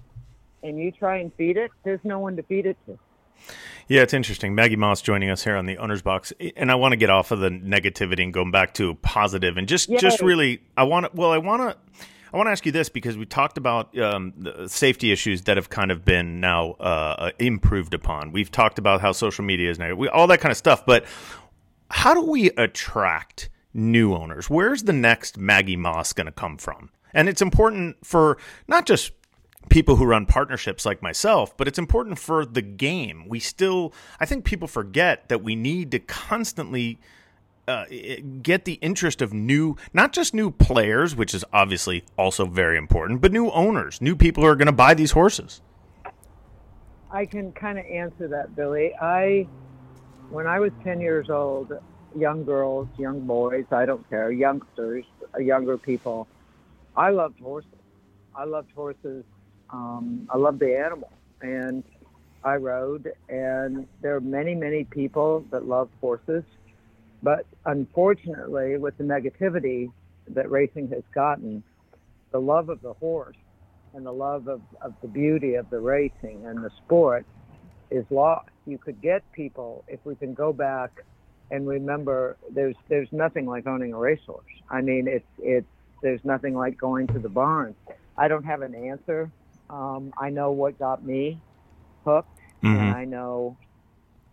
and 0.63 0.79
you 0.79 0.91
try 0.91 1.19
and 1.19 1.33
feed 1.35 1.57
it, 1.57 1.71
there's 1.85 2.01
no 2.03 2.19
one 2.19 2.37
to 2.37 2.43
feed 2.43 2.67
it 2.67 2.77
to. 2.87 2.99
Yeah, 3.89 4.01
it's 4.01 4.15
interesting. 4.15 4.57
Maggi 4.57 4.77
Moss 4.77 5.03
joining 5.03 5.29
us 5.31 5.45
here 5.45 5.57
on 5.57 5.67
the 5.67 5.77
Owner's 5.77 6.03
Box, 6.03 6.33
and 6.57 6.71
I 6.71 6.75
want 6.75 6.93
to 6.93 6.97
get 6.97 7.11
off 7.11 7.31
of 7.31 7.41
the 7.41 7.51
negativity 7.51 8.23
and 8.23 8.33
going 8.33 8.51
back 8.51 8.75
to 8.75 8.95
positive, 8.97 9.59
and 9.59 9.69
just 9.69 9.89
Yay. 9.91 9.99
just 9.99 10.23
really, 10.23 10.63
I 10.77 10.85
want 10.85 11.07
to. 11.07 11.11
Well, 11.15 11.31
I 11.31 11.39
want 11.39 11.63
to. 11.63 12.07
I 12.33 12.37
want 12.37 12.49
to 12.49 12.51
ask 12.51 12.67
you 12.67 12.73
this 12.73 12.89
because 12.89 13.17
we 13.17 13.25
talked 13.25 13.57
about 13.57 13.97
um, 13.99 14.33
the 14.37 14.69
safety 14.69 15.13
issues 15.13 15.43
that 15.43 15.57
have 15.57 15.71
kind 15.71 15.91
of 15.91 16.05
been 16.05 16.41
now 16.41 16.73
uh, 16.73 17.31
improved 17.39 17.95
upon. 17.95 18.33
We've 18.33 18.51
talked 18.51 18.79
about 18.79 19.01
how 19.01 19.13
social 19.13 19.45
media 19.45 19.71
is 19.71 19.79
now, 19.79 19.95
all 20.09 20.27
that 20.27 20.41
kind 20.41 20.51
of 20.51 20.57
stuff. 20.57 20.85
But 20.85 21.05
how 21.91 22.15
do 22.15 22.23
we 22.23 22.51
attract 22.51 23.49
new 23.73 24.15
owners? 24.15 24.51
Where's 24.51 24.83
the 24.83 24.93
next 24.93 25.39
Maggi 25.39 25.79
Moss 25.79 26.13
going 26.13 26.27
to 26.27 26.33
come 26.33 26.59
from? 26.59 26.91
And 27.15 27.29
it's 27.29 27.43
important 27.43 28.05
for 28.05 28.39
not 28.69 28.87
just 28.87 29.13
people 29.69 29.97
who 29.97 30.05
run 30.05 30.27
partnerships 30.27 30.85
like 30.85 31.03
myself, 31.03 31.57
but 31.57 31.69
it's 31.69 31.79
important 31.79 32.19
for 32.19 32.45
the 32.45 32.63
game. 32.63 33.29
We 33.29 33.41
still, 33.41 33.93
I 34.21 34.27
think 34.27 34.45
people 34.45 34.69
forget 34.69 35.29
that 35.29 35.43
we 35.43 35.57
need 35.57 35.91
to 35.93 35.99
constantly 35.99 36.99
uh, 37.69 37.85
get 38.43 38.65
the 38.65 38.75
interest 38.75 39.21
of 39.21 39.33
new, 39.33 39.77
not 39.93 40.13
just 40.13 40.35
new 40.35 40.51
players, 40.51 41.17
which 41.17 41.35
is 41.35 41.45
obviously 41.53 42.05
also 42.17 42.47
very 42.47 42.79
important, 42.79 43.21
but 43.21 43.33
new 43.33 43.51
owners, 43.51 44.01
new 44.01 44.15
people 44.15 44.43
who 44.43 44.49
are 44.49 44.57
going 44.57 44.67
to 44.67 44.73
buy 44.73 44.95
these 44.95 45.13
horses. 45.13 45.61
I 47.11 47.27
can 47.27 47.53
kind 47.53 47.79
of 47.79 47.87
answer 47.87 48.29
that, 48.29 48.55
Billy. 48.55 48.95
I, 49.01 49.49
when 50.31 50.47
I 50.47 50.61
was 50.61 50.73
10 50.85 51.01
years 51.01 51.31
old, 51.31 51.73
young 52.17 52.45
girls, 52.45 52.89
young 52.99 53.21
boys, 53.21 53.65
I 53.71 53.87
don't 53.87 54.09
care, 54.09 54.31
youngsters, 54.31 55.05
younger 55.39 55.79
people, 55.79 56.29
I 56.97 57.11
loved 57.11 57.41
horses. 57.41 57.71
I 58.35 58.45
loved 58.45 58.71
horses. 58.73 59.25
Um, 59.71 60.29
I 60.31 60.37
loved 60.37 60.61
the 60.61 60.79
animal. 60.79 61.11
And 61.41 61.85
I 62.45 62.57
rode, 62.57 63.13
and 63.29 63.87
there 64.03 64.15
are 64.15 64.21
many, 64.21 64.55
many 64.55 64.85
people 64.85 65.45
that 65.51 65.67
love 65.67 65.89
horses. 66.01 66.45
But 67.27 67.45
unfortunately, 67.65 68.79
with 68.79 68.97
the 68.99 69.03
negativity 69.03 69.91
that 70.29 70.49
racing 70.49 70.91
has 70.91 71.03
gotten, 71.13 71.65
the 72.31 72.39
love 72.41 72.69
of 72.69 72.81
the 72.83 72.93
horse 72.93 73.35
and 73.95 74.07
the 74.07 74.13
love 74.13 74.47
of, 74.47 74.61
of 74.81 74.95
the 75.03 75.09
beauty 75.09 75.55
of 75.55 75.69
the 75.69 75.81
racing 75.81 76.47
and 76.47 76.63
the 76.63 76.71
sport 76.85 77.27
is 77.91 78.05
lost. 78.11 78.49
You 78.65 78.79
could 78.79 79.03
get 79.03 79.25
people 79.33 79.85
if 79.89 79.99
we 80.05 80.15
can 80.15 80.35
go 80.35 80.53
back 80.53 80.93
and 81.51 81.67
remember 81.67 82.37
there's 82.49 82.77
there's 82.89 83.09
nothing 83.11 83.45
like 83.47 83.67
owning 83.67 83.93
a 83.93 83.99
racehorse. 83.99 84.45
I 84.71 84.81
mean 84.81 85.09
it's 85.09 85.27
it's 85.41 85.67
there's 86.03 86.25
nothing 86.25 86.55
like 86.55 86.79
going 86.79 87.09
to 87.09 87.19
the 87.19 87.29
barn. 87.29 87.75
I 88.17 88.29
don't 88.29 88.45
have 88.45 88.63
an 88.63 88.77
answer. 88.77 89.33
Um, 89.69 90.13
I 90.17 90.31
know 90.31 90.53
what 90.53 90.79
got 90.79 91.05
me 91.05 91.41
hooked, 92.05 92.39
Mhm. 92.63 92.79
and 92.79 92.91
I 92.93 93.05
know 93.05 93.57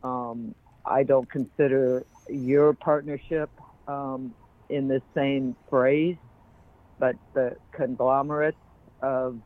um, 0.04 0.54
I 0.86 1.02
don't 1.02 1.28
consider 1.28 2.04
your 2.30 2.74
partnership 2.74 3.50
um, 3.88 4.34
in 4.70 4.88
the 4.88 5.02
same 5.14 5.56
phrase, 5.70 6.18
but 7.00 7.16
the 7.34 7.56
conglomerates 7.72 8.58
of 9.02 9.40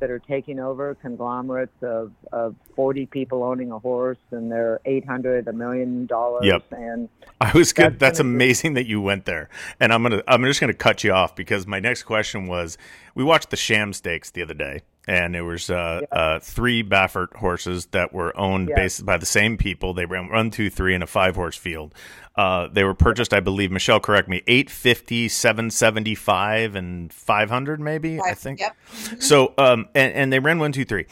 that 0.00 0.10
are 0.10 0.18
taking 0.18 0.58
over 0.58 0.96
conglomerates 0.96 1.80
of, 1.80 2.10
of 2.32 2.56
40 2.74 3.06
people 3.06 3.44
owning 3.44 3.70
a 3.70 3.78
horse 3.78 4.18
and 4.32 4.50
they're 4.50 4.80
800 4.84 5.46
a 5.46 5.52
million 5.52 6.06
dollars 6.06 6.44
Yep. 6.44 6.72
and 6.72 7.08
I 7.40 7.52
was 7.52 7.72
good. 7.72 7.84
That's 7.84 7.98
That's 8.00 8.18
gonna 8.18 8.30
be- 8.30 8.34
amazing 8.34 8.74
that 8.74 8.86
you 8.86 9.00
went 9.00 9.26
there. 9.26 9.48
And 9.78 9.92
I'm 9.92 10.02
gonna 10.02 10.20
I'm 10.26 10.42
just 10.42 10.60
gonna 10.60 10.74
cut 10.74 11.04
you 11.04 11.12
off 11.12 11.36
because 11.36 11.68
my 11.68 11.78
next 11.78 12.02
question 12.02 12.48
was 12.48 12.76
we 13.14 13.22
watched 13.22 13.50
the 13.50 13.56
Sham 13.56 13.92
Stakes 13.92 14.28
the 14.32 14.42
other 14.42 14.54
day, 14.54 14.80
and 15.08 15.34
there 15.34 15.44
was 15.44 15.68
uh, 15.70 16.00
uh, 16.12 16.38
three 16.40 16.82
Baffert 16.84 17.34
horses 17.36 17.86
that 17.86 18.12
were 18.12 18.36
owned 18.38 18.68
Yeah. 18.68 18.76
based 18.76 19.04
by 19.04 19.16
the 19.16 19.26
same 19.26 19.56
people. 19.56 19.94
They 19.94 20.04
ran 20.06 20.28
one, 20.30 20.50
two, 20.50 20.70
three 20.70 20.94
in 20.94 21.02
a 21.02 21.06
five 21.06 21.34
horse 21.34 21.56
field. 21.56 21.94
Uh, 22.36 22.68
they 22.72 22.82
were 22.84 22.94
purchased, 22.94 23.34
I 23.34 23.40
believe. 23.40 23.70
Michelle, 23.70 24.00
correct 24.00 24.28
me. 24.28 24.42
850, 24.46 25.28
775, 25.28 26.74
and 26.76 27.12
five 27.12 27.50
hundred, 27.50 27.80
maybe. 27.80 28.20
I 28.20 28.34
think. 28.34 28.60
Yep. 28.60 28.76
So, 29.20 29.54
um, 29.58 29.88
and, 29.94 30.12
and 30.14 30.32
they 30.32 30.38
ran 30.38 30.58
one, 30.58 30.72
two, 30.72 30.84
three, 30.84 31.06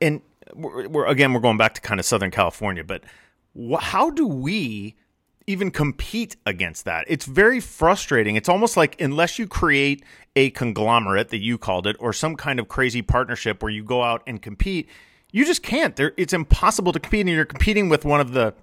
and 0.00 0.20
we're, 0.54 0.88
we're 0.88 1.06
again 1.06 1.32
we're 1.32 1.40
going 1.40 1.56
back 1.58 1.74
to 1.74 1.80
kind 1.80 1.98
of 2.00 2.06
Southern 2.06 2.30
California, 2.30 2.84
but 2.84 3.02
wh- 3.58 3.80
how 3.80 4.10
do 4.10 4.26
we 4.26 4.96
even 5.46 5.70
compete 5.70 6.36
against 6.46 6.84
that? 6.84 7.04
It's 7.08 7.24
very 7.24 7.60
frustrating. 7.60 8.36
It's 8.36 8.48
almost 8.48 8.76
like 8.76 9.00
unless 9.00 9.38
you 9.38 9.46
create 9.46 10.04
a 10.36 10.50
conglomerate 10.50 11.28
that 11.30 11.40
you 11.40 11.58
called 11.58 11.86
it, 11.86 11.96
or 11.98 12.12
some 12.12 12.36
kind 12.36 12.58
of 12.58 12.68
crazy 12.68 13.02
partnership 13.02 13.62
where 13.62 13.70
you 13.70 13.84
go 13.84 14.02
out 14.02 14.22
and 14.26 14.40
compete, 14.40 14.88
you 15.30 15.44
just 15.44 15.62
can't. 15.62 15.96
There, 15.96 16.12
it's 16.16 16.32
impossible 16.32 16.92
to 16.92 17.00
compete, 17.00 17.20
and 17.20 17.30
you're 17.30 17.44
competing 17.44 17.88
with 17.88 18.04
one 18.04 18.20
of 18.20 18.32
the 18.32 18.54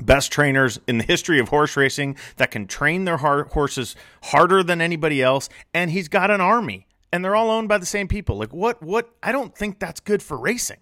best 0.00 0.32
trainers 0.32 0.80
in 0.86 0.98
the 0.98 1.04
history 1.04 1.38
of 1.38 1.48
horse 1.48 1.76
racing 1.76 2.16
that 2.36 2.50
can 2.50 2.66
train 2.66 3.04
their 3.04 3.18
horses 3.18 3.94
harder 4.24 4.62
than 4.62 4.80
anybody 4.80 5.22
else 5.22 5.48
and 5.74 5.90
he's 5.90 6.08
got 6.08 6.30
an 6.30 6.40
army 6.40 6.86
and 7.12 7.24
they're 7.24 7.36
all 7.36 7.50
owned 7.50 7.68
by 7.68 7.76
the 7.76 7.84
same 7.84 8.08
people 8.08 8.38
like 8.38 8.52
what 8.52 8.82
what 8.82 9.10
i 9.22 9.30
don't 9.30 9.54
think 9.54 9.78
that's 9.78 10.00
good 10.00 10.22
for 10.22 10.38
racing 10.38 10.78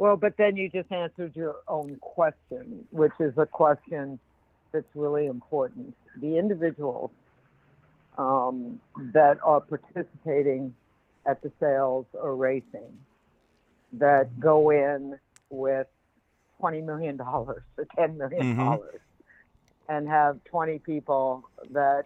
well 0.00 0.16
but 0.16 0.34
then 0.36 0.56
you 0.56 0.68
just 0.68 0.90
answered 0.90 1.32
your 1.36 1.56
own 1.68 1.96
question 2.00 2.84
which 2.90 3.12
is 3.20 3.32
a 3.36 3.46
question 3.46 4.18
that's 4.72 4.86
really 4.94 5.26
important. 5.26 5.94
The 6.20 6.38
individuals 6.38 7.10
um, 8.18 8.80
that 9.12 9.38
are 9.42 9.60
participating 9.60 10.74
at 11.26 11.42
the 11.42 11.52
sales 11.60 12.06
or 12.14 12.36
racing 12.36 12.98
that 13.94 14.38
go 14.38 14.70
in 14.70 15.18
with 15.50 15.86
$20 16.62 16.84
million 16.84 17.20
or 17.20 17.64
$10 17.98 18.16
million 18.16 18.78
and 19.88 20.08
have 20.08 20.42
20 20.44 20.78
people 20.80 21.44
that 21.70 22.04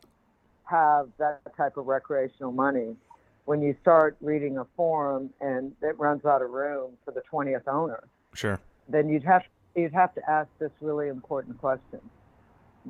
have 0.64 1.08
that 1.18 1.40
type 1.56 1.76
of 1.76 1.86
recreational 1.86 2.52
money 2.52 2.96
when 3.44 3.60
you 3.62 3.76
start 3.82 4.16
reading 4.20 4.58
a 4.58 4.64
form 4.76 5.30
and 5.40 5.72
it 5.82 5.98
runs 5.98 6.24
out 6.24 6.42
of 6.42 6.50
room 6.50 6.92
for 7.04 7.12
the 7.12 7.22
20th 7.32 7.66
owner 7.68 8.04
sure. 8.34 8.60
then 8.88 9.08
you'd 9.08 9.24
have 9.24 9.42
you'd 9.74 9.92
have 9.92 10.14
to 10.14 10.30
ask 10.30 10.48
this 10.60 10.70
really 10.80 11.08
important 11.08 11.58
question. 11.58 12.00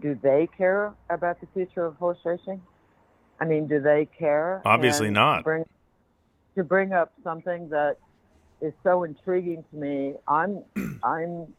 Do 0.01 0.19
they 0.23 0.49
care 0.57 0.93
about 1.09 1.41
the 1.41 1.47
future 1.55 1.85
of 1.87 1.97
horse 1.97 2.19
racing? 2.25 2.61
I 3.41 3.45
mean 3.47 3.67
do 3.67 3.81
they 3.81 4.07
care 4.19 4.63
Obviously 4.65 5.07
And 5.09 5.15
not. 5.15 5.45
bring, 5.45 5.65
to 6.57 6.65
bring 6.65 6.93
up 6.93 7.13
something 7.23 7.69
that 7.71 7.97
is 8.61 8.73
so 8.83 9.03
intriguing 9.03 9.65
to 9.71 9.77
me 9.77 10.15
i'm 10.29 10.63
i'm 11.03 11.53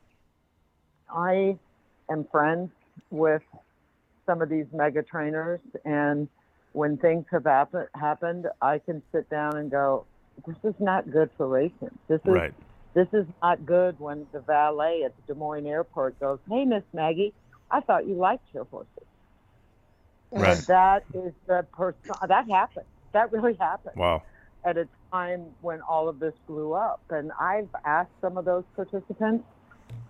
i 1.14 1.58
am 2.10 2.26
friends 2.32 2.72
with 3.12 3.42
some 4.26 4.42
of 4.42 4.50
these 4.50 4.66
mega 4.74 5.04
trainers 5.04 5.60
and 5.84 6.28
when 6.76 6.98
things 6.98 7.26
have 7.32 7.46
happen, 7.46 7.88
happened 7.96 8.48
i 8.62 8.78
can 8.80 9.02
sit 9.12 9.30
down 9.30 9.56
and 9.58 9.72
go 9.72 10.06
this 10.46 10.58
is 10.66 10.76
not 10.80 11.10
good 11.10 11.30
for 11.38 11.48
racing. 11.48 11.98
This 12.10 12.20
is 12.26 12.28
Right. 12.34 12.54
this 12.94 13.08
is 13.14 13.26
not 13.42 13.66
good 13.66 13.98
when 14.00 14.28
the 14.34 14.42
valet 14.42 15.04
at 15.04 15.16
the 15.16 15.34
Des 15.34 15.40
Moines 15.40 15.66
airport 15.66 16.20
goes, 16.20 16.40
"Hey, 16.50 16.66
Miss 16.66 16.84
Maggi, 16.94 17.34
I 17.72 17.82
thought 17.82 18.06
you 18.06 18.16
liked 18.16 18.54
your 18.54 18.66
horses." 18.66 19.08
Right. 20.32 20.58
And 20.58 20.68
that 20.68 21.06
is 21.14 21.34
the 21.48 21.66
person 21.72 22.02
that 22.28 22.50
happened. 22.50 22.86
That 23.14 23.32
really 23.32 23.54
happened 23.56 23.96
Wow. 23.96 24.24
at 24.66 24.78
a 24.78 24.90
time 25.12 25.56
when 25.62 25.82
all 25.82 26.10
of 26.10 26.20
this 26.20 26.34
blew 26.48 26.74
up. 26.74 27.02
And 27.10 27.32
I've 27.40 27.74
asked 27.86 28.12
some 28.20 28.38
of 28.38 28.44
those 28.44 28.66
participants, 28.76 29.46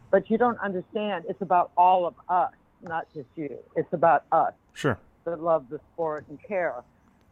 but 0.10 0.30
you 0.30 0.38
don't 0.40 0.60
understand. 0.60 1.26
It's 1.30 1.42
about 1.42 1.72
all 1.78 2.08
of 2.08 2.16
us, 2.30 2.54
not 2.82 3.12
just 3.14 3.30
you. 3.36 3.60
It's 3.76 3.94
about 3.94 4.26
us 4.32 4.54
Sure. 4.74 5.00
That 5.26 5.42
love 5.42 5.70
the 5.70 5.80
sport 5.94 6.26
and 6.30 6.40
care. 6.42 6.84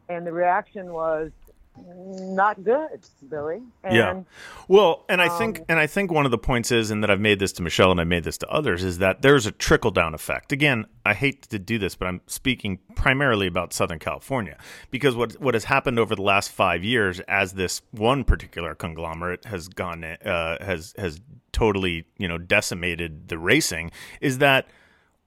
And 0.10 0.28
the 0.28 0.32
reaction 0.32 0.91
was 0.91 1.32
not 1.76 2.64
good, 2.64 3.00
Billy. 3.30 3.62
And 3.84 3.96
Yeah. 3.96 4.22
Well, 4.68 5.06
and 5.10 5.22
I 5.22 5.30
think 5.30 5.60
Um, 5.60 5.66
and 5.70 5.80
I 5.80 5.88
think 5.88 6.12
one 6.12 6.26
of 6.26 6.32
the 6.32 6.38
points 6.38 6.72
is, 6.72 6.91
and 6.91 7.02
that 7.02 7.10
I've 7.10 7.20
made 7.20 7.39
this 7.39 7.52
to 7.54 7.64
Michelle 7.64 7.89
and 7.89 8.00
I 8.00 8.04
made 8.04 8.24
this 8.24 8.38
to 8.39 8.50
others, 8.50 8.84
is 8.84 9.00
that 9.00 9.22
there's 9.22 9.46
a 9.46 9.52
trickle 9.52 9.91
down 9.91 10.14
effect. 10.14 10.52
Again, 10.52 10.86
I 11.06 11.14
hate 11.14 11.44
to 11.50 11.58
do 11.58 11.80
this, 11.80 11.96
but 11.96 12.08
I'm 12.08 12.22
speaking 12.28 12.80
primarily 12.96 13.48
about 13.48 13.74
Southern 13.74 14.00
California 14.00 14.58
because 14.91 15.16
what 15.16 15.34
what 15.41 15.56
has 15.56 15.64
happened 15.64 15.98
over 15.98 16.16
the 16.16 16.22
last 16.22 16.52
five 16.52 16.84
years, 16.84 17.20
as 17.22 17.54
this 17.54 17.82
one 17.91 18.24
particular 18.24 18.76
conglomerate 18.76 19.46
has 19.46 19.68
gone 19.68 20.04
uh, 20.04 20.64
has 20.64 20.94
has 20.98 21.22
totally 21.52 22.06
you 22.18 22.28
know 22.28 22.38
decimated 22.38 23.30
the 23.30 23.38
racing, 23.38 23.91
is 24.22 24.38
that 24.38 24.68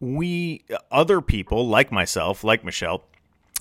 we 0.00 0.64
other 0.90 1.20
people 1.20 1.66
like 1.66 1.90
myself, 1.90 2.44
like 2.44 2.64
Michelle, 2.64 3.04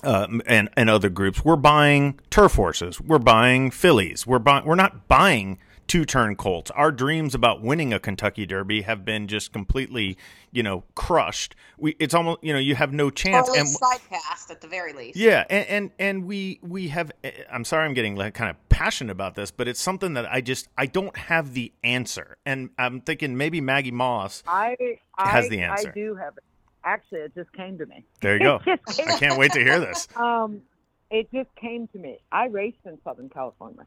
uh, 0.02 0.26
and 0.46 0.68
and 0.76 0.90
other 0.90 1.08
groups, 1.08 1.44
we're 1.44 1.56
buying 1.56 2.18
turf 2.30 2.54
horses, 2.54 3.00
we're 3.00 3.18
buying 3.18 3.70
fillies, 3.70 4.26
we're 4.26 4.38
buying, 4.38 4.64
we're 4.64 4.74
not 4.74 5.08
buying 5.08 5.58
two 5.86 6.04
turn 6.04 6.36
colts. 6.36 6.70
Our 6.72 6.92
dreams 6.92 7.34
about 7.34 7.62
winning 7.62 7.92
a 7.92 7.98
Kentucky 7.98 8.46
Derby 8.46 8.82
have 8.82 9.04
been 9.04 9.28
just 9.28 9.52
completely, 9.52 10.16
you 10.50 10.62
know, 10.62 10.84
crushed. 10.94 11.54
We 11.78 11.96
it's 11.98 12.14
almost 12.14 12.42
you 12.42 12.52
know 12.52 12.58
you 12.58 12.74
have 12.74 12.92
no 12.92 13.10
chance. 13.10 13.46
Totally 13.46 13.60
and 13.60 13.68
sidecast 13.68 14.50
at 14.50 14.60
the 14.60 14.68
very 14.68 14.92
least. 14.92 15.16
yeah, 15.16 15.44
and, 15.48 15.66
and 15.68 15.90
and 15.98 16.24
we 16.24 16.60
we 16.62 16.88
have. 16.88 17.12
I'm 17.50 17.64
sorry, 17.64 17.84
I'm 17.84 17.94
getting 17.94 18.16
like 18.16 18.34
kind 18.34 18.50
of 18.50 18.68
passionate 18.68 19.12
about 19.12 19.34
this, 19.34 19.50
but 19.50 19.68
it's 19.68 19.80
something 19.80 20.14
that 20.14 20.30
I 20.32 20.40
just 20.40 20.68
I 20.76 20.86
don't 20.86 21.16
have 21.16 21.54
the 21.54 21.72
answer, 21.84 22.36
and 22.44 22.70
I'm 22.78 23.00
thinking 23.00 23.36
maybe 23.36 23.60
Maggi 23.60 23.92
Moss. 23.92 24.42
I, 24.46 24.76
I, 25.16 25.30
Has 25.30 25.48
the 25.48 25.60
answer. 25.60 25.88
I 25.90 25.92
do 25.92 26.14
have 26.14 26.36
it. 26.36 26.44
Actually, 26.84 27.20
it 27.20 27.34
just 27.34 27.52
came 27.52 27.78
to 27.78 27.86
me. 27.86 28.04
There 28.20 28.34
you 28.34 28.42
go. 28.42 28.60
It 28.66 28.80
just 28.86 28.98
came 28.98 29.08
I 29.08 29.18
can't 29.18 29.38
wait 29.38 29.52
to 29.52 29.60
hear 29.60 29.80
this. 29.80 30.06
Um, 30.16 30.62
it 31.10 31.28
just 31.32 31.54
came 31.56 31.86
to 31.88 31.98
me. 31.98 32.18
I 32.32 32.46
raced 32.46 32.78
in 32.84 32.98
Southern 33.04 33.28
California 33.28 33.86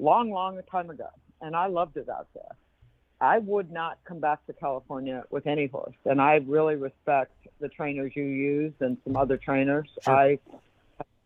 long, 0.00 0.30
long 0.30 0.60
time 0.70 0.90
ago, 0.90 1.08
and 1.40 1.54
I 1.54 1.66
loved 1.66 1.96
it 1.96 2.08
out 2.08 2.28
there. 2.34 2.56
I 3.20 3.38
would 3.38 3.70
not 3.70 3.98
come 4.04 4.18
back 4.18 4.46
to 4.46 4.54
California 4.54 5.24
with 5.30 5.46
any 5.46 5.66
horse, 5.66 5.96
and 6.06 6.20
I 6.20 6.36
really 6.46 6.76
respect 6.76 7.32
the 7.60 7.68
trainers 7.68 8.12
you 8.16 8.24
use 8.24 8.72
and 8.80 8.96
some 9.04 9.16
other 9.16 9.36
trainers. 9.36 9.88
Sure. 10.02 10.14
I 10.14 10.38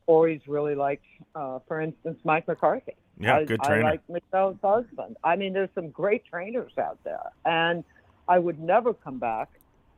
always 0.06 0.40
really 0.48 0.74
liked, 0.74 1.04
uh, 1.34 1.60
for 1.68 1.80
instance, 1.80 2.18
Mike 2.24 2.48
McCarthy. 2.48 2.96
Yeah, 3.18 3.36
I, 3.36 3.44
good 3.44 3.60
I 3.62 3.80
like 3.82 4.00
Michelle's 4.08 4.56
husband. 4.62 5.16
I 5.22 5.36
mean, 5.36 5.52
there's 5.52 5.70
some 5.74 5.90
great 5.90 6.24
trainers 6.24 6.72
out 6.78 6.98
there, 7.04 7.30
and 7.44 7.84
I 8.28 8.38
would 8.40 8.58
never 8.58 8.92
come 8.92 9.18
back. 9.18 9.50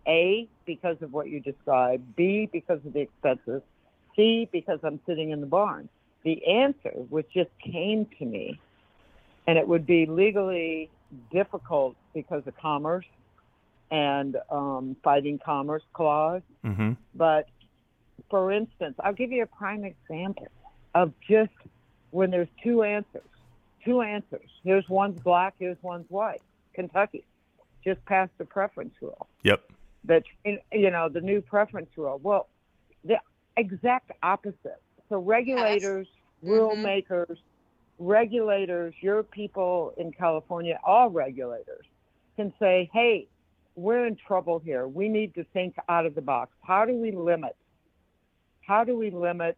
A 0.06 0.46
because 0.66 0.98
of 1.02 1.12
what 1.12 1.28
you 1.28 1.40
described. 1.40 2.14
B 2.14 2.48
because 2.52 2.78
of 2.86 2.92
the 2.92 3.00
expenses. 3.00 3.62
C 4.14 4.48
because 4.52 4.78
I'm 4.84 5.00
sitting 5.04 5.30
in 5.30 5.40
the 5.40 5.46
barn. 5.46 5.88
The 6.22 6.46
answer, 6.46 6.90
which 7.08 7.26
just 7.34 7.50
came 7.58 8.06
to 8.18 8.24
me, 8.24 8.60
and 9.46 9.58
it 9.58 9.66
would 9.66 9.86
be 9.86 10.06
legally 10.06 10.90
difficult 11.30 11.96
because 12.14 12.46
of 12.46 12.56
commerce 12.56 13.06
and 13.90 14.36
um, 14.50 14.96
fighting 15.02 15.38
commerce 15.44 15.82
clause. 15.92 16.42
hmm 16.62 16.92
But 17.14 17.46
for 18.30 18.50
instance, 18.50 18.96
I'll 19.02 19.12
give 19.12 19.30
you 19.30 19.42
a 19.42 19.46
prime 19.46 19.84
example 19.84 20.48
of 20.94 21.12
just 21.28 21.52
when 22.10 22.30
there's 22.30 22.48
two 22.62 22.82
answers. 22.82 23.22
Two 23.84 24.00
answers. 24.02 24.48
Here's 24.64 24.88
one's 24.88 25.20
black, 25.20 25.54
here's 25.58 25.80
one's 25.82 26.10
white. 26.10 26.42
Kentucky 26.74 27.24
just 27.84 28.04
passed 28.06 28.32
the 28.38 28.44
preference 28.44 28.94
rule. 29.00 29.28
Yep. 29.44 29.62
That 30.04 30.24
you 30.44 30.90
know 30.90 31.08
the 31.08 31.20
new 31.20 31.40
preference 31.40 31.90
rule. 31.96 32.18
Well, 32.22 32.48
the 33.04 33.18
exact 33.56 34.10
opposite. 34.22 34.82
So 35.08 35.18
regulators, 35.20 36.08
rule 36.42 36.76
Mhm. 36.76 36.82
makers, 36.82 37.38
regulators, 37.98 38.94
your 39.00 39.22
people 39.22 39.94
in 39.96 40.12
California, 40.12 40.78
all 40.84 41.10
regulators 41.10 41.86
can 42.36 42.52
say, 42.58 42.90
"Hey, 42.92 43.28
we're 43.76 44.06
in 44.06 44.16
trouble 44.16 44.58
here. 44.58 44.88
We 44.88 45.08
need 45.08 45.34
to 45.34 45.44
think 45.52 45.76
out 45.88 46.06
of 46.06 46.14
the 46.14 46.22
box. 46.22 46.52
How 46.62 46.84
do 46.84 46.94
we 46.94 47.12
limit? 47.12 47.54
How 48.62 48.82
do 48.84 48.96
we 48.96 49.10
limit 49.10 49.56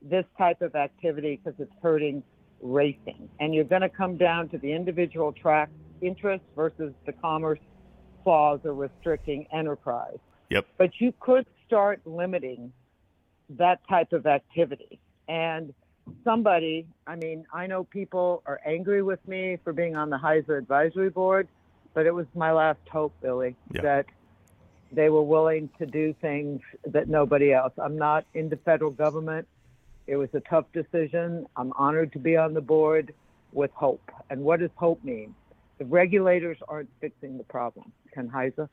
this 0.00 0.24
type 0.38 0.62
of 0.62 0.74
activity 0.76 1.40
because 1.42 1.58
it's 1.60 1.72
hurting 1.82 2.22
racing? 2.62 3.28
And 3.40 3.54
you're 3.54 3.64
going 3.64 3.82
to 3.82 3.88
come 3.88 4.16
down 4.16 4.48
to 4.50 4.58
the 4.58 4.72
individual 4.72 5.32
track 5.32 5.68
interests 6.00 6.46
versus 6.54 6.94
the 7.04 7.12
commerce 7.12 7.58
clause 8.22 8.60
or 8.64 8.72
restricting 8.72 9.46
enterprise. 9.52 10.18
Yep. 10.50 10.66
But 10.78 10.90
you 11.00 11.12
could 11.20 11.46
start 11.66 12.00
limiting 12.04 12.72
that 13.50 13.80
type 13.88 14.12
of 14.12 14.26
activity. 14.26 15.00
And 15.28 15.74
somebody, 16.24 16.86
I 17.06 17.16
mean, 17.16 17.46
I 17.52 17.66
know 17.66 17.84
people 17.84 18.42
are 18.46 18.60
angry 18.64 19.02
with 19.02 19.26
me 19.26 19.58
for 19.64 19.72
being 19.72 19.96
on 19.96 20.10
the 20.10 20.18
HISA 20.18 20.58
advisory 20.58 21.10
board, 21.10 21.48
but 21.94 22.06
it 22.06 22.14
was 22.14 22.26
my 22.34 22.52
last 22.52 22.80
hope, 22.90 23.12
Billy, 23.22 23.56
Yeah. 23.72 23.82
that 23.82 24.06
they 24.92 25.10
were 25.10 25.22
willing 25.22 25.68
to 25.78 25.86
do 25.86 26.12
things 26.14 26.60
that 26.84 27.08
nobody 27.08 27.52
else. 27.52 27.72
I'm 27.78 27.98
not 27.98 28.24
in 28.34 28.48
the 28.48 28.56
federal 28.56 28.90
government. 28.90 29.48
It 30.06 30.16
was 30.16 30.28
a 30.34 30.40
tough 30.40 30.66
decision. 30.72 31.46
I'm 31.56 31.72
honored 31.76 32.12
to 32.12 32.18
be 32.18 32.36
on 32.36 32.54
the 32.54 32.60
board 32.60 33.12
with 33.52 33.72
hope. 33.72 34.10
And 34.30 34.44
what 34.44 34.60
does 34.60 34.70
hope 34.76 35.02
mean? 35.02 35.34
The 35.78 35.84
regulators 35.84 36.58
aren't 36.68 36.88
fixing 37.00 37.36
the 37.38 37.44
problem. 37.44 37.92
Ken 38.14 38.28
HISA? 38.28 38.68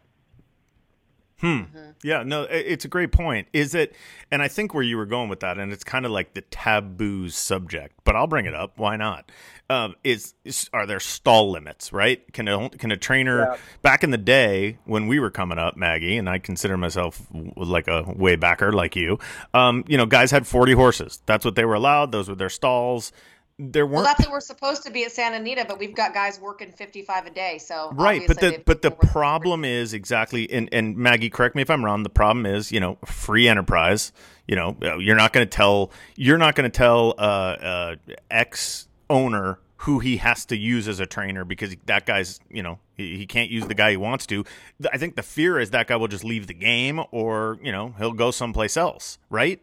Hmm. 1.42 1.64
Yeah, 2.04 2.24
no, 2.24 2.44
it's 2.44 2.86
a 2.86 2.88
great 2.88 3.12
point. 3.12 3.48
Is 3.52 3.76
it, 3.76 3.94
and 4.32 4.42
I 4.42 4.48
think 4.48 4.74
where 4.74 4.84
you 4.84 4.96
were 4.96 5.06
going 5.06 5.28
with 5.30 5.42
that, 5.42 5.58
and 5.58 5.74
it's 5.74 5.84
kind 5.84 6.06
of 6.06 6.12
like 6.12 6.34
the 6.34 6.42
taboo 6.42 7.28
subject, 7.30 7.96
but 8.06 8.16
I'll 8.16 8.28
bring 8.28 8.46
it 8.46 8.56
up. 8.56 8.78
Why 8.78 8.96
not? 8.96 9.30
Um, 9.70 9.96
is, 10.04 10.36
is 10.46 10.70
are 10.72 10.86
there 10.86 11.00
stall 11.02 11.52
limits? 11.52 11.92
Right? 11.92 12.32
Can 12.32 12.48
a 12.48 12.70
can 12.70 12.92
a 12.92 12.98
trainer 12.98 13.40
Yeah. 13.52 13.58
back 13.82 14.04
in 14.04 14.12
the 14.12 14.18
day 14.18 14.78
when 14.86 15.08
we 15.08 15.20
were 15.20 15.32
coming 15.32 15.58
up, 15.58 15.76
Maggi, 15.76 16.18
and 16.18 16.30
I 16.30 16.40
consider 16.40 16.78
myself 16.78 17.22
like 17.58 17.88
a 17.88 18.04
way 18.04 18.36
backer 18.38 18.72
like 18.72 18.96
you. 18.96 19.20
Um, 19.54 19.84
you 19.88 19.98
know, 19.98 20.06
guys 20.06 20.32
had 20.32 20.48
forty 20.48 20.74
horses. 20.74 21.22
That's 21.26 21.44
what 21.44 21.56
they 21.56 21.66
were 21.66 21.74
allowed. 21.76 22.12
Those 22.14 22.30
were 22.30 22.36
their 22.36 22.50
stalls. 22.50 23.12
There 23.60 23.86
Well, 23.86 24.04
weren't 24.04 24.18
that's 24.18 24.28
what 24.28 24.32
we're 24.32 24.42
supposed 24.42 24.84
to 24.84 24.92
be 24.92 25.06
at 25.06 25.12
Santa 25.12 25.38
Anita, 25.38 25.66
but 25.68 25.78
we've 25.78 25.96
got 25.96 26.14
guys 26.14 26.40
working 26.40 26.72
55 26.72 27.28
a 27.28 27.30
day. 27.30 27.60
So 27.60 27.92
right 27.94 28.24
but 28.28 28.40
the 28.40 28.62
but 28.66 28.82
the 28.82 28.92
problem 28.92 29.64
is 29.64 29.94
exactly 29.94 30.50
and 30.52 30.70
and 30.72 30.96
maggi 30.96 31.32
correct 31.32 31.56
me 31.56 31.62
if 31.62 31.70
i'm 31.70 31.84
wrong 31.84 32.04
the 32.04 32.10
problem 32.10 32.46
is 32.46 32.72
you 32.72 32.80
know 32.80 32.98
free 33.06 33.48
enterprise 33.48 34.12
you 34.48 34.56
know 34.56 34.76
uh, 34.82 34.98
you're 34.98 35.16
not 35.16 35.34
going 35.34 35.46
to 35.46 35.50
tell 35.50 35.92
you're 36.16 36.38
not 36.38 36.56
going 36.56 36.70
to 36.70 36.76
tell 36.76 37.14
uh 37.18 37.22
uh 37.22 37.96
ex 38.32 38.88
owner 39.10 39.60
who 39.78 40.00
he 40.00 40.18
has 40.18 40.46
to 40.46 40.58
use 40.58 40.88
as 40.88 41.00
a 41.00 41.06
trainer 41.06 41.44
because 41.44 41.76
that 41.86 42.06
guy's 42.06 42.40
you 42.50 42.64
know 42.64 42.80
he, 42.96 43.18
he 43.18 43.26
can't 43.26 43.50
use 43.50 43.66
the 43.68 43.76
guy 43.76 43.92
he 43.92 43.98
wants 43.98 44.26
to 44.26 44.44
i 44.92 44.98
think 44.98 45.16
the 45.16 45.24
fear 45.24 45.60
is 45.60 45.72
that 45.72 45.88
guy 45.88 45.96
will 45.96 46.08
just 46.08 46.24
leave 46.24 46.48
the 46.48 46.54
game 46.54 47.02
or 47.12 47.58
you 47.62 47.72
know 47.72 47.94
he'll 47.98 48.14
go 48.14 48.32
someplace 48.32 48.78
else 48.78 49.18
right 49.30 49.62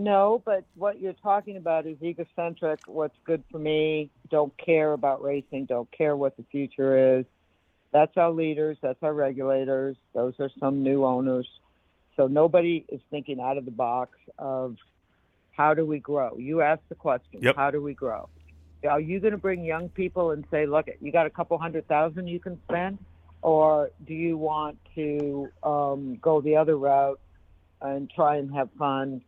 No, 0.00 0.40
but 0.46 0.64
what 0.76 0.98
you're 0.98 1.12
talking 1.12 1.58
about 1.58 1.86
is 1.86 1.98
egocentric. 2.02 2.80
What's 2.86 3.16
good 3.24 3.44
for 3.52 3.58
me? 3.58 4.10
Don't 4.30 4.52
care 4.56 4.94
about 4.94 5.22
racing. 5.22 5.66
Don't 5.66 5.90
care 5.92 6.16
what 6.16 6.38
the 6.38 6.44
future 6.50 7.18
is. 7.18 7.26
That's 7.92 8.16
our 8.16 8.30
leaders. 8.30 8.78
That's 8.80 9.02
our 9.02 9.12
regulators. 9.12 9.96
Those 10.14 10.32
are 10.40 10.50
some 10.58 10.82
new 10.82 11.04
owners. 11.04 11.46
So 12.16 12.28
nobody 12.28 12.86
is 12.88 13.02
thinking 13.10 13.40
out 13.40 13.58
of 13.58 13.66
the 13.66 13.70
box 13.70 14.16
of 14.38 14.76
how 15.50 15.74
do 15.74 15.84
we 15.84 15.98
grow. 15.98 16.38
You 16.38 16.62
asked 16.62 16.88
the 16.88 16.94
question. 16.94 17.40
Yep. 17.42 17.56
How 17.56 17.70
do 17.70 17.82
we 17.82 17.92
grow? 17.92 18.30
Are 18.88 19.00
you 19.00 19.20
going 19.20 19.32
to 19.32 19.38
bring 19.38 19.62
young 19.62 19.90
people 19.90 20.30
and 20.30 20.46
say, 20.50 20.64
look, 20.64 20.88
you 21.02 21.12
got 21.12 21.26
a 21.26 21.30
couple 21.30 21.58
hundred 21.58 21.86
thousand 21.88 22.26
you 22.26 22.40
can 22.40 22.58
spend, 22.70 22.98
or 23.42 23.90
do 24.06 24.14
you 24.14 24.38
want 24.38 24.78
to 24.94 25.48
um, 25.62 26.16
go 26.22 26.40
the 26.40 26.56
other 26.56 26.78
route 26.78 27.20
and 27.82 28.10
try 28.10 28.36
and 28.36 28.50
have 28.54 28.70
fun? 28.78 29.20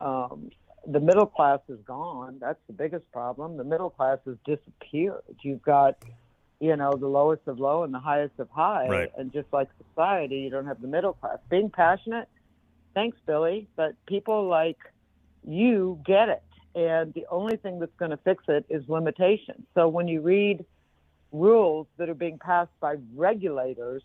Um, 0.00 0.50
the 0.86 1.00
middle 1.00 1.26
class 1.26 1.60
is 1.68 1.78
gone. 1.86 2.38
That's 2.40 2.60
the 2.66 2.72
biggest 2.74 3.10
problem. 3.12 3.56
The 3.56 3.64
middle 3.64 3.90
class 3.90 4.18
has 4.26 4.36
disappeared. 4.44 5.22
You've 5.42 5.62
got, 5.62 5.96
you 6.60 6.76
know, 6.76 6.92
the 6.92 7.06
lowest 7.08 7.42
of 7.46 7.58
low 7.58 7.84
and 7.84 7.92
the 7.94 8.00
highest 8.00 8.38
of 8.38 8.50
high. 8.50 8.88
Right. 8.88 9.12
And 9.16 9.32
just 9.32 9.48
like 9.52 9.68
society, 9.88 10.40
you 10.40 10.50
don't 10.50 10.66
have 10.66 10.80
the 10.80 10.88
middle 10.88 11.14
class. 11.14 11.38
Being 11.48 11.70
passionate, 11.70 12.28
thanks, 12.94 13.16
Billy, 13.26 13.68
but 13.76 13.94
people 14.06 14.46
like 14.46 14.78
you 15.46 16.00
get 16.04 16.28
it. 16.28 16.42
and 16.74 17.14
the 17.14 17.26
only 17.30 17.56
thing 17.56 17.78
that's 17.78 17.94
going 17.98 18.10
to 18.10 18.16
fix 18.18 18.44
it 18.48 18.66
is 18.68 18.82
limitation. 18.88 19.64
So 19.74 19.88
when 19.88 20.08
you 20.08 20.20
read 20.20 20.64
rules 21.32 21.86
that 21.98 22.08
are 22.08 22.14
being 22.14 22.38
passed 22.38 22.72
by 22.80 22.96
regulators 23.14 24.02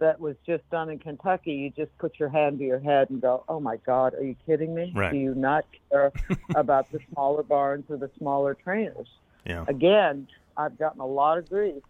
that 0.00 0.20
was 0.20 0.36
just 0.46 0.68
done 0.70 0.90
in 0.90 0.98
Kentucky, 0.98 1.52
you 1.52 1.70
just 1.70 1.96
put 1.98 2.18
your 2.18 2.28
hand 2.28 2.58
to 2.58 2.64
your 2.64 2.80
head 2.80 3.10
and 3.10 3.20
go, 3.20 3.44
"Oh 3.48 3.60
my 3.60 3.76
God, 3.78 4.14
are 4.14 4.24
you 4.24 4.36
kidding 4.46 4.74
me? 4.74 4.92
Right. 4.94 5.12
Do 5.12 5.18
you 5.18 5.34
not 5.34 5.64
care 5.90 6.12
about 6.54 6.90
the 6.90 6.98
smaller 7.12 7.42
barns 7.42 7.84
or 7.88 7.96
the 7.96 8.10
smaller 8.18 8.54
trainers?" 8.54 9.08
Yeah. 9.46 9.64
Again, 9.68 10.26
I've 10.56 10.78
gotten 10.78 11.00
a 11.00 11.06
lot 11.06 11.38
of 11.38 11.48
grief 11.48 11.82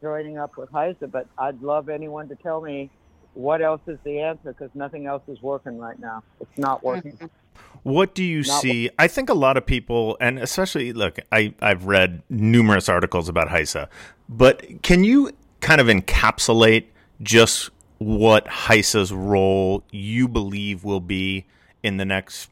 joining 0.00 0.38
up 0.38 0.56
with 0.56 0.70
HISA, 0.70 1.10
but 1.10 1.26
I'd 1.36 1.60
love 1.62 1.88
anyone 1.88 2.28
to 2.28 2.36
tell 2.36 2.60
me 2.60 2.90
what 3.34 3.62
else 3.62 3.80
is 3.86 3.98
the 4.04 4.20
answer 4.20 4.52
because 4.52 4.70
nothing 4.74 5.06
else 5.06 5.22
is 5.28 5.40
working 5.42 5.78
right 5.78 5.98
now. 5.98 6.22
It's 6.40 6.58
not 6.58 6.82
working. 6.82 7.12
Mm-hmm. 7.12 7.26
What 7.82 8.14
do 8.14 8.24
you 8.24 8.42
Not- 8.42 8.62
see? 8.62 8.90
I 8.98 9.08
think 9.08 9.28
a 9.28 9.34
lot 9.34 9.56
of 9.56 9.66
people, 9.66 10.16
and 10.20 10.38
especially, 10.38 10.92
look, 10.92 11.18
I, 11.32 11.54
I've 11.60 11.84
read 11.84 12.22
numerous 12.28 12.88
articles 12.88 13.28
about 13.28 13.48
HISA, 13.48 13.88
but 14.28 14.82
can 14.82 15.04
you 15.04 15.30
kind 15.60 15.80
of 15.80 15.86
encapsulate 15.88 16.86
just 17.22 17.70
what 17.98 18.46
HISA's 18.46 19.12
role 19.12 19.82
you 19.90 20.28
believe 20.28 20.84
will 20.84 21.00
be 21.00 21.46
in 21.82 21.96
the 21.96 22.04
next 22.04 22.50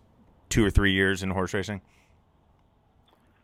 two 0.48 0.64
or 0.64 0.70
three 0.70 0.92
years 0.92 1.22
in 1.22 1.30
horse 1.30 1.54
racing? 1.54 1.80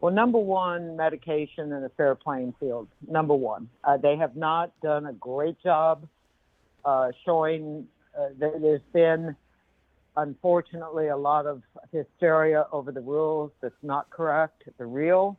Well, 0.00 0.12
number 0.12 0.38
one, 0.38 0.96
medication 0.96 1.72
and 1.72 1.84
a 1.84 1.88
fair 1.90 2.16
playing 2.16 2.54
field. 2.58 2.88
Number 3.08 3.34
one, 3.34 3.68
uh, 3.84 3.98
they 3.98 4.16
have 4.16 4.34
not 4.34 4.72
done 4.80 5.06
a 5.06 5.12
great 5.12 5.62
job 5.62 6.08
uh, 6.84 7.12
showing. 7.24 7.86
Uh, 8.18 8.30
there, 8.36 8.58
there's 8.60 8.80
been, 8.92 9.36
unfortunately, 10.16 11.06
a 11.06 11.16
lot 11.16 11.46
of 11.46 11.62
hysteria 11.92 12.66
over 12.72 12.90
the 12.90 13.00
rules. 13.00 13.52
That's 13.60 13.74
not 13.84 14.10
correct. 14.10 14.64
The 14.76 14.86
real 14.86 15.38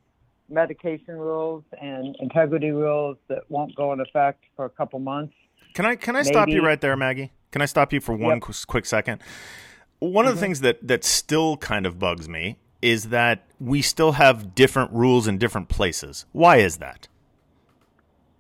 medication 0.50 1.18
rules 1.18 1.64
and 1.82 2.16
integrity 2.22 2.72
rules 2.72 3.18
that 3.28 3.40
won't 3.50 3.76
go 3.76 3.92
in 3.92 4.00
effect 4.00 4.46
for 4.56 4.64
a 4.64 4.70
couple 4.70 5.00
months. 5.00 5.34
Can 5.74 5.86
I 5.86 5.96
can 5.96 6.16
I 6.16 6.22
stop 6.24 6.50
you 6.50 6.64
right 6.64 6.80
there, 6.80 6.96
Maggi? 6.96 7.32
Can 7.52 7.62
I 7.62 7.66
stop 7.66 7.94
you 7.94 8.00
for 8.00 8.14
one 8.14 8.36
Yep. 8.36 8.42
qu- 8.42 8.66
quick 8.68 8.86
second? 8.86 9.22
One 10.00 10.26
of 10.28 10.36
the 10.36 10.42
things 10.42 10.62
that 10.62 10.86
that 10.88 11.04
still 11.04 11.58
kind 11.58 11.86
of 11.86 11.98
bugs 12.00 12.28
me 12.30 12.58
is 12.82 13.10
that 13.10 13.46
we 13.60 13.82
still 13.82 14.14
have 14.14 14.54
different 14.56 14.92
rules 14.92 15.28
in 15.28 15.38
different 15.38 15.70
places. 15.70 16.26
Why 16.34 16.58
is 16.58 16.78
that? 16.78 17.08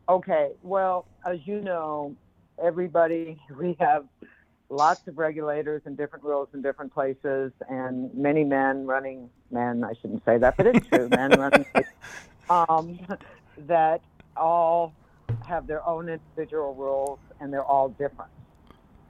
Okay, 0.09 0.51
well, 0.63 1.05
as 1.25 1.39
you 1.45 1.61
know, 1.61 2.15
everybody, 2.61 3.39
we 3.57 3.77
have 3.79 4.05
lots 4.69 5.07
of 5.07 5.17
regulators 5.17 5.81
and 5.85 5.95
different 5.95 6.25
rules 6.25 6.49
in 6.53 6.61
different 6.61 6.93
places, 6.93 7.53
and 7.69 8.13
many 8.13 8.43
men 8.43 8.85
running, 8.85 9.29
men, 9.49 9.83
I 9.83 9.93
shouldn't 10.01 10.25
say 10.25 10.37
that, 10.39 10.57
but 10.57 10.67
it's 10.67 10.85
true, 10.87 11.07
men 11.09 11.31
running, 11.39 11.65
um, 12.49 12.99
that 13.59 14.01
all 14.35 14.93
have 15.47 15.67
their 15.67 15.85
own 15.87 16.09
individual 16.09 16.73
rules 16.75 17.19
and 17.39 17.51
they're 17.51 17.63
all 17.63 17.89
different. 17.89 18.31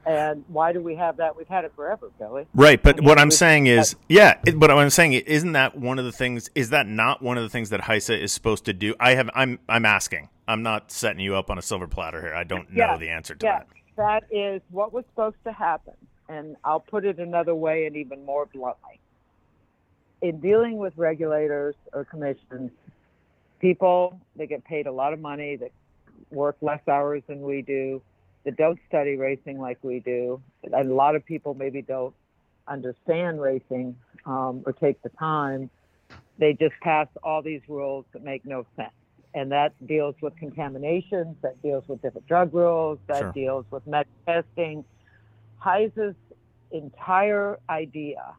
And 0.05 0.43
why 0.49 0.73
do 0.73 0.81
we 0.81 0.95
have 0.95 1.17
that? 1.17 1.37
We've 1.37 1.47
had 1.47 1.63
it 1.63 1.71
forever, 1.75 2.11
Billy. 2.19 2.45
Right, 2.53 2.81
but 2.81 2.97
I 2.97 2.99
mean, 2.99 3.05
what 3.07 3.19
I'm 3.19 3.31
saying 3.31 3.67
is, 3.67 3.95
yeah, 4.09 4.37
it, 4.45 4.59
but 4.59 4.69
what 4.69 4.79
I'm 4.83 4.89
saying 4.89 5.13
isn't 5.13 5.53
that 5.53 5.77
one 5.77 5.97
of 5.97 6.03
the 6.03 6.11
things? 6.11 6.49
Is 6.55 6.71
that 6.71 6.87
not 6.87 7.21
one 7.21 7.37
of 7.37 7.43
the 7.43 7.49
things 7.49 7.69
that 7.69 7.81
HISA 7.81 8.19
is 8.21 8.33
supposed 8.33 8.65
to 8.65 8.73
do? 8.73 8.95
I 8.99 9.15
have, 9.15 9.29
I'm, 9.33 9.59
I'm 9.69 9.85
asking. 9.85 10.27
I'm 10.45 10.61
not 10.61 10.91
setting 10.91 11.21
you 11.21 11.35
up 11.35 11.49
on 11.49 11.57
a 11.57 11.61
silver 11.61 11.87
platter 11.87 12.19
here. 12.19 12.33
I 12.33 12.43
don't 12.43 12.69
know 12.71 12.85
Yeah, 12.85 12.97
the 12.97 13.09
answer 13.09 13.33
to 13.35 13.45
yeah, 13.45 13.59
that. 13.59 13.67
that 14.29 14.35
is 14.35 14.61
what 14.71 14.91
was 14.91 15.05
supposed 15.11 15.37
to 15.45 15.53
happen. 15.53 15.93
And 16.27 16.57
I'll 16.65 16.81
put 16.81 17.05
it 17.05 17.19
another 17.19 17.55
way 17.55 17.85
and 17.85 17.95
even 17.95 18.25
more 18.25 18.45
bluntly. 18.45 18.99
In 20.21 20.41
dealing 20.41 20.77
with 20.77 20.93
regulators 20.97 21.75
or 21.93 22.03
commissions, 22.03 22.71
people 23.59 24.19
they 24.35 24.47
get 24.47 24.65
paid 24.65 24.87
a 24.87 24.91
lot 24.91 25.13
of 25.13 25.19
money, 25.21 25.55
that 25.57 25.71
work 26.33 26.57
less 26.61 26.81
hours 26.87 27.23
than 27.27 27.41
we 27.41 27.61
do, 27.61 28.01
that 28.45 28.57
don't 28.57 28.79
study 28.87 29.15
racing 29.15 29.59
like 29.59 29.77
we 29.81 29.99
do, 29.99 30.41
and 30.63 30.73
a 30.73 30.93
lot 30.93 31.15
of 31.15 31.25
people 31.25 31.53
maybe 31.53 31.81
don't 31.81 32.13
understand 32.67 33.41
racing 33.41 33.95
um, 34.25 34.63
or 34.65 34.73
take 34.73 35.01
the 35.01 35.09
time, 35.19 35.69
they 36.37 36.53
just 36.53 36.73
pass 36.81 37.07
all 37.23 37.41
these 37.41 37.61
rules 37.67 38.05
that 38.13 38.23
make 38.23 38.45
no 38.45 38.65
sense 38.75 38.91
and 39.33 39.51
that 39.51 39.73
deals 39.87 40.15
with 40.21 40.35
contaminations, 40.37 41.35
that 41.41 41.61
deals 41.61 41.83
with 41.87 42.01
different 42.01 42.27
drug 42.27 42.53
rules, 42.53 42.99
that 43.07 43.19
Sure. 43.19 43.31
deals 43.33 43.65
with 43.71 43.85
med 43.87 44.05
testing. 44.27 44.85
HISA's 45.63 46.15
entire 46.71 47.57
idea 47.69 48.35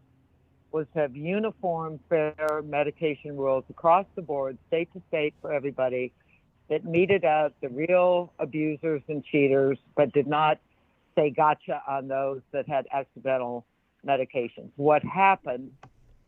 was 0.71 0.87
to 0.93 1.01
have 1.01 1.17
uniform, 1.17 1.99
fair 2.09 2.63
medication 2.65 3.37
rules 3.37 3.65
across 3.71 4.07
the 4.17 4.23
board, 4.23 4.59
state 4.69 4.93
to 4.93 5.03
state 5.09 5.35
for 5.41 5.53
everybody, 5.53 6.13
that 6.69 6.85
meted 6.85 7.25
out 7.25 7.53
the 7.61 7.69
real 7.69 8.33
abusers 8.39 9.03
and 9.09 9.25
cheaters, 9.25 9.79
but 9.97 10.13
did 10.13 10.27
not 10.27 10.59
say 11.15 11.31
gotcha 11.31 11.83
on 11.87 12.09
those 12.09 12.41
that 12.53 12.69
had 12.69 12.87
accidental 12.93 13.65
medications. 14.07 14.71
What 14.77 15.05
happened 15.05 15.71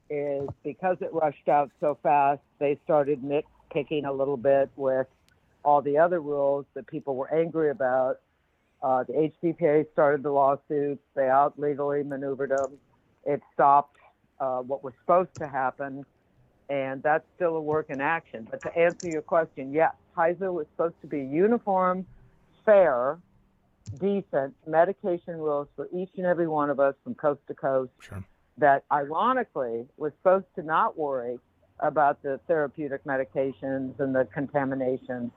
is 0.08 0.48
because 0.62 0.98
it 1.00 1.12
rushed 1.12 1.48
out 1.48 1.70
so 1.80 1.98
fast, 2.02 2.40
they 2.58 2.78
started 2.84 3.22
nitpicking 3.22 4.06
a 4.06 4.12
little 4.12 4.36
bit 4.36 4.70
with 4.76 5.06
all 5.64 5.82
the 5.82 5.98
other 5.98 6.20
rules 6.20 6.64
that 6.74 6.86
people 6.86 7.16
were 7.16 7.32
angry 7.34 7.70
about. 7.70 8.20
Uh, 8.82 9.02
the 9.04 9.32
HBPA 9.42 9.90
started 9.92 10.22
the 10.22 10.30
lawsuits. 10.30 11.02
They 11.14 11.28
out 11.28 11.58
legally 11.58 12.04
maneuvered 12.04 12.50
them. 12.50 12.78
It 13.24 13.42
stopped 13.52 13.96
uh, 14.38 14.58
what 14.58 14.84
was 14.84 14.92
supposed 15.00 15.34
to 15.36 15.48
happen, 15.48 16.04
and 16.68 17.02
that's 17.02 17.24
still 17.34 17.56
a 17.56 17.60
work 17.60 17.86
in 17.90 18.00
action. 18.00 18.46
But 18.48 18.60
to 18.62 18.76
answer 18.76 19.08
your 19.08 19.22
question, 19.22 19.72
yes, 19.72 19.94
HISA 20.16 20.52
was 20.52 20.66
supposed 20.72 21.00
to 21.02 21.06
be 21.06 21.20
uniform, 21.20 22.06
fair, 22.64 23.18
decent 23.98 24.54
medication 24.66 25.36
rules 25.38 25.68
for 25.76 25.88
each 25.94 26.10
and 26.16 26.26
every 26.26 26.48
one 26.48 26.70
of 26.70 26.80
us 26.80 26.94
from 27.04 27.14
coast 27.14 27.40
to 27.48 27.54
coast 27.54 27.92
Sure. 28.00 28.24
that 28.58 28.84
ironically 28.90 29.86
was 29.96 30.12
supposed 30.18 30.46
to 30.56 30.62
not 30.62 30.98
worry 30.98 31.38
about 31.80 32.22
the 32.22 32.40
therapeutic 32.48 33.04
medications 33.04 33.98
and 34.00 34.14
the 34.14 34.24
contamination 34.32 35.30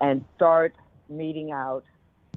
and 0.00 0.24
start 0.36 0.74
meeting 1.08 1.52
out 1.52 1.84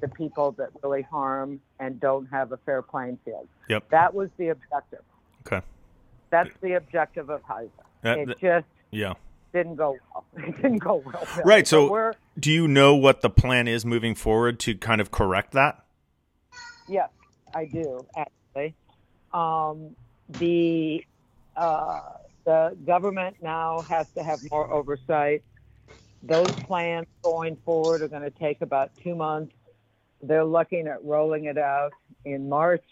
the 0.01 0.07
people 0.09 0.51
that 0.51 0.69
really 0.83 1.01
harm 1.03 1.59
and 1.79 1.99
don't 2.01 2.25
have 2.27 2.51
a 2.51 2.57
fair 2.57 2.81
playing 2.81 3.17
field. 3.23 3.47
Yep. 3.69 3.89
That 3.89 4.13
was 4.13 4.29
the 4.37 4.49
objective. 4.49 5.01
Okay. 5.47 5.65
That's 6.29 6.49
the 6.61 6.73
objective 6.73 7.29
of 7.29 7.41
HISA. 7.43 7.69
That- 8.01 8.19
it 8.19 8.27
that- 8.27 8.39
just 8.39 8.67
yeah. 8.91 9.13
Didn't 9.55 9.75
go 9.75 9.97
well. 10.13 10.25
It 10.47 10.55
didn't 10.57 10.79
go 10.79 10.95
well. 10.95 11.25
Billy. 11.35 11.43
Right, 11.45 11.67
so- 11.67 11.89
we're 11.89 12.13
Do 12.37 12.51
you 12.51 12.67
know 12.67 12.95
what 12.95 13.21
the 13.21 13.29
plan 13.29 13.67
is 13.67 13.85
moving 13.85 14.13
forward 14.13 14.59
to 14.61 14.75
kind 14.75 15.01
of 15.01 15.09
correct 15.09 15.53
that? 15.53 15.83
Yes, 16.87 17.09
I 17.55 17.65
do 17.65 18.05
actually. 18.15 18.75
Um, 19.33 19.95
the 20.29 21.03
uh, 21.57 22.01
the 22.43 22.77
government 22.85 23.37
now 23.41 23.79
has 23.89 24.09
to 24.11 24.23
have 24.23 24.39
more 24.51 24.71
oversight. 24.71 25.43
Those 26.21 26.51
plans 26.51 27.07
going 27.23 27.55
forward 27.65 28.01
are 28.01 28.07
going 28.07 28.23
to 28.23 28.29
take 28.29 28.61
about 28.61 28.91
two 29.01 29.15
months. 29.15 29.53
They're 30.21 30.45
looking 30.45 30.87
at 30.87 31.03
rolling 31.03 31.45
it 31.45 31.57
out 31.57 31.93
in 32.23 32.49
March. 32.49 32.85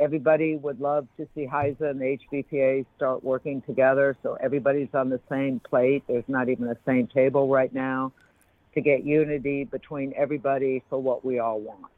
Everybody 0.00 0.56
would 0.56 0.80
love 0.80 1.06
to 1.18 1.28
see 1.34 1.46
HISA 1.46 1.90
and 1.90 2.00
the 2.00 2.18
HBPA 2.32 2.86
start 2.96 3.22
working 3.22 3.60
together 3.62 4.16
so 4.22 4.38
everybody's 4.42 4.88
on 4.94 5.10
the 5.10 5.20
same 5.30 5.60
plate. 5.60 6.04
There's 6.08 6.24
not 6.26 6.48
even 6.48 6.66
the 6.66 6.78
same 6.86 7.06
table 7.06 7.48
right 7.48 7.72
now 7.72 8.12
to 8.74 8.80
get 8.80 9.04
unity 9.04 9.64
between 9.64 10.14
everybody 10.16 10.82
for 10.88 11.00
what 11.02 11.22
we 11.22 11.38
all 11.38 11.60
want. 11.60 11.92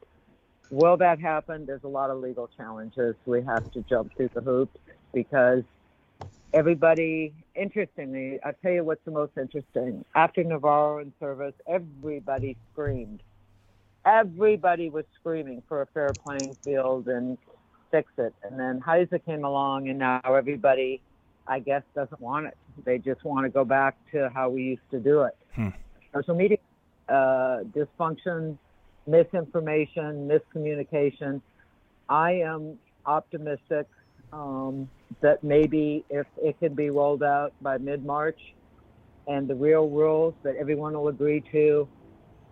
Will 0.69 0.97
that 0.97 1.21
happen? 1.21 1.65
There's 1.65 1.83
a 1.85 1.87
lot 1.87 2.09
of 2.09 2.19
legal 2.19 2.49
challenges. 2.57 3.15
We 3.25 3.41
have 3.43 3.71
to 3.71 3.83
jump 3.89 4.11
through 4.17 4.31
the 4.33 4.41
hoops 4.41 4.77
because 5.13 5.63
everybody, 6.53 7.33
interestingly, 7.55 8.39
I 8.43 8.51
tell 8.61 8.71
you 8.73 8.83
what's 8.83 9.05
the 9.05 9.11
most 9.11 9.33
interesting. 9.37 10.03
After 10.13 10.43
Navarro 10.43 10.99
in 10.99 11.13
Servis, 11.21 11.53
everybody 11.67 12.57
screamed. 12.73 13.21
Everybody 14.05 14.89
was 14.89 15.05
screaming 15.19 15.63
for 15.69 15.83
a 15.83 15.87
fair 15.93 16.13
playing 16.13 16.57
field 16.65 17.07
and 17.07 17.37
fix 17.93 18.11
it. 18.17 18.33
And 18.43 18.59
then 18.59 18.81
HISA 18.81 19.23
came 19.23 19.45
along, 19.45 19.87
and 19.87 19.99
now 19.99 20.19
everybody, 20.25 20.99
I 21.47 21.59
guess, 21.59 21.83
doesn't 21.93 22.19
want 22.19 22.47
it. 22.47 22.57
They 22.83 22.97
just 22.97 23.23
want 23.23 23.45
to 23.45 23.49
go 23.49 23.63
back 23.63 23.95
to 24.11 24.31
how 24.33 24.49
we 24.49 24.63
used 24.63 24.89
to 24.91 24.99
do 24.99 25.21
it. 25.21 25.37
Hmm. 25.55 25.69
Social 26.13 26.35
media 26.35 26.57
uh, 27.07 27.59
dysfunction, 27.77 28.57
misinformation, 29.05 30.27
miscommunication. 30.27 31.41
I 32.09 32.31
am 32.31 32.79
optimistic 33.05 33.87
um, 34.31 34.89
that 35.21 35.43
maybe 35.43 36.03
if 36.09 36.25
it 36.41 36.59
can 36.59 36.73
be 36.73 36.89
rolled 36.89 37.23
out 37.23 37.53
by 37.61 37.77
mid 37.77 38.03
March 38.03 38.39
and 39.27 39.47
the 39.47 39.55
real 39.55 39.87
rules 39.87 40.33
that 40.43 40.55
everyone 40.55 40.93
will 40.93 41.07
agree 41.09 41.43
to, 41.51 41.87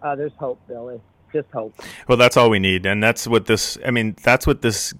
uh, 0.04 0.16
there's 0.16 0.32
hope, 0.38 0.60
Billy. 0.68 1.02
Just 1.34 1.50
hope. 1.52 1.74
Well, 2.08 2.18
that's 2.18 2.36
all 2.36 2.50
we 2.50 2.60
need, 2.60 2.86
and 2.86 3.02
that's 3.02 3.26
what 3.26 3.46
this. 3.46 3.78
I 3.86 3.92
mean, 3.92 4.16
that's 4.22 4.46
what 4.46 4.62
this 4.62 4.94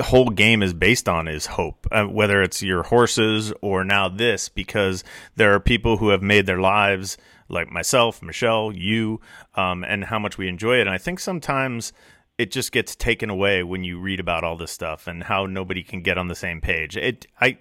whole 0.00 0.30
game 0.30 0.62
is 0.62 0.72
based 0.72 1.08
on 1.08 1.28
is 1.28 1.46
hope, 1.46 1.86
uh, 1.92 2.04
whether 2.04 2.42
it's 2.42 2.62
your 2.62 2.82
horses 2.84 3.52
or 3.60 3.84
now 3.84 4.08
this, 4.08 4.48
because 4.48 5.04
there 5.36 5.52
are 5.54 5.60
people 5.60 5.98
who 5.98 6.08
have 6.08 6.22
made 6.22 6.46
their 6.46 6.60
lives 6.60 7.16
like 7.48 7.70
myself, 7.70 8.22
Michelle, 8.22 8.72
you, 8.72 9.20
um, 9.54 9.84
and 9.84 10.04
how 10.04 10.18
much 10.18 10.38
we 10.38 10.48
enjoy 10.48 10.78
it. 10.78 10.82
And 10.82 10.90
I 10.90 10.98
think 10.98 11.20
sometimes 11.20 11.92
it 12.38 12.50
just 12.50 12.72
gets 12.72 12.96
taken 12.96 13.30
away 13.30 13.62
when 13.62 13.84
you 13.84 14.00
read 14.00 14.18
about 14.18 14.44
all 14.44 14.56
this 14.56 14.72
stuff 14.72 15.06
and 15.06 15.22
how 15.22 15.46
nobody 15.46 15.82
can 15.82 16.02
get 16.02 16.18
on 16.18 16.28
the 16.28 16.34
same 16.34 16.60
page. 16.60 16.96
It, 16.96 17.26
I, 17.40 17.58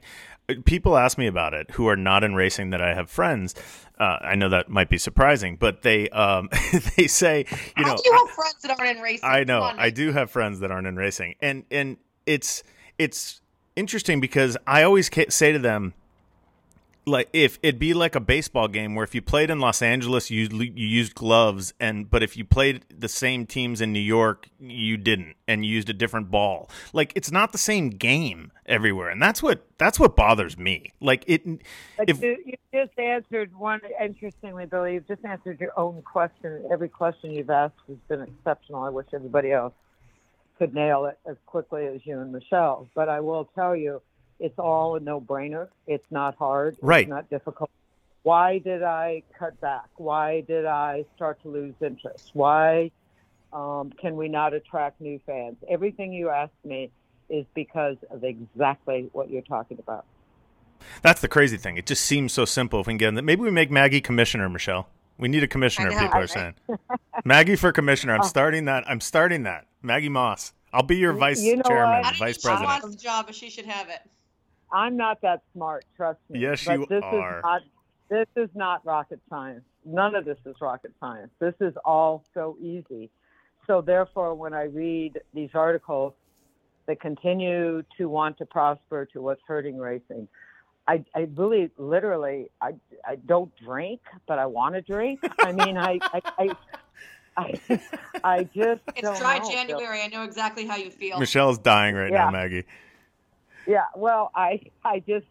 people 0.65 0.97
ask 0.97 1.17
me 1.17 1.27
about 1.27 1.53
it 1.53 1.71
who 1.71 1.87
are 1.87 1.95
not 1.95 2.23
in 2.23 2.35
racing 2.35 2.71
that 2.71 2.81
I 2.81 2.93
have 2.93 3.09
friends. 3.09 3.55
Uh, 3.99 4.17
I 4.21 4.35
know 4.35 4.49
that 4.49 4.69
might 4.69 4.89
be 4.89 4.97
surprising, 4.97 5.57
but 5.57 5.83
they 5.83 6.09
um, 6.09 6.49
they 6.95 7.07
say, 7.07 7.45
you 7.77 7.85
know, 7.85 7.95
you 8.03 8.11
have 8.13 8.29
friends 8.31 8.61
that 8.63 8.71
aren't 8.71 8.97
in 8.97 9.03
racing? 9.03 9.29
I 9.29 9.43
know. 9.43 9.61
I 9.61 9.89
do 9.89 10.11
have 10.11 10.31
friends 10.31 10.59
that 10.59 10.71
aren't 10.71 10.87
in 10.87 10.95
racing, 10.95 11.35
and 11.41 11.63
and 11.69 11.97
it's 12.25 12.63
it's 12.97 13.41
interesting 13.75 14.19
because 14.19 14.57
I 14.67 14.83
always 14.83 15.09
say 15.29 15.51
to 15.51 15.59
them, 15.59 15.93
like 17.05 17.29
if 17.33 17.59
it'd 17.61 17.79
be 17.79 17.93
like 17.93 18.15
a 18.15 18.19
baseball 18.19 18.67
game 18.67 18.95
where 18.95 19.03
if 19.03 19.13
you 19.13 19.21
played 19.21 19.49
in 19.49 19.59
Los 19.59 19.81
Angeles, 19.81 20.31
you 20.31 20.47
you 20.49 20.87
used 20.87 21.15
gloves, 21.15 21.73
and 21.79 22.09
but 22.09 22.23
if 22.23 22.37
you 22.37 22.45
played 22.45 22.85
the 22.89 23.09
same 23.09 23.45
teams 23.45 23.81
in 23.81 23.91
New 23.91 23.99
York, 23.99 24.47
you 24.59 24.97
didn't, 24.97 25.35
and 25.47 25.65
you 25.65 25.73
used 25.73 25.89
a 25.89 25.93
different 25.93 26.31
ball. 26.31 26.69
Like 26.93 27.11
it's 27.15 27.31
not 27.31 27.51
the 27.51 27.57
same 27.57 27.89
game 27.89 28.51
everywhere, 28.65 29.09
and 29.09 29.21
that's 29.21 29.43
what 29.43 29.65
that's 29.77 29.99
what 29.99 30.15
bothers 30.15 30.57
me. 30.57 30.93
Like 31.01 31.23
it, 31.27 31.43
But 31.97 32.09
if 32.09 32.21
you, 32.21 32.37
you 32.45 32.55
just 32.73 32.97
answered 32.97 33.53
one, 33.55 33.81
interestingly, 34.01 34.65
Billy, 34.65 34.93
you've 34.93 35.07
just 35.07 35.25
answered 35.25 35.59
your 35.59 35.77
own 35.77 36.01
question. 36.03 36.63
Every 36.71 36.89
question 36.89 37.31
you've 37.31 37.49
asked 37.49 37.75
has 37.87 37.97
been 38.07 38.21
exceptional. 38.21 38.83
I 38.83 38.89
wish 38.89 39.07
everybody 39.13 39.51
else 39.51 39.73
could 40.63 40.73
nail 40.73 41.05
it 41.05 41.19
as 41.29 41.35
quickly 41.45 41.87
as 41.87 41.99
you 42.05 42.19
and 42.19 42.31
Michelle. 42.31 42.87
But 42.95 43.09
I 43.09 43.19
will 43.19 43.49
tell 43.53 43.75
you, 43.75 44.01
it's 44.39 44.57
all 44.57 44.95
a 44.95 44.99
no 45.01 45.19
brainer. 45.19 45.67
It's 45.87 46.09
not 46.09 46.37
hard. 46.37 46.77
Right. 46.81 47.01
It's 47.01 47.09
not 47.09 47.29
difficult. 47.29 47.69
Why 48.23 48.59
did 48.59 48.81
I 48.81 49.23
cut 49.37 49.59
back? 49.59 49.89
Why 49.97 50.39
did 50.41 50.65
I 50.65 51.03
start 51.17 51.41
to 51.41 51.49
lose 51.49 51.73
interest? 51.81 52.29
Why 52.31 52.91
um, 53.51 53.91
can 53.99 54.15
we 54.15 54.29
not 54.29 54.53
attract 54.53 55.01
new 55.01 55.19
fans? 55.25 55.57
Everything 55.69 56.13
you 56.13 56.29
asked 56.29 56.63
me 56.63 56.89
is 57.29 57.45
because 57.53 57.97
of 58.09 58.23
exactly 58.23 59.09
what 59.11 59.29
you're 59.29 59.41
talking 59.41 59.79
about. 59.79 60.05
that's 61.01 61.19
the 61.19 61.27
crazy 61.27 61.57
thing. 61.57 61.75
It 61.75 61.85
just 61.85 62.05
seems 62.05 62.31
so 62.31 62.45
simple. 62.45 62.79
If 62.79 62.87
we 62.87 62.91
can 62.91 62.97
get 62.99 63.09
in 63.09 63.15
that, 63.15 63.23
maybe 63.23 63.41
we 63.41 63.51
make 63.51 63.69
Maggi 63.69 64.01
commissioner, 64.01 64.47
Michelle. 64.47 64.87
We 65.17 65.27
need 65.27 65.43
a 65.43 65.47
commissioner. 65.47 65.89
Know, 65.91 65.99
people 65.99 66.17
are 66.17 66.21
right? 66.21 66.29
saying 66.29 66.55
Maggi 67.25 67.57
for 67.57 67.71
commissioner. 67.71 68.13
I'm 68.13 68.21
Oh. 68.23 68.27
starting 68.27 68.65
that. 68.65 68.83
I'm 68.87 68.99
starting 69.01 69.43
that. 69.43 69.65
Maggi 69.83 70.09
Moss. 70.09 70.53
I'll 70.73 70.83
be 70.83 70.97
your 70.97 71.13
You- 71.13 71.19
vice 71.19 71.41
you 71.41 71.55
know 71.57 71.61
chairman, 71.63 71.89
what? 71.89 72.05
I 72.05 72.09
don't 72.09 72.19
vice 72.19 72.19
think 72.19 72.41
she 72.41 72.47
president. 72.47 72.67
wants 72.83 72.95
the 72.97 73.01
job, 73.01 73.25
but 73.27 73.35
she 73.35 73.49
should 73.49 73.65
have 73.65 73.89
it. 73.89 73.99
I'm 74.71 74.97
not 74.97 75.21
that 75.21 75.43
smart, 75.53 75.85
trust 75.95 76.19
me. 76.29 76.39
Yes, 76.39 76.65
but 76.65 76.79
you 76.79 76.85
this 76.89 77.03
are. 77.03 77.37
Is 77.37 77.43
not, 77.43 77.61
this 78.09 78.27
is 78.35 78.49
not 78.55 78.83
rocket 78.85 79.19
science. 79.29 79.63
None 79.85 80.15
of 80.15 80.25
this 80.25 80.37
is 80.47 80.55
rocket 80.59 80.93
science. 80.99 81.29
This 81.39 81.53
is 81.61 81.73
all 81.85 82.23
so 82.33 82.57
easy. 82.59 83.11
So 83.67 83.81
therefore, 83.81 84.33
when 84.33 84.53
I 84.53 84.63
read 84.63 85.21
these 85.33 85.51
articles 85.53 86.13
that 86.87 86.99
continue 86.99 87.83
to 87.97 88.09
want 88.09 88.37
to 88.39 88.45
prosper 88.47 89.05
to 89.13 89.21
what's 89.21 89.41
hurting 89.47 89.77
racing, 89.77 90.27
I, 90.87 91.05
I 91.15 91.27
really, 91.35 91.71
literally, 91.77 92.49
I, 92.61 92.73
I 93.05 93.15
don't 93.15 93.51
drink, 93.57 94.01
but 94.27 94.39
I 94.39 94.45
want 94.47 94.75
to 94.75 94.81
drink. 94.81 95.21
I 95.41 95.51
mean, 95.53 95.77
I, 95.77 95.99
I, 96.01 96.21
I, 96.37 96.49
I, 97.37 97.79
I 98.23 98.43
just 98.43 98.81
It's 98.95 99.01
don't 99.01 99.17
dry 99.17 99.39
know, 99.39 99.49
January. 99.49 100.01
I 100.01 100.07
know 100.07 100.23
exactly 100.23 100.65
how 100.65 100.75
you 100.75 100.89
feel. 100.91 101.19
Michelle's 101.19 101.57
dying 101.57 101.95
right 101.95 102.11
now, 102.11 102.31
Maggi. 102.31 102.65
Yeah, 103.65 103.85
well, 103.95 104.31
I 104.35 104.59
I 104.83 104.99
just 104.99 105.25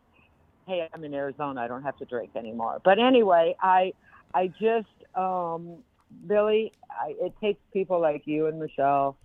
hey, 0.67 0.89
I'm 0.93 1.05
in 1.05 1.13
Arizona. 1.15 1.61
I 1.61 1.69
don't 1.69 1.83
have 1.83 1.99
to 1.99 2.05
drink 2.05 2.31
anymore. 2.35 2.81
But 2.83 2.99
anyway, 2.99 3.55
I 3.61 3.93
I 4.35 4.49
just 4.49 4.89
um 5.15 5.79
Billy, 6.27 6.73
I, 6.91 7.15
it 7.21 7.35
takes 7.41 7.61
people 7.73 8.01
like 8.01 8.23
you 8.27 8.47
and 8.47 8.59
Michelle. 8.59 9.17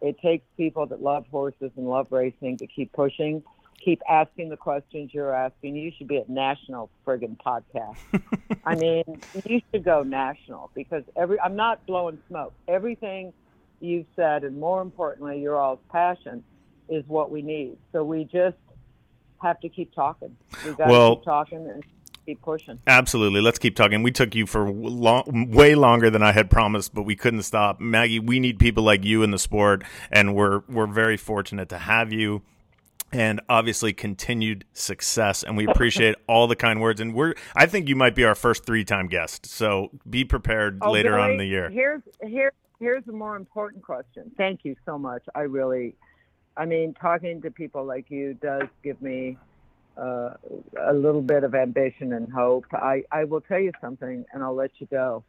It 0.00 0.18
takes 0.20 0.44
people 0.56 0.86
that 0.86 1.02
love 1.02 1.26
horses 1.30 1.70
and 1.76 1.88
love 1.88 2.08
racing 2.10 2.58
to 2.58 2.66
keep 2.66 2.92
pushing, 2.92 3.42
keep 3.82 4.00
asking 4.08 4.48
the 4.48 4.56
questions 4.56 5.12
you're 5.12 5.34
asking. 5.34 5.76
You 5.76 5.92
should 5.96 6.08
be 6.08 6.18
at 6.18 6.28
national 6.28 6.90
friggin' 7.06 7.36
podcast. 7.38 7.96
I 8.64 8.74
mean, 8.74 9.04
you 9.44 9.60
should 9.70 9.84
go 9.84 10.02
national 10.02 10.70
because 10.74 11.04
every 11.16 11.40
I'm 11.40 11.56
not 11.56 11.84
blowing 11.86 12.18
smoke. 12.28 12.52
Everything 12.68 13.32
you've 13.80 14.06
said, 14.16 14.44
and 14.44 14.58
more 14.58 14.80
importantly, 14.82 15.40
your 15.40 15.56
all's 15.60 15.80
passion 15.90 16.42
is 16.88 17.04
what 17.06 17.30
we 17.30 17.42
need. 17.42 17.76
So 17.92 18.04
we 18.04 18.24
just 18.24 18.56
have 19.42 19.60
to 19.60 19.68
keep 19.68 19.94
talking. 19.94 20.36
We 20.64 20.72
got 20.72 20.86
to 20.86 20.90
Well- 20.90 21.16
keep 21.16 21.24
talking 21.24 21.68
and 21.68 21.84
keep 22.26 22.40
pushing. 22.40 22.78
Absolutely. 22.86 23.42
Let's 23.42 23.58
keep 23.58 23.76
talking. 23.76 24.02
We 24.02 24.10
took 24.10 24.34
you 24.34 24.46
for 24.46 24.70
long, 24.70 25.50
way 25.50 25.74
longer 25.74 26.08
than 26.08 26.22
I 26.22 26.32
had 26.32 26.50
promised, 26.50 26.94
but 26.94 27.02
we 27.02 27.14
couldn't 27.16 27.42
stop. 27.42 27.80
Maggi, 27.80 28.24
we 28.24 28.40
need 28.40 28.58
people 28.58 28.82
like 28.82 29.04
you 29.04 29.22
in 29.22 29.30
the 29.30 29.38
sport, 29.38 29.84
and 30.10 30.34
we're 30.34 30.62
we're 30.68 30.86
very 30.86 31.18
fortunate 31.18 31.68
to 31.68 31.78
have 31.78 32.12
you. 32.12 32.40
And 33.14 33.40
obviously, 33.48 33.92
continued 33.92 34.64
success, 34.72 35.44
and 35.44 35.56
we 35.56 35.66
appreciate 35.66 36.16
all 36.28 36.48
the 36.48 36.56
kind 36.56 36.80
words. 36.80 37.00
And 37.00 37.14
we're, 37.14 37.34
I 37.54 37.66
think 37.66 37.88
you 37.88 37.94
might 37.94 38.14
be 38.16 38.24
our 38.24 38.34
first 38.34 38.66
three-time 38.66 39.06
guest, 39.06 39.46
so 39.46 39.90
be 40.08 40.24
prepared 40.24 40.78
Oh, 40.82 40.90
later 40.90 41.18
on 41.18 41.32
in 41.32 41.36
the 41.38 41.46
year. 41.46 41.70
Here's 41.70 42.02
here 42.26 42.52
here's 42.80 43.06
a 43.08 43.12
more 43.12 43.36
important 43.36 43.82
question. 43.82 44.32
Thank 44.36 44.64
you 44.64 44.74
so 44.84 44.98
much. 44.98 45.22
I 45.34 45.42
really, 45.42 45.94
I 46.56 46.66
mean, 46.66 46.92
talking 47.00 47.40
to 47.42 47.50
people 47.50 47.84
like 47.84 48.10
you 48.10 48.34
does 48.34 48.68
give 48.82 49.00
me 49.00 49.38
uh, 49.96 50.30
a 50.84 50.92
little 50.92 51.22
bit 51.22 51.44
of 51.44 51.54
ambition 51.54 52.14
and 52.14 52.30
hope. 52.32 52.66
I 52.72 53.04
I 53.12 53.24
will 53.24 53.40
tell 53.40 53.60
you 53.60 53.72
something, 53.80 54.24
and 54.32 54.42
I'll 54.42 54.56
let 54.56 54.72
you 54.78 54.88
go. 54.90 55.22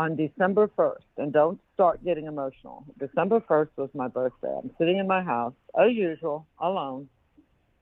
On 0.00 0.16
December 0.16 0.66
1st, 0.78 1.10
and 1.18 1.30
don't 1.30 1.60
start 1.74 2.02
getting 2.02 2.24
emotional. 2.24 2.86
December 2.98 3.38
1st 3.40 3.68
was 3.76 3.90
my 3.92 4.08
birthday. 4.08 4.48
I'm 4.56 4.70
sitting 4.78 4.96
in 4.96 5.06
my 5.06 5.22
house, 5.22 5.52
as 5.78 5.92
usual, 5.92 6.46
alone, 6.58 7.10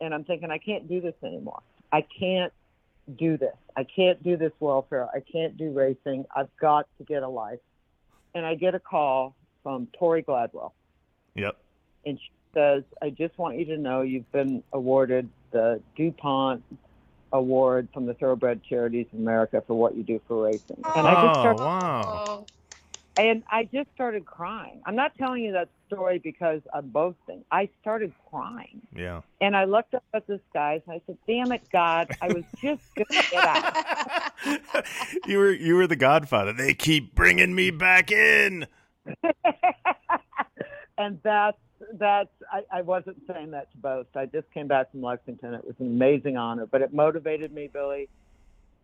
and 0.00 0.12
I'm 0.12 0.24
thinking, 0.24 0.50
I 0.50 0.58
can't 0.58 0.88
do 0.88 1.00
this 1.00 1.14
anymore. 1.22 1.62
I 1.92 2.04
can't 2.18 2.52
do 3.16 3.36
this. 3.36 3.54
I 3.76 3.84
can't 3.84 4.20
do 4.24 4.36
this 4.36 4.50
welfare. 4.58 5.06
I 5.14 5.20
can't 5.20 5.56
do 5.56 5.70
racing. 5.70 6.24
I've 6.34 6.50
got 6.60 6.88
to 6.98 7.04
get 7.04 7.22
a 7.22 7.28
life. 7.28 7.60
And 8.34 8.44
I 8.44 8.56
get 8.56 8.74
a 8.74 8.80
call 8.80 9.36
from 9.62 9.86
Tori 9.96 10.24
Gladwell, 10.24 10.72
Yep. 11.36 11.56
and 12.04 12.18
she 12.18 12.30
says, 12.52 12.82
I 13.00 13.10
just 13.10 13.38
want 13.38 13.58
you 13.58 13.64
to 13.66 13.76
know 13.76 14.02
you've 14.02 14.32
been 14.32 14.64
awarded 14.72 15.30
the 15.52 15.80
DuPont 15.96 16.64
Award 17.32 17.88
from 17.92 18.06
the 18.06 18.14
Thoroughbred 18.14 18.62
Charities 18.68 19.06
of 19.12 19.18
America 19.18 19.62
for 19.66 19.74
what 19.74 19.96
you 19.96 20.02
do 20.02 20.20
for 20.26 20.44
racing. 20.44 20.82
And 20.96 21.06
I 21.06 21.14
just 21.14 21.38
Oh, 21.38 21.40
started, 21.42 21.62
wow. 21.62 22.24
Oh, 22.28 22.46
and 23.22 23.42
I 23.50 23.64
just 23.64 23.88
started 23.94 24.24
crying. 24.24 24.80
I'm 24.86 24.94
not 24.94 25.12
telling 25.18 25.42
you 25.42 25.52
that 25.52 25.68
story 25.88 26.18
because 26.20 26.60
I'm 26.72 26.88
boasting. 26.88 27.44
I 27.50 27.68
started 27.80 28.12
crying. 28.30 28.80
Yeah. 28.94 29.22
And 29.40 29.56
I 29.56 29.64
looked 29.64 29.94
up 29.94 30.04
at 30.14 30.26
the 30.26 30.40
skies 30.50 30.82
and 30.86 30.94
I 30.94 31.02
said, 31.06 31.18
Damn 31.26 31.50
it, 31.52 31.62
God, 31.72 32.08
I 32.22 32.28
was 32.28 32.44
just 32.62 32.82
going 32.96 33.20
to 33.20 33.28
get 33.30 33.44
out. 33.44 33.74
you 35.26 35.38
were 35.38 35.52
you 35.52 35.74
were 35.74 35.86
the 35.88 35.96
Godfather. 35.96 36.52
They 36.52 36.74
keep 36.74 37.14
bringing 37.14 37.54
me 37.54 37.70
back 37.70 38.10
in. 38.12 38.66
and 40.98 41.18
that's 41.22 41.58
that's 41.94 42.30
I, 42.52 42.62
I 42.72 42.82
wasn't 42.82 43.18
saying 43.26 43.52
that 43.52 43.70
to 43.72 43.78
boast. 43.78 44.10
I 44.16 44.26
just 44.26 44.50
came 44.52 44.68
back 44.68 44.90
from 44.90 45.02
Lexington. 45.02 45.54
It 45.54 45.64
was 45.64 45.74
an 45.78 45.86
amazing 45.86 46.36
honor, 46.36 46.66
but 46.66 46.82
it 46.82 46.92
motivated 46.92 47.52
me, 47.52 47.68
Billy. 47.72 48.08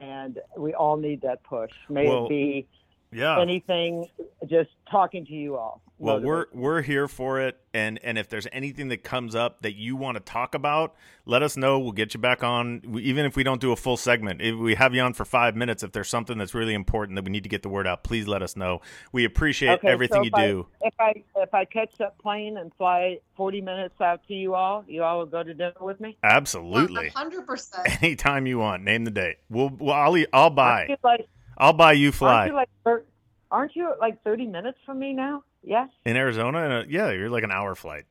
And 0.00 0.38
we 0.56 0.74
all 0.74 0.96
need 0.96 1.22
that 1.22 1.42
push. 1.44 1.70
May 1.88 2.08
Well, 2.08 2.26
it 2.26 2.28
be 2.28 2.66
Yeah. 3.14 3.40
anything, 3.40 4.08
just 4.46 4.70
talking 4.90 5.24
to 5.26 5.32
you 5.32 5.56
all. 5.56 5.80
Well, 5.96 6.20
we're 6.20 6.46
we're 6.52 6.82
here 6.82 7.06
for 7.06 7.40
it, 7.40 7.56
and 7.72 8.00
and 8.02 8.18
if 8.18 8.28
there's 8.28 8.48
anything 8.52 8.88
that 8.88 9.04
comes 9.04 9.36
up 9.36 9.62
that 9.62 9.76
you 9.76 9.94
want 9.94 10.16
to 10.16 10.20
talk 10.20 10.54
about, 10.56 10.96
let 11.24 11.42
us 11.42 11.56
know. 11.56 11.78
We'll 11.78 11.92
get 11.92 12.14
you 12.14 12.20
back 12.20 12.42
on, 12.42 12.82
We- 12.84 13.02
even 13.04 13.24
if 13.24 13.36
we 13.36 13.44
don't 13.44 13.60
do 13.60 13.70
a 13.70 13.76
full 13.76 13.96
segment. 13.96 14.42
If 14.42 14.56
we 14.56 14.74
have 14.74 14.92
you 14.92 15.00
on 15.02 15.14
for 15.14 15.24
five 15.24 15.54
minutes, 15.54 15.84
if 15.84 15.92
there's 15.92 16.08
something 16.08 16.36
that's 16.36 16.52
really 16.52 16.74
important 16.74 17.14
that 17.14 17.24
we 17.24 17.30
need 17.30 17.44
to 17.44 17.48
get 17.48 17.62
the 17.62 17.68
word 17.68 17.86
out, 17.86 18.02
please 18.02 18.26
let 18.26 18.42
us 18.42 18.56
know. 18.56 18.80
We 19.12 19.24
appreciate 19.24 19.78
Okay, 19.78 19.88
everything 19.88 20.16
so 20.16 20.22
you 20.24 20.28
if 20.28 20.34
I- 20.34 20.46
do. 20.48 20.66
If 20.82 20.94
I 20.98 21.12
if 21.36 21.54
I 21.54 21.64
catch 21.64 21.90
that 22.00 22.18
plane 22.18 22.58
and 22.58 22.74
fly 22.74 23.18
40 23.36 23.60
minutes 23.60 23.98
out 24.00 24.26
to 24.26 24.34
you 24.34 24.54
all, 24.54 24.84
you 24.88 25.04
all 25.04 25.18
will 25.20 25.26
go 25.26 25.44
to 25.44 25.54
dinner 25.54 25.72
with 25.80 26.00
me. 26.00 26.18
Absolutely, 26.24 27.10
100%. 27.10 28.02
anytime 28.02 28.46
you 28.48 28.58
want. 28.58 28.82
Name 28.82 29.04
the 29.04 29.10
date. 29.12 29.36
We'll, 29.48 29.70
well 29.78 29.94
I'll 29.94 30.16
e- 30.16 30.26
I'll 30.32 30.50
buy. 30.50 30.86
Aren't 30.88 31.04
like 31.04 31.28
I'll 31.58 31.72
buy 31.72 31.92
you 31.92 32.12
fly. 32.12 32.34
aren't 32.34 32.50
you 32.50 32.56
like 32.56 32.68
thir- 32.84 33.04
aren't 33.50 33.76
you 33.76 33.92
like 34.00 34.22
30 34.24 34.46
minutes 34.46 34.78
from 34.86 34.98
me 34.98 35.12
now? 35.12 35.42
Yes. 35.62 35.88
in 36.04 36.16
Arizona. 36.16 36.58
And 36.64 36.72
uh, 36.72 36.84
yeah, 36.88 37.10
you're 37.10 37.30
like 37.30 37.42
an 37.44 37.50
hour 37.50 37.74
flight. 37.74 38.04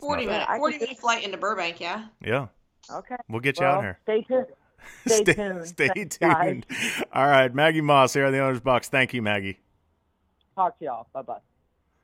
40 0.00 0.22
Yeah, 0.24 0.28
minute, 0.30 0.48
40 0.56 0.72
could 0.78 0.80
minute 0.88 0.98
flight 1.00 1.22
into 1.24 1.36
Burbank, 1.36 1.80
yeah. 1.80 2.06
Yeah, 2.24 2.46
Okay. 2.90 3.16
we'll 3.28 3.40
get 3.40 3.58
you 3.60 3.66
well, 3.66 3.76
out 3.76 3.82
here. 3.82 3.98
Stay 4.04 4.22
tuned. 4.22 4.46
Stay 5.06 5.24
tuned. 5.34 5.66
Stay 5.68 5.88
Thanks, 5.94 6.18
guys. 6.18 6.44
tuned. 6.48 6.66
All 7.12 7.26
right, 7.26 7.52
Maggi 7.54 7.82
Moss 7.82 8.12
here 8.14 8.26
on 8.26 8.32
the 8.32 8.38
Owner's 8.40 8.60
Box. 8.60 8.88
Thank 8.88 9.12
you, 9.14 9.22
Maggi. 9.22 9.56
Talk 10.56 10.78
to 10.78 10.84
y'all. 10.86 11.06
Bye 11.12 11.22
bye. 11.22 11.38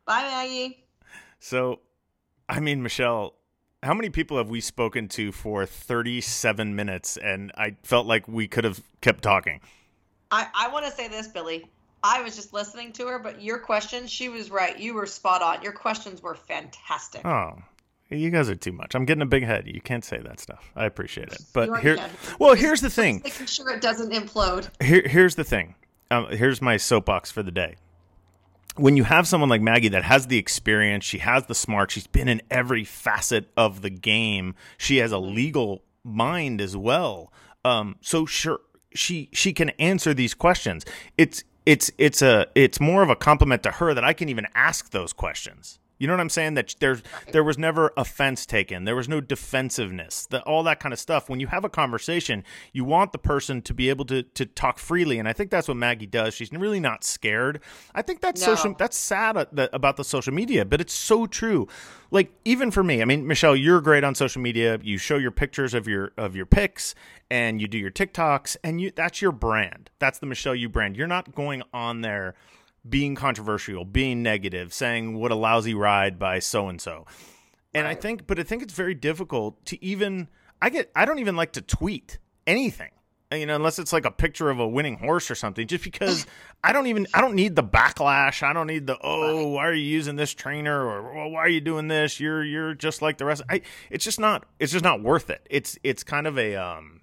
Bye, 0.06 0.22
Maggi. 0.24 0.76
So, 1.40 1.80
I 2.48 2.60
mean, 2.60 2.82
Michelle, 2.82 3.34
how 3.82 3.94
many 3.94 4.10
people 4.10 4.36
have 4.36 4.48
we 4.48 4.60
spoken 4.60 5.08
to 5.08 5.32
for 5.32 5.66
37 5.66 6.76
minutes 6.76 7.16
and 7.16 7.50
I 7.56 7.76
felt 7.82 8.06
like 8.06 8.28
we 8.28 8.46
could 8.48 8.64
have 8.64 8.80
kept 9.00 9.22
talking? 9.22 9.60
I, 10.30 10.46
I 10.54 10.68
want 10.68 10.84
to 10.86 10.92
say 10.92 11.08
this, 11.08 11.28
Billy. 11.28 11.68
I 12.02 12.22
was 12.22 12.36
just 12.36 12.52
listening 12.52 12.92
to 12.94 13.06
her, 13.08 13.18
but 13.18 13.42
your 13.42 13.58
questions, 13.58 14.10
she 14.10 14.28
was 14.28 14.50
right. 14.50 14.78
You 14.78 14.94
were 14.94 15.06
spot 15.06 15.42
on. 15.42 15.62
Your 15.62 15.72
questions 15.72 16.22
were 16.22 16.34
fantastic. 16.36 17.24
Oh, 17.26 17.58
you 18.10 18.30
guys 18.30 18.48
are 18.48 18.54
too 18.54 18.72
much. 18.72 18.94
I'm 18.94 19.04
getting 19.04 19.22
a 19.22 19.26
big 19.26 19.42
head. 19.44 19.66
You 19.66 19.80
can't 19.80 20.04
say 20.04 20.18
that 20.18 20.38
stuff. 20.38 20.70
I 20.76 20.86
appreciate 20.86 21.28
it. 21.28 21.40
But 21.52 21.68
You 21.68 21.74
are 21.74 21.80
here, 21.80 21.96
dead. 21.96 22.10
well, 22.38 22.54
here's 22.54 22.80
the 22.80 22.90
thing. 22.90 23.20
Making 23.24 23.46
sure 23.46 23.70
it 23.70 23.80
doesn't 23.82 24.12
implode. 24.12 24.68
Here, 24.82 25.02
here's 25.04 25.34
the 25.34 25.44
thing. 25.44 25.74
Um, 26.10 26.28
here's 26.30 26.62
my 26.62 26.76
soapbox 26.76 27.30
for 27.30 27.42
the 27.42 27.50
day. 27.50 27.76
When 28.76 28.96
you 28.96 29.02
have 29.04 29.26
someone 29.26 29.50
like 29.50 29.60
Maggi 29.60 29.90
that 29.90 30.04
has 30.04 30.28
the 30.28 30.38
experience, 30.38 31.04
she 31.04 31.18
has 31.18 31.46
the 31.46 31.54
smart, 31.54 31.90
she's 31.90 32.06
been 32.06 32.28
in 32.28 32.40
every 32.48 32.84
facet 32.84 33.50
of 33.56 33.82
the 33.82 33.90
game. 33.90 34.54
She 34.78 34.98
has 34.98 35.10
a 35.10 35.18
legal 35.18 35.82
mind 36.04 36.60
as 36.60 36.76
well. 36.76 37.32
Um, 37.64 37.96
so 38.00 38.24
sure, 38.24 38.60
she 38.94 39.28
she 39.32 39.52
can 39.52 39.70
answer 39.70 40.14
these 40.14 40.34
questions. 40.34 40.84
It's 41.16 41.44
it's 41.66 41.90
it's 41.98 42.22
a 42.22 42.46
it's 42.54 42.80
more 42.80 43.02
of 43.02 43.10
a 43.10 43.16
compliment 43.16 43.62
to 43.64 43.72
her 43.72 43.94
that 43.94 44.04
I 44.04 44.12
can 44.12 44.28
even 44.28 44.46
ask 44.54 44.90
those 44.90 45.12
questions. 45.12 45.78
You 45.98 46.06
know 46.06 46.12
what 46.12 46.20
I'm 46.20 46.28
saying? 46.28 46.54
That 46.54 46.74
there's 46.80 47.02
there 47.32 47.44
was 47.44 47.58
never 47.58 47.92
offense 47.96 48.46
taken. 48.46 48.84
There 48.84 48.96
was 48.96 49.08
no 49.08 49.20
defensiveness. 49.20 50.26
The, 50.26 50.42
all 50.42 50.62
that 50.64 50.80
kind 50.80 50.92
of 50.92 50.98
stuff. 50.98 51.28
When 51.28 51.40
you 51.40 51.48
have 51.48 51.64
a 51.64 51.68
conversation, 51.68 52.44
you 52.72 52.84
want 52.84 53.12
the 53.12 53.18
person 53.18 53.62
to 53.62 53.74
be 53.74 53.88
able 53.88 54.04
to 54.06 54.22
to 54.22 54.46
talk 54.46 54.78
freely, 54.78 55.18
and 55.18 55.28
I 55.28 55.32
think 55.32 55.50
that's 55.50 55.68
what 55.68 55.76
Maggi 55.76 56.08
does. 56.10 56.34
She's 56.34 56.52
really 56.52 56.80
not 56.80 57.04
scared. 57.04 57.60
I 57.94 58.02
think 58.02 58.20
that's 58.20 58.40
No. 58.40 58.54
social. 58.54 58.74
That's 58.78 58.96
sad 58.96 59.36
uh, 59.36 59.46
about 59.72 59.96
the 59.96 60.04
social 60.04 60.32
media, 60.32 60.64
but 60.64 60.80
it's 60.80 60.94
so 60.94 61.26
true. 61.26 61.66
Like 62.10 62.32
even 62.44 62.70
for 62.70 62.82
me, 62.82 63.02
I 63.02 63.04
mean, 63.04 63.26
Michelle, 63.26 63.56
you're 63.56 63.80
great 63.80 64.04
on 64.04 64.14
social 64.14 64.40
media. 64.40 64.78
You 64.82 64.98
show 64.98 65.16
your 65.16 65.30
pictures 65.30 65.74
of 65.74 65.86
your 65.88 66.12
of 66.16 66.36
your 66.36 66.46
pics, 66.46 66.94
and 67.30 67.60
you 67.60 67.68
do 67.68 67.76
your 67.78 67.90
TikToks, 67.90 68.56
and 68.62 68.80
you 68.80 68.90
that's 68.94 69.20
your 69.20 69.32
brand. 69.32 69.90
That's 69.98 70.18
the 70.18 70.26
Michelle 70.26 70.54
you 70.54 70.68
brand. 70.68 70.96
You're 70.96 71.06
not 71.06 71.34
going 71.34 71.62
on 71.72 72.00
there 72.02 72.34
being 72.88 73.14
controversial, 73.14 73.84
being 73.84 74.22
negative, 74.22 74.72
saying 74.72 75.18
what 75.18 75.30
a 75.30 75.34
lousy 75.34 75.74
ride 75.74 76.18
by 76.18 76.38
so 76.38 76.68
and 76.68 76.80
so. 76.80 77.06
And 77.74 77.86
I 77.86 77.94
think, 77.94 78.26
but 78.26 78.38
I 78.38 78.42
think 78.42 78.62
it's 78.62 78.74
very 78.74 78.94
difficult 78.94 79.64
to 79.66 79.82
even. 79.84 80.28
I 80.60 80.70
get. 80.70 80.90
I 80.96 81.04
don't 81.04 81.18
even 81.18 81.36
like 81.36 81.52
to 81.52 81.60
tweet 81.60 82.18
anything. 82.46 82.90
You 83.30 83.44
know, 83.44 83.56
unless 83.56 83.78
it's 83.78 83.92
like 83.92 84.06
a 84.06 84.10
picture 84.10 84.48
of 84.48 84.58
a 84.58 84.66
winning 84.66 84.96
horse 84.96 85.30
or 85.30 85.34
something, 85.34 85.66
just 85.66 85.84
because 85.84 86.26
I 86.64 86.72
don't 86.72 86.86
even 86.86 87.06
I 87.12 87.20
don't 87.20 87.34
need 87.34 87.56
the 87.56 87.62
backlash. 87.62 88.42
I 88.42 88.54
don't 88.54 88.66
need 88.66 88.86
the 88.86 88.96
oh, 89.02 89.48
why 89.48 89.66
are 89.66 89.74
you 89.74 89.84
using 89.84 90.16
this 90.16 90.32
trainer 90.32 90.82
or 90.82 91.14
well, 91.14 91.30
why 91.30 91.40
are 91.40 91.48
you 91.48 91.60
doing 91.60 91.88
this? 91.88 92.18
You're 92.18 92.42
you're 92.42 92.74
just 92.74 93.02
like 93.02 93.18
the 93.18 93.26
rest. 93.26 93.42
I 93.50 93.60
it's 93.90 94.04
just 94.04 94.18
not 94.18 94.46
it's 94.58 94.72
just 94.72 94.84
not 94.84 95.02
worth 95.02 95.28
it. 95.28 95.46
It's 95.50 95.78
it's 95.82 96.02
kind 96.02 96.26
of 96.26 96.38
a 96.38 96.56
um 96.56 97.02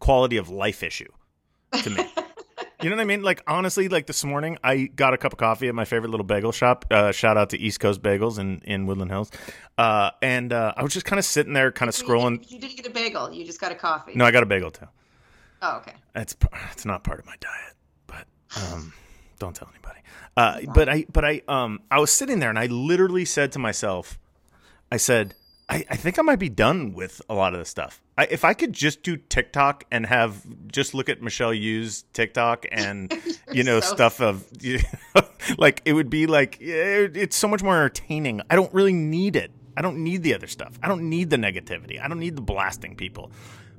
quality 0.00 0.36
of 0.36 0.50
life 0.50 0.82
issue 0.82 1.10
to 1.82 1.90
me. 1.90 2.06
You 2.80 2.90
know 2.90 2.96
what 2.96 3.02
I 3.02 3.06
mean? 3.06 3.22
Like 3.22 3.42
honestly, 3.48 3.88
like 3.88 4.06
this 4.06 4.24
morning, 4.24 4.56
I 4.62 4.84
got 4.84 5.12
a 5.12 5.18
cup 5.18 5.32
of 5.32 5.38
coffee 5.38 5.66
at 5.66 5.74
my 5.74 5.84
favorite 5.84 6.10
little 6.10 6.26
bagel 6.26 6.52
shop. 6.52 6.84
Uh, 6.90 7.10
shout 7.10 7.36
out 7.36 7.50
to 7.50 7.58
East 7.58 7.80
Coast 7.80 8.02
Bagels 8.02 8.38
in 8.38 8.60
in 8.64 8.86
Woodland 8.86 9.10
Hills. 9.10 9.32
Uh, 9.76 10.10
and 10.22 10.52
uh, 10.52 10.74
I 10.76 10.84
was 10.84 10.92
just 10.92 11.04
kind 11.04 11.18
of 11.18 11.24
sitting 11.24 11.54
there, 11.54 11.72
kind 11.72 11.88
of 11.88 11.96
scrolling. 11.96 12.48
You, 12.48 12.60
didn't 12.60 12.76
get 12.76 12.86
a 12.86 12.90
bagel. 12.90 13.32
You 13.32 13.44
just 13.44 13.60
got 13.60 13.72
a 13.72 13.74
coffee. 13.74 14.12
No, 14.14 14.24
I 14.24 14.30
got 14.30 14.44
a 14.44 14.46
bagel 14.46 14.70
too. 14.70 14.86
Oh, 15.60 15.78
okay. 15.78 15.94
It's 16.14 16.36
it's 16.70 16.84
not 16.84 17.02
part 17.02 17.18
of 17.18 17.26
my 17.26 17.34
diet, 17.40 17.74
but 18.06 18.26
um, 18.72 18.92
don't 19.40 19.56
tell 19.56 19.68
anybody. 19.72 20.00
Uh, 20.36 20.60
but 20.72 20.88
I 20.88 21.04
but 21.12 21.24
I 21.24 21.42
um 21.48 21.80
I 21.90 21.98
was 21.98 22.12
sitting 22.12 22.38
there 22.38 22.50
and 22.50 22.58
I 22.58 22.66
literally 22.66 23.24
said 23.24 23.50
to 23.52 23.58
myself, 23.58 24.20
I 24.92 24.98
said, 24.98 25.34
I, 25.68 25.84
I 25.90 25.96
think 25.96 26.18
I 26.18 26.22
might 26.22 26.38
be 26.38 26.48
done 26.48 26.94
with 26.94 27.20
a 27.28 27.34
lot 27.34 27.52
of 27.52 27.58
this 27.58 27.68
stuff. 27.68 28.00
I, 28.16 28.26
if 28.30 28.44
I 28.44 28.54
could 28.54 28.72
just 28.72 29.02
do 29.02 29.16
TikTok 29.16 29.84
and 29.90 30.06
have 30.06 30.42
just 30.72 30.94
look 30.94 31.08
at 31.08 31.20
Michelle 31.20 31.52
use 31.52 32.04
TikTok 32.14 32.64
and 32.72 33.12
you 33.52 33.64
know 33.64 33.80
so- 33.80 33.94
stuff 33.94 34.20
of 34.20 34.46
like 35.58 35.82
it 35.84 35.92
would 35.92 36.10
be 36.10 36.26
like 36.26 36.58
yeah, 36.60 37.06
it's 37.12 37.36
so 37.36 37.48
much 37.48 37.62
more 37.62 37.76
entertaining. 37.76 38.40
I 38.48 38.56
don't 38.56 38.72
really 38.72 38.94
need 38.94 39.36
it. 39.36 39.50
I 39.76 39.82
don't 39.82 40.02
need 40.02 40.22
the 40.22 40.34
other 40.34 40.48
stuff. 40.48 40.78
I 40.82 40.88
don't 40.88 41.08
need 41.08 41.30
the 41.30 41.36
negativity. 41.36 42.02
I 42.02 42.08
don't 42.08 42.18
need 42.18 42.34
the 42.34 42.42
blasting 42.42 42.96
people. 42.96 43.30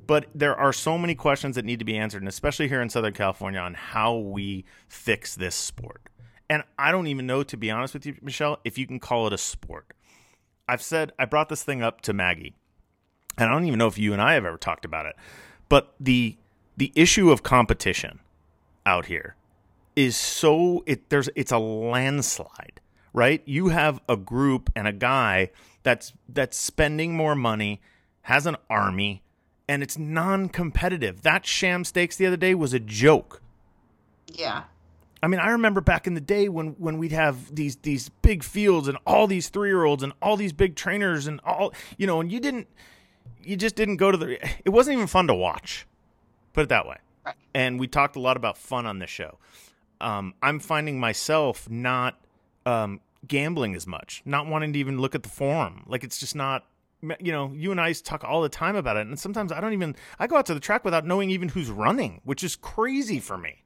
But 0.06 0.26
there 0.34 0.56
are 0.56 0.72
so 0.72 0.96
many 0.96 1.14
questions 1.14 1.56
that 1.56 1.64
need 1.64 1.78
to 1.78 1.84
be 1.84 1.96
answered, 1.96 2.22
and 2.22 2.28
especially 2.28 2.68
here 2.68 2.82
in 2.82 2.88
Southern 2.88 3.12
California, 3.12 3.60
on 3.60 3.74
how 3.74 4.16
we 4.16 4.64
fix 4.88 5.36
this 5.36 5.54
sport. 5.54 6.00
And 6.48 6.64
I 6.78 6.90
don't 6.90 7.06
even 7.06 7.26
know, 7.26 7.44
to 7.44 7.56
be 7.56 7.70
honest 7.70 7.94
with 7.94 8.06
you, 8.06 8.16
Michelle, 8.20 8.58
if 8.64 8.76
you 8.76 8.86
can 8.86 8.98
call 8.98 9.26
it 9.28 9.32
a 9.32 9.38
sport. 9.38 9.92
I've 10.70 10.82
said 10.82 11.12
I 11.18 11.24
brought 11.24 11.48
this 11.48 11.64
thing 11.64 11.82
up 11.82 12.00
to 12.02 12.14
Maggi, 12.14 12.52
and 13.36 13.50
I 13.50 13.52
don't 13.52 13.64
even 13.64 13.78
know 13.78 13.88
if 13.88 13.98
you 13.98 14.12
and 14.12 14.22
I 14.22 14.34
have 14.34 14.44
ever 14.44 14.56
talked 14.56 14.84
about 14.84 15.04
it. 15.06 15.16
But 15.68 15.94
the 15.98 16.36
the 16.76 16.92
issue 16.94 17.32
of 17.32 17.42
competition 17.42 18.20
out 18.86 19.06
here 19.06 19.34
is 19.96 20.16
so 20.16 20.84
it 20.86 21.10
there's 21.10 21.28
it's 21.34 21.50
a 21.50 21.58
landslide, 21.58 22.80
right? 23.12 23.42
You 23.46 23.68
have 23.68 24.00
a 24.08 24.16
group 24.16 24.70
and 24.76 24.86
a 24.86 24.92
guy 24.92 25.50
that's 25.82 26.12
that's 26.28 26.56
spending 26.56 27.16
more 27.16 27.34
money, 27.34 27.80
has 28.22 28.46
an 28.46 28.56
army, 28.68 29.24
and 29.68 29.82
it's 29.82 29.98
non-competitive. 29.98 31.22
That 31.22 31.46
sham 31.46 31.82
stakes 31.84 32.16
the 32.16 32.26
other 32.26 32.36
day 32.36 32.54
was 32.54 32.72
a 32.72 32.80
joke. 32.80 33.42
Yeah. 34.28 34.64
I 35.22 35.28
mean, 35.28 35.40
I 35.40 35.50
remember 35.50 35.80
back 35.80 36.06
in 36.06 36.14
the 36.14 36.20
day 36.20 36.48
when 36.48 36.68
when 36.78 36.98
we'd 36.98 37.12
have 37.12 37.54
these 37.54 37.76
these 37.76 38.08
big 38.08 38.42
fields 38.42 38.88
and 38.88 38.96
all 39.06 39.26
these 39.26 39.48
three 39.48 39.68
year 39.68 39.84
olds 39.84 40.02
and 40.02 40.12
all 40.22 40.36
these 40.36 40.52
big 40.52 40.76
trainers 40.76 41.26
and 41.26 41.40
all 41.44 41.74
you 41.98 42.06
know, 42.06 42.20
and 42.20 42.32
you 42.32 42.40
didn't 42.40 42.68
you 43.42 43.56
just 43.56 43.76
didn't 43.76 43.96
go 43.96 44.10
to 44.10 44.16
the 44.16 44.38
it 44.64 44.70
wasn't 44.70 44.94
even 44.94 45.06
fun 45.06 45.26
to 45.26 45.34
watch. 45.34 45.86
Put 46.52 46.62
it 46.62 46.68
that 46.70 46.86
way. 46.86 46.96
And 47.54 47.78
we 47.78 47.86
talked 47.86 48.16
a 48.16 48.20
lot 48.20 48.36
about 48.36 48.56
fun 48.56 48.86
on 48.86 48.98
this 48.98 49.10
show. 49.10 49.38
Um, 50.00 50.34
I'm 50.42 50.58
finding 50.58 50.98
myself 50.98 51.68
not 51.68 52.18
um, 52.64 53.00
gambling 53.26 53.74
as 53.74 53.86
much, 53.86 54.22
not 54.24 54.46
wanting 54.46 54.72
to 54.72 54.78
even 54.78 54.98
look 54.98 55.14
at 55.14 55.22
the 55.22 55.28
forum. 55.28 55.84
Like 55.86 56.02
it's 56.02 56.18
just 56.18 56.34
not 56.34 56.64
you 57.18 57.32
know, 57.32 57.50
you 57.54 57.70
and 57.70 57.80
I 57.80 57.92
talk 57.92 58.24
all 58.24 58.42
the 58.42 58.48
time 58.48 58.76
about 58.76 58.96
it, 58.96 59.06
and 59.06 59.18
sometimes 59.18 59.52
I 59.52 59.60
don't 59.60 59.72
even 59.72 59.96
I 60.18 60.26
go 60.26 60.36
out 60.36 60.46
to 60.46 60.54
the 60.54 60.60
track 60.60 60.84
without 60.84 61.06
knowing 61.06 61.30
even 61.30 61.50
who's 61.50 61.70
running, 61.70 62.20
which 62.24 62.44
is 62.44 62.56
crazy 62.56 63.20
for 63.20 63.38
me. 63.38 63.64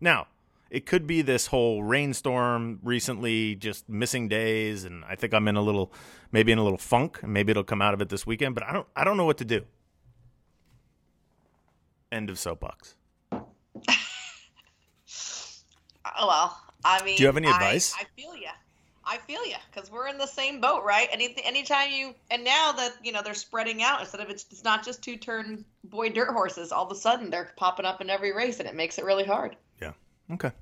Now, 0.00 0.26
it 0.70 0.86
could 0.86 1.06
be 1.06 1.22
this 1.22 1.46
whole 1.46 1.82
rainstorm 1.82 2.80
recently, 2.82 3.54
just 3.54 3.88
missing 3.88 4.28
days, 4.28 4.84
and 4.84 5.04
I 5.04 5.14
think 5.14 5.32
I'm 5.32 5.46
in 5.48 5.56
a 5.56 5.62
little, 5.62 5.92
maybe 6.32 6.52
in 6.52 6.58
a 6.58 6.62
little 6.64 6.78
funk, 6.78 7.20
and 7.22 7.32
maybe 7.32 7.50
it'll 7.50 7.64
come 7.64 7.80
out 7.82 7.94
of 7.94 8.00
it 8.00 8.08
this 8.08 8.26
weekend. 8.26 8.54
But 8.54 8.64
I 8.64 8.72
don't, 8.72 8.86
I 8.96 9.04
don't 9.04 9.16
know 9.16 9.24
what 9.24 9.38
to 9.38 9.44
do. 9.44 9.62
End 12.10 12.30
of 12.30 12.38
soapbox. 12.38 12.94
Oh, 13.32 13.46
well, 16.26 16.60
I 16.84 17.04
mean, 17.04 17.16
Do 17.16 17.22
you 17.22 17.26
have 17.26 17.36
any 17.36 17.48
I- 17.48 17.54
advice? 17.54 17.94
I, 17.98 18.04
feel 18.16 18.34
you. 18.36 18.48
I 19.04 19.18
feel 19.18 19.44
you 19.46 19.54
because 19.72 19.90
we're 19.90 20.08
in 20.08 20.18
the 20.18 20.26
same 20.26 20.60
boat, 20.60 20.82
right? 20.84 21.08
Any 21.12 21.36
anytime 21.44 21.90
you 21.90 22.12
and 22.30 22.42
now 22.42 22.72
that 22.72 22.94
you 23.04 23.12
know 23.12 23.22
they're 23.22 23.34
spreading 23.34 23.82
out 23.82 24.00
instead 24.00 24.20
of 24.20 24.30
it's, 24.30 24.46
it's 24.50 24.64
not 24.64 24.84
just 24.84 25.00
two 25.02 25.16
turn 25.16 25.64
boy 25.84 26.10
dirt 26.10 26.30
horses. 26.32 26.72
All 26.72 26.84
of 26.86 26.90
a 26.90 26.96
sudden 26.96 27.30
they're 27.30 27.52
popping 27.56 27.86
up 27.86 28.00
in 28.00 28.10
every 28.10 28.32
race, 28.34 28.58
and 28.58 28.68
it 28.68 28.74
makes 28.74 28.98
it 28.98 29.04
really 29.04 29.24
hard. 29.24 29.56
Okay. 30.32 30.52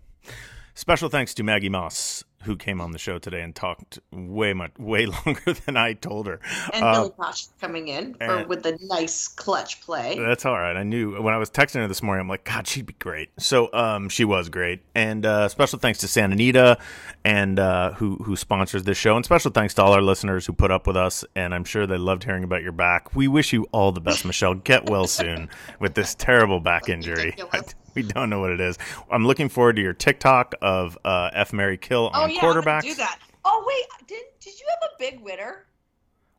Special 0.77 1.09
thanks 1.09 1.35
to 1.35 1.45
Maggi 1.45 1.71
Moss, 1.71 2.25
who 2.43 2.57
came 2.57 2.81
on 2.81 2.91
the 2.91 2.99
show 2.99 3.19
today 3.21 3.43
and 3.43 3.55
talked 3.55 4.01
way 4.11 4.53
much, 4.53 4.73
way 4.77 5.07
longer 5.27 5.53
than 5.65 5.77
I 5.77 5.93
told 5.93 6.27
her. 6.27 6.41
And 6.73 6.85
Uh, 6.85 6.93
Billy 6.95 7.11
Koch 7.17 7.47
coming 7.61 7.87
in 7.87 8.17
and- 8.21 8.49
with 8.49 8.67
a 8.67 8.77
nice 8.83 9.29
clutch 9.29 9.81
play. 9.83 10.19
That's 10.19 10.45
all 10.45 10.59
right. 10.59 10.77
I 10.77 10.83
knew 10.83 11.23
when 11.23 11.33
I 11.33 11.39
was 11.39 11.49
texting 11.49 11.77
her 11.77 11.87
this 11.87 12.03
morning, 12.03 12.23
I'm 12.23 12.29
like, 12.29 12.43
God, 12.43 12.67
she'd 12.67 12.87
be 12.87 12.95
great. 12.95 13.31
So 13.39 13.73
um, 13.73 14.09
she 14.09 14.25
was 14.25 14.49
great. 14.49 14.83
And 14.97 15.25
uh, 15.25 15.49
special 15.49 15.79
thanks 15.79 16.01
to 16.01 16.09
Santa 16.09 16.33
Anita 16.35 16.79
and 17.25 17.61
uh, 17.61 17.93
who 17.93 18.17
who 18.17 18.35
sponsors 18.35 18.83
this 18.83 18.99
show. 18.99 19.15
And 19.15 19.25
special 19.25 19.53
thanks 19.53 19.75
to 19.75 19.83
all 19.85 19.93
our 19.93 20.03
listeners 20.03 20.45
who 20.45 20.53
put 20.55 20.73
up 20.73 20.89
with 20.89 20.97
us. 20.97 21.25
And 21.37 21.55
I'm 21.55 21.65
sure 21.65 21.87
they 21.87 21.99
loved 21.99 22.25
hearing 22.25 22.43
about 22.43 22.63
your 22.65 22.73
back. 22.73 23.15
We 23.15 23.29
wish 23.29 23.53
you 23.53 23.69
all 23.71 23.93
the 23.93 24.01
best, 24.01 24.25
Michelle. 24.25 24.55
Get 24.55 24.91
well 24.91 25.07
soon 25.07 25.49
with 25.79 25.95
this 25.95 26.17
terrible 26.17 26.59
back 26.59 26.89
injury. 26.89 27.37
We 27.97 28.03
don't 28.03 28.29
know 28.31 28.41
what 28.41 28.51
it 28.51 28.61
is. 28.61 28.77
I'm 29.11 29.27
looking 29.27 29.49
forward 29.49 29.77
to 29.77 29.83
your 29.83 29.93
TikTok 29.93 30.55
of 30.61 30.99
uh, 31.05 31.31
F 31.33 31.53
Mary 31.53 31.79
Kill 31.79 32.11
oh 32.13 32.23
on 32.23 32.31
yeah, 32.31 32.41
I'm 32.41 32.43
quarterbacks 32.43 32.83
do 32.83 32.95
that. 32.95 33.19
Oh 33.45 33.65
wait, 33.67 34.09
did 34.09 34.23
did 34.41 34.59
you 34.59 34.67
have 34.69 34.91
a 34.91 34.99
big 34.99 35.21
winner? 35.23 35.67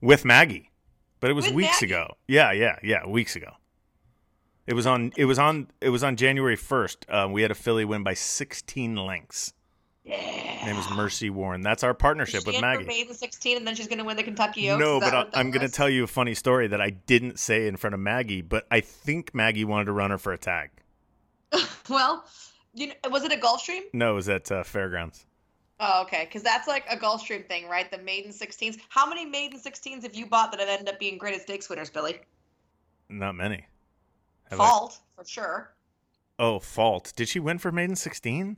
with 0.02 0.24
Maggi, 0.24 0.68
but 1.20 1.30
it 1.30 1.34
was 1.34 1.46
With 1.46 1.56
weeks 1.56 1.80
Maggi? 1.80 1.84
ago. 1.84 2.18
Yeah, 2.28 2.52
yeah, 2.52 2.78
yeah, 2.84 3.08
weeks 3.08 3.36
ago. 3.36 3.52
It 4.68 4.74
was 4.74 4.86
on. 4.86 5.14
It 5.16 5.26
was 5.26 5.40
on. 5.40 5.68
It 5.82 5.90
was 5.90 6.04
on 6.04 6.16
January 6.16 6.56
first. 6.56 7.06
Uh, 7.08 7.28
we 7.32 7.42
had 7.44 7.52
a 7.52 7.56
filly 7.56 7.86
win 7.86 8.04
by 8.04 8.16
16 8.16 8.96
lengths. 8.96 9.54
Yeah. 10.04 10.18
Her 10.18 10.72
name 10.72 10.80
is 10.80 10.90
Mercy 10.92 11.30
Warren. 11.30 11.62
That's 11.62 11.84
our 11.84 11.94
partnership 11.94 12.42
she 12.42 12.52
with 12.52 12.56
Maggi. 12.58 12.86
Maiden 12.86 13.14
16, 13.14 13.58
and 13.58 13.68
then 13.68 13.76
she's 13.76 13.88
going 13.88 13.98
to 13.98 14.04
win 14.04 14.18
the 14.18 14.24
Kentucky 14.24 14.70
Oaks. 14.70 14.80
No, 14.80 15.00
but 15.00 15.14
I, 15.14 15.26
I'm 15.34 15.50
going 15.52 15.68
to 15.68 15.72
tell 15.74 15.90
you 15.90 16.04
a 16.04 16.08
funny 16.08 16.36
story 16.36 16.68
that 16.68 16.82
I 16.82 16.92
didn't 16.92 17.40
say 17.40 17.68
in 17.68 17.76
front 17.78 17.94
of 17.96 18.00
Maggi. 18.00 18.48
But 18.48 18.68
I 18.70 18.82
think 18.82 19.34
Maggi 19.34 19.66
wanted 19.66 19.86
to 19.86 19.92
run 19.92 20.12
her 20.12 20.18
for 20.18 20.32
a 20.34 20.38
tag. 20.38 20.70
Well, 21.90 22.26
you 22.74 22.88
know, 22.88 22.94
was 23.10 23.24
it 23.24 23.32
a 23.32 23.38
Gulfstream? 23.38 23.82
No, 23.94 24.12
it 24.12 24.16
was 24.16 24.30
at 24.30 24.52
uh, 24.52 24.64
Fairgrounds. 24.64 25.26
Oh, 25.80 26.04
okay. 26.04 26.26
Because 26.26 26.42
that's 26.44 26.68
like 26.68 26.86
a 26.90 26.98
Gulfstream 26.98 27.48
thing, 27.48 27.68
right? 27.68 27.90
The 27.92 27.98
maiden 28.00 28.32
16s. 28.32 28.78
How 28.90 29.08
many 29.08 29.26
maiden 29.26 29.60
16s 29.60 30.04
have 30.04 30.16
you 30.16 30.26
bought 30.26 30.52
that 30.52 30.60
have 30.60 30.70
ended 30.70 30.90
up 30.90 31.00
being 31.00 31.18
greatest 31.18 31.44
stakes 31.44 31.70
winners, 31.70 31.90
Billy? 31.90 32.20
Not 33.10 33.36
many. 33.36 33.66
Have 34.50 34.60
I- 34.60 34.68
Fault, 34.68 35.00
for 35.16 35.26
sure. 35.26 35.72
Oh, 36.38 36.60
fault. 36.60 37.14
Did 37.16 37.30
she 37.30 37.40
win 37.40 37.60
for 37.60 37.72
maiden 37.72 37.96
16? 37.96 38.58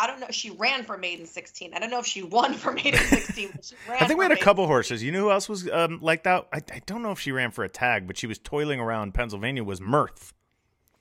I 0.00 0.06
don't 0.06 0.20
know. 0.20 0.28
She 0.30 0.50
ran 0.50 0.84
for 0.84 0.96
maiden 0.96 1.26
16. 1.26 1.74
I 1.74 1.78
don't 1.78 1.90
know 1.90 1.98
if 1.98 2.06
she 2.06 2.22
won 2.22 2.54
for 2.54 2.72
maiden 2.72 3.00
16, 3.04 3.50
but 3.52 3.64
she 3.64 3.74
ran 3.88 4.02
I 4.02 4.06
think 4.06 4.18
we 4.18 4.24
had 4.24 4.32
a 4.32 4.36
couple 4.36 4.66
horses. 4.66 5.02
You 5.02 5.10
know 5.12 5.24
who 5.24 5.30
else 5.30 5.48
was 5.48 5.68
um, 5.70 5.98
like 6.00 6.22
that? 6.22 6.46
I, 6.52 6.58
I 6.72 6.80
don't 6.86 7.02
know 7.02 7.10
if 7.10 7.18
she 7.20 7.32
ran 7.32 7.50
for 7.50 7.64
a 7.64 7.68
tag, 7.68 8.06
but 8.06 8.16
she 8.16 8.26
was 8.26 8.38
toiling 8.38 8.80
around 8.80 9.12
Pennsylvania. 9.12 9.64
Was 9.64 9.80
Mirth? 9.80 10.32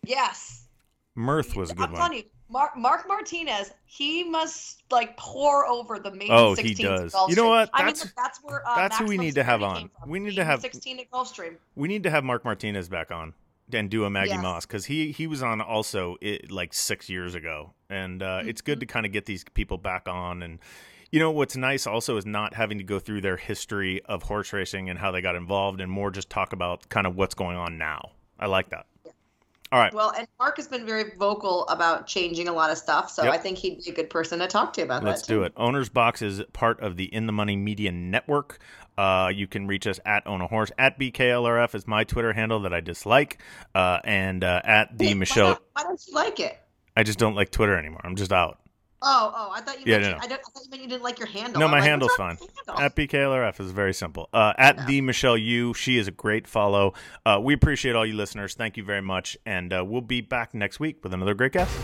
Yes. 0.04 0.67
Mirth 1.18 1.56
was 1.56 1.72
a 1.72 1.76
good 1.76 1.86
I'm 1.86 1.92
one. 1.94 2.02
telling 2.02 2.18
you, 2.20 2.24
Mark, 2.50 2.78
Mark 2.78 3.08
Martinez, 3.08 3.72
he 3.86 4.24
must 4.24 4.84
like 4.92 5.18
pour 5.18 5.66
over 5.68 6.00
the 6.00 6.12
main. 6.12 6.30
Oh, 6.32 6.56
16s 6.56 6.64
he 6.64 6.74
does. 6.84 7.14
You 7.28 7.36
know 7.36 7.50
what? 7.50 7.70
I 7.74 7.84
mean, 7.84 7.96
That's- 8.16 8.40
where 8.44 8.66
uh, 8.66 8.76
that's 8.76 8.98
who 8.98 9.06
we 9.06 9.18
need 9.18 9.36
to 9.36 9.44
have 9.44 9.62
on. 9.64 9.90
We 10.06 10.20
need 10.20 10.36
to 10.36 10.46
have- 10.46 10.62
16 10.62 11.00
at 11.00 11.12
Gulfstream. 11.12 11.56
We 11.76 11.88
need 11.90 12.04
to 12.04 12.10
have 12.10 12.24
Mark 12.24 12.46
Martinez 12.46 12.88
back 12.88 13.12
on 13.12 13.34
and 13.74 13.90
do 13.90 14.06
a 14.06 14.10
Maggi 14.10 14.28
Yes. 14.28 14.42
Moss 14.42 14.66
because 14.66 14.86
he 14.86 15.12
he 15.12 15.28
was 15.28 15.44
on 15.44 15.60
also 15.60 16.16
it, 16.22 16.50
like 16.52 16.74
six 16.74 17.10
years 17.10 17.36
ago, 17.36 17.74
and 17.90 18.24
uh, 18.24 18.42
it's 18.46 18.62
Mm-hmm. 18.62 18.66
good 18.72 18.80
to 18.80 18.86
kind 18.86 19.06
of 19.06 19.12
get 19.12 19.26
these 19.26 19.44
people 19.54 19.78
back 19.78 20.08
on. 20.08 20.42
And 20.42 20.60
you 21.12 21.20
know 21.20 21.32
what's 21.32 21.58
nice 21.58 21.86
also 21.86 22.16
is 22.16 22.26
not 22.26 22.54
having 22.54 22.78
to 22.78 22.84
go 22.86 23.00
through 23.00 23.22
their 23.22 23.36
history 23.38 24.02
of 24.06 24.24
horse 24.24 24.54
racing 24.54 24.90
and 24.90 24.98
how 25.00 25.12
they 25.12 25.22
got 25.22 25.36
involved, 25.36 25.82
and 25.82 25.92
more 25.92 26.12
just 26.12 26.30
talk 26.30 26.54
about 26.54 26.88
kind 26.88 27.06
of 27.08 27.18
what's 27.18 27.36
going 27.36 27.58
on 27.58 27.78
now. 27.78 28.12
I 28.40 28.46
like 28.46 28.70
that. 28.70 28.86
All 29.72 29.80
right. 29.80 29.94
Well, 29.94 30.14
and 30.18 30.28
Mark 30.40 30.58
has 30.58 30.68
been 30.68 30.86
very 30.86 31.12
vocal 31.18 31.68
about 31.68 32.08
changing 32.08 32.48
a 32.48 32.54
lot 32.54 32.70
of 32.72 32.78
stuff, 32.78 33.10
so 33.12 33.24
Yep. 33.24 33.34
I 33.34 33.38
think 33.38 33.58
he'd 33.58 33.84
be 33.84 33.92
a 33.92 33.94
good 33.94 34.10
person 34.10 34.40
to 34.40 34.48
talk 34.48 34.74
to 34.74 34.82
about 34.82 35.04
that. 35.04 35.10
Let's 35.10 35.22
do 35.24 35.44
it. 35.44 35.54
Owner's 35.58 35.90
Box 35.90 36.22
is 36.22 36.42
part 36.54 36.80
of 36.80 36.96
the 36.96 37.06
In 37.14 37.26
the 37.28 37.34
Money 37.34 37.56
Media 37.58 37.92
Network. 37.92 38.60
Uh, 38.98 39.30
you 39.34 39.46
can 39.46 39.68
reach 39.68 39.86
us 39.86 40.00
at 40.06 40.26
Own 40.26 40.42
a 40.42 40.48
Horse. 40.48 40.72
At 40.78 40.98
BKLRF 41.00 41.76
is 41.76 41.86
my 41.88 42.04
Twitter 42.04 42.34
handle 42.34 42.62
that 42.62 42.74
I 42.74 42.80
dislike. 42.80 43.40
Uh, 43.76 44.00
and 44.04 44.44
uh, 44.44 44.62
at 44.64 44.98
the 44.98 45.08
Why 45.08 45.14
Michelle. 45.16 45.48
not- 45.50 45.62
Why 45.74 45.84
don't 45.84 46.02
you 46.08 46.14
like 46.16 46.40
it? 46.40 46.58
I 46.96 47.04
just 47.04 47.20
don't 47.20 47.36
like 47.36 47.52
Twitter 47.52 47.78
anymore. 47.78 48.02
I'm 48.04 48.16
just 48.16 48.32
out. 48.32 48.60
Oh, 49.02 49.32
oh, 49.36 49.52
I 49.54 49.62
thought 49.62 49.76
you 49.80 49.84
Yeah, 49.86 50.00
meant 50.00 50.04
no, 50.04 50.10
you, 50.10 50.16
no. 50.16 50.20
I, 50.24 50.28
don't, 50.28 50.40
I 50.40 50.50
thought 50.52 50.64
you 50.64 50.70
meant 50.72 50.84
you 50.84 50.90
didn't 50.90 51.04
like 51.04 51.20
your 51.20 51.28
handle. 51.28 51.60
No, 51.60 51.66
I'm 51.66 51.72
my 51.72 51.80
like, 51.80 51.88
handle's 51.90 52.16
fine. 52.16 52.38
handle? 52.68 52.84
At 52.84 52.96
BKLRF 52.96 53.60
is 53.60 53.72
very 53.72 53.94
simple. 53.94 54.28
Uh, 54.34 54.54
at 54.58 54.88
the 54.88 55.02
Michelle 55.02 55.38
Yu, 55.38 55.74
she 55.76 55.98
is 55.98 56.08
a 56.08 56.12
great 56.12 56.48
follow. 56.48 56.94
Uh, 57.26 57.40
we 57.42 57.54
appreciate 57.54 57.96
all 57.96 58.06
you 58.06 58.16
listeners. 58.16 58.56
Thank 58.56 58.76
you 58.76 58.84
very 58.84 59.02
much. 59.02 59.38
And 59.46 59.72
uh, 59.72 59.84
we'll 59.86 60.02
be 60.02 60.22
back 60.22 60.54
next 60.54 60.80
week 60.80 61.04
with 61.04 61.14
another 61.14 61.34
great 61.36 61.52
guest. 61.52 61.78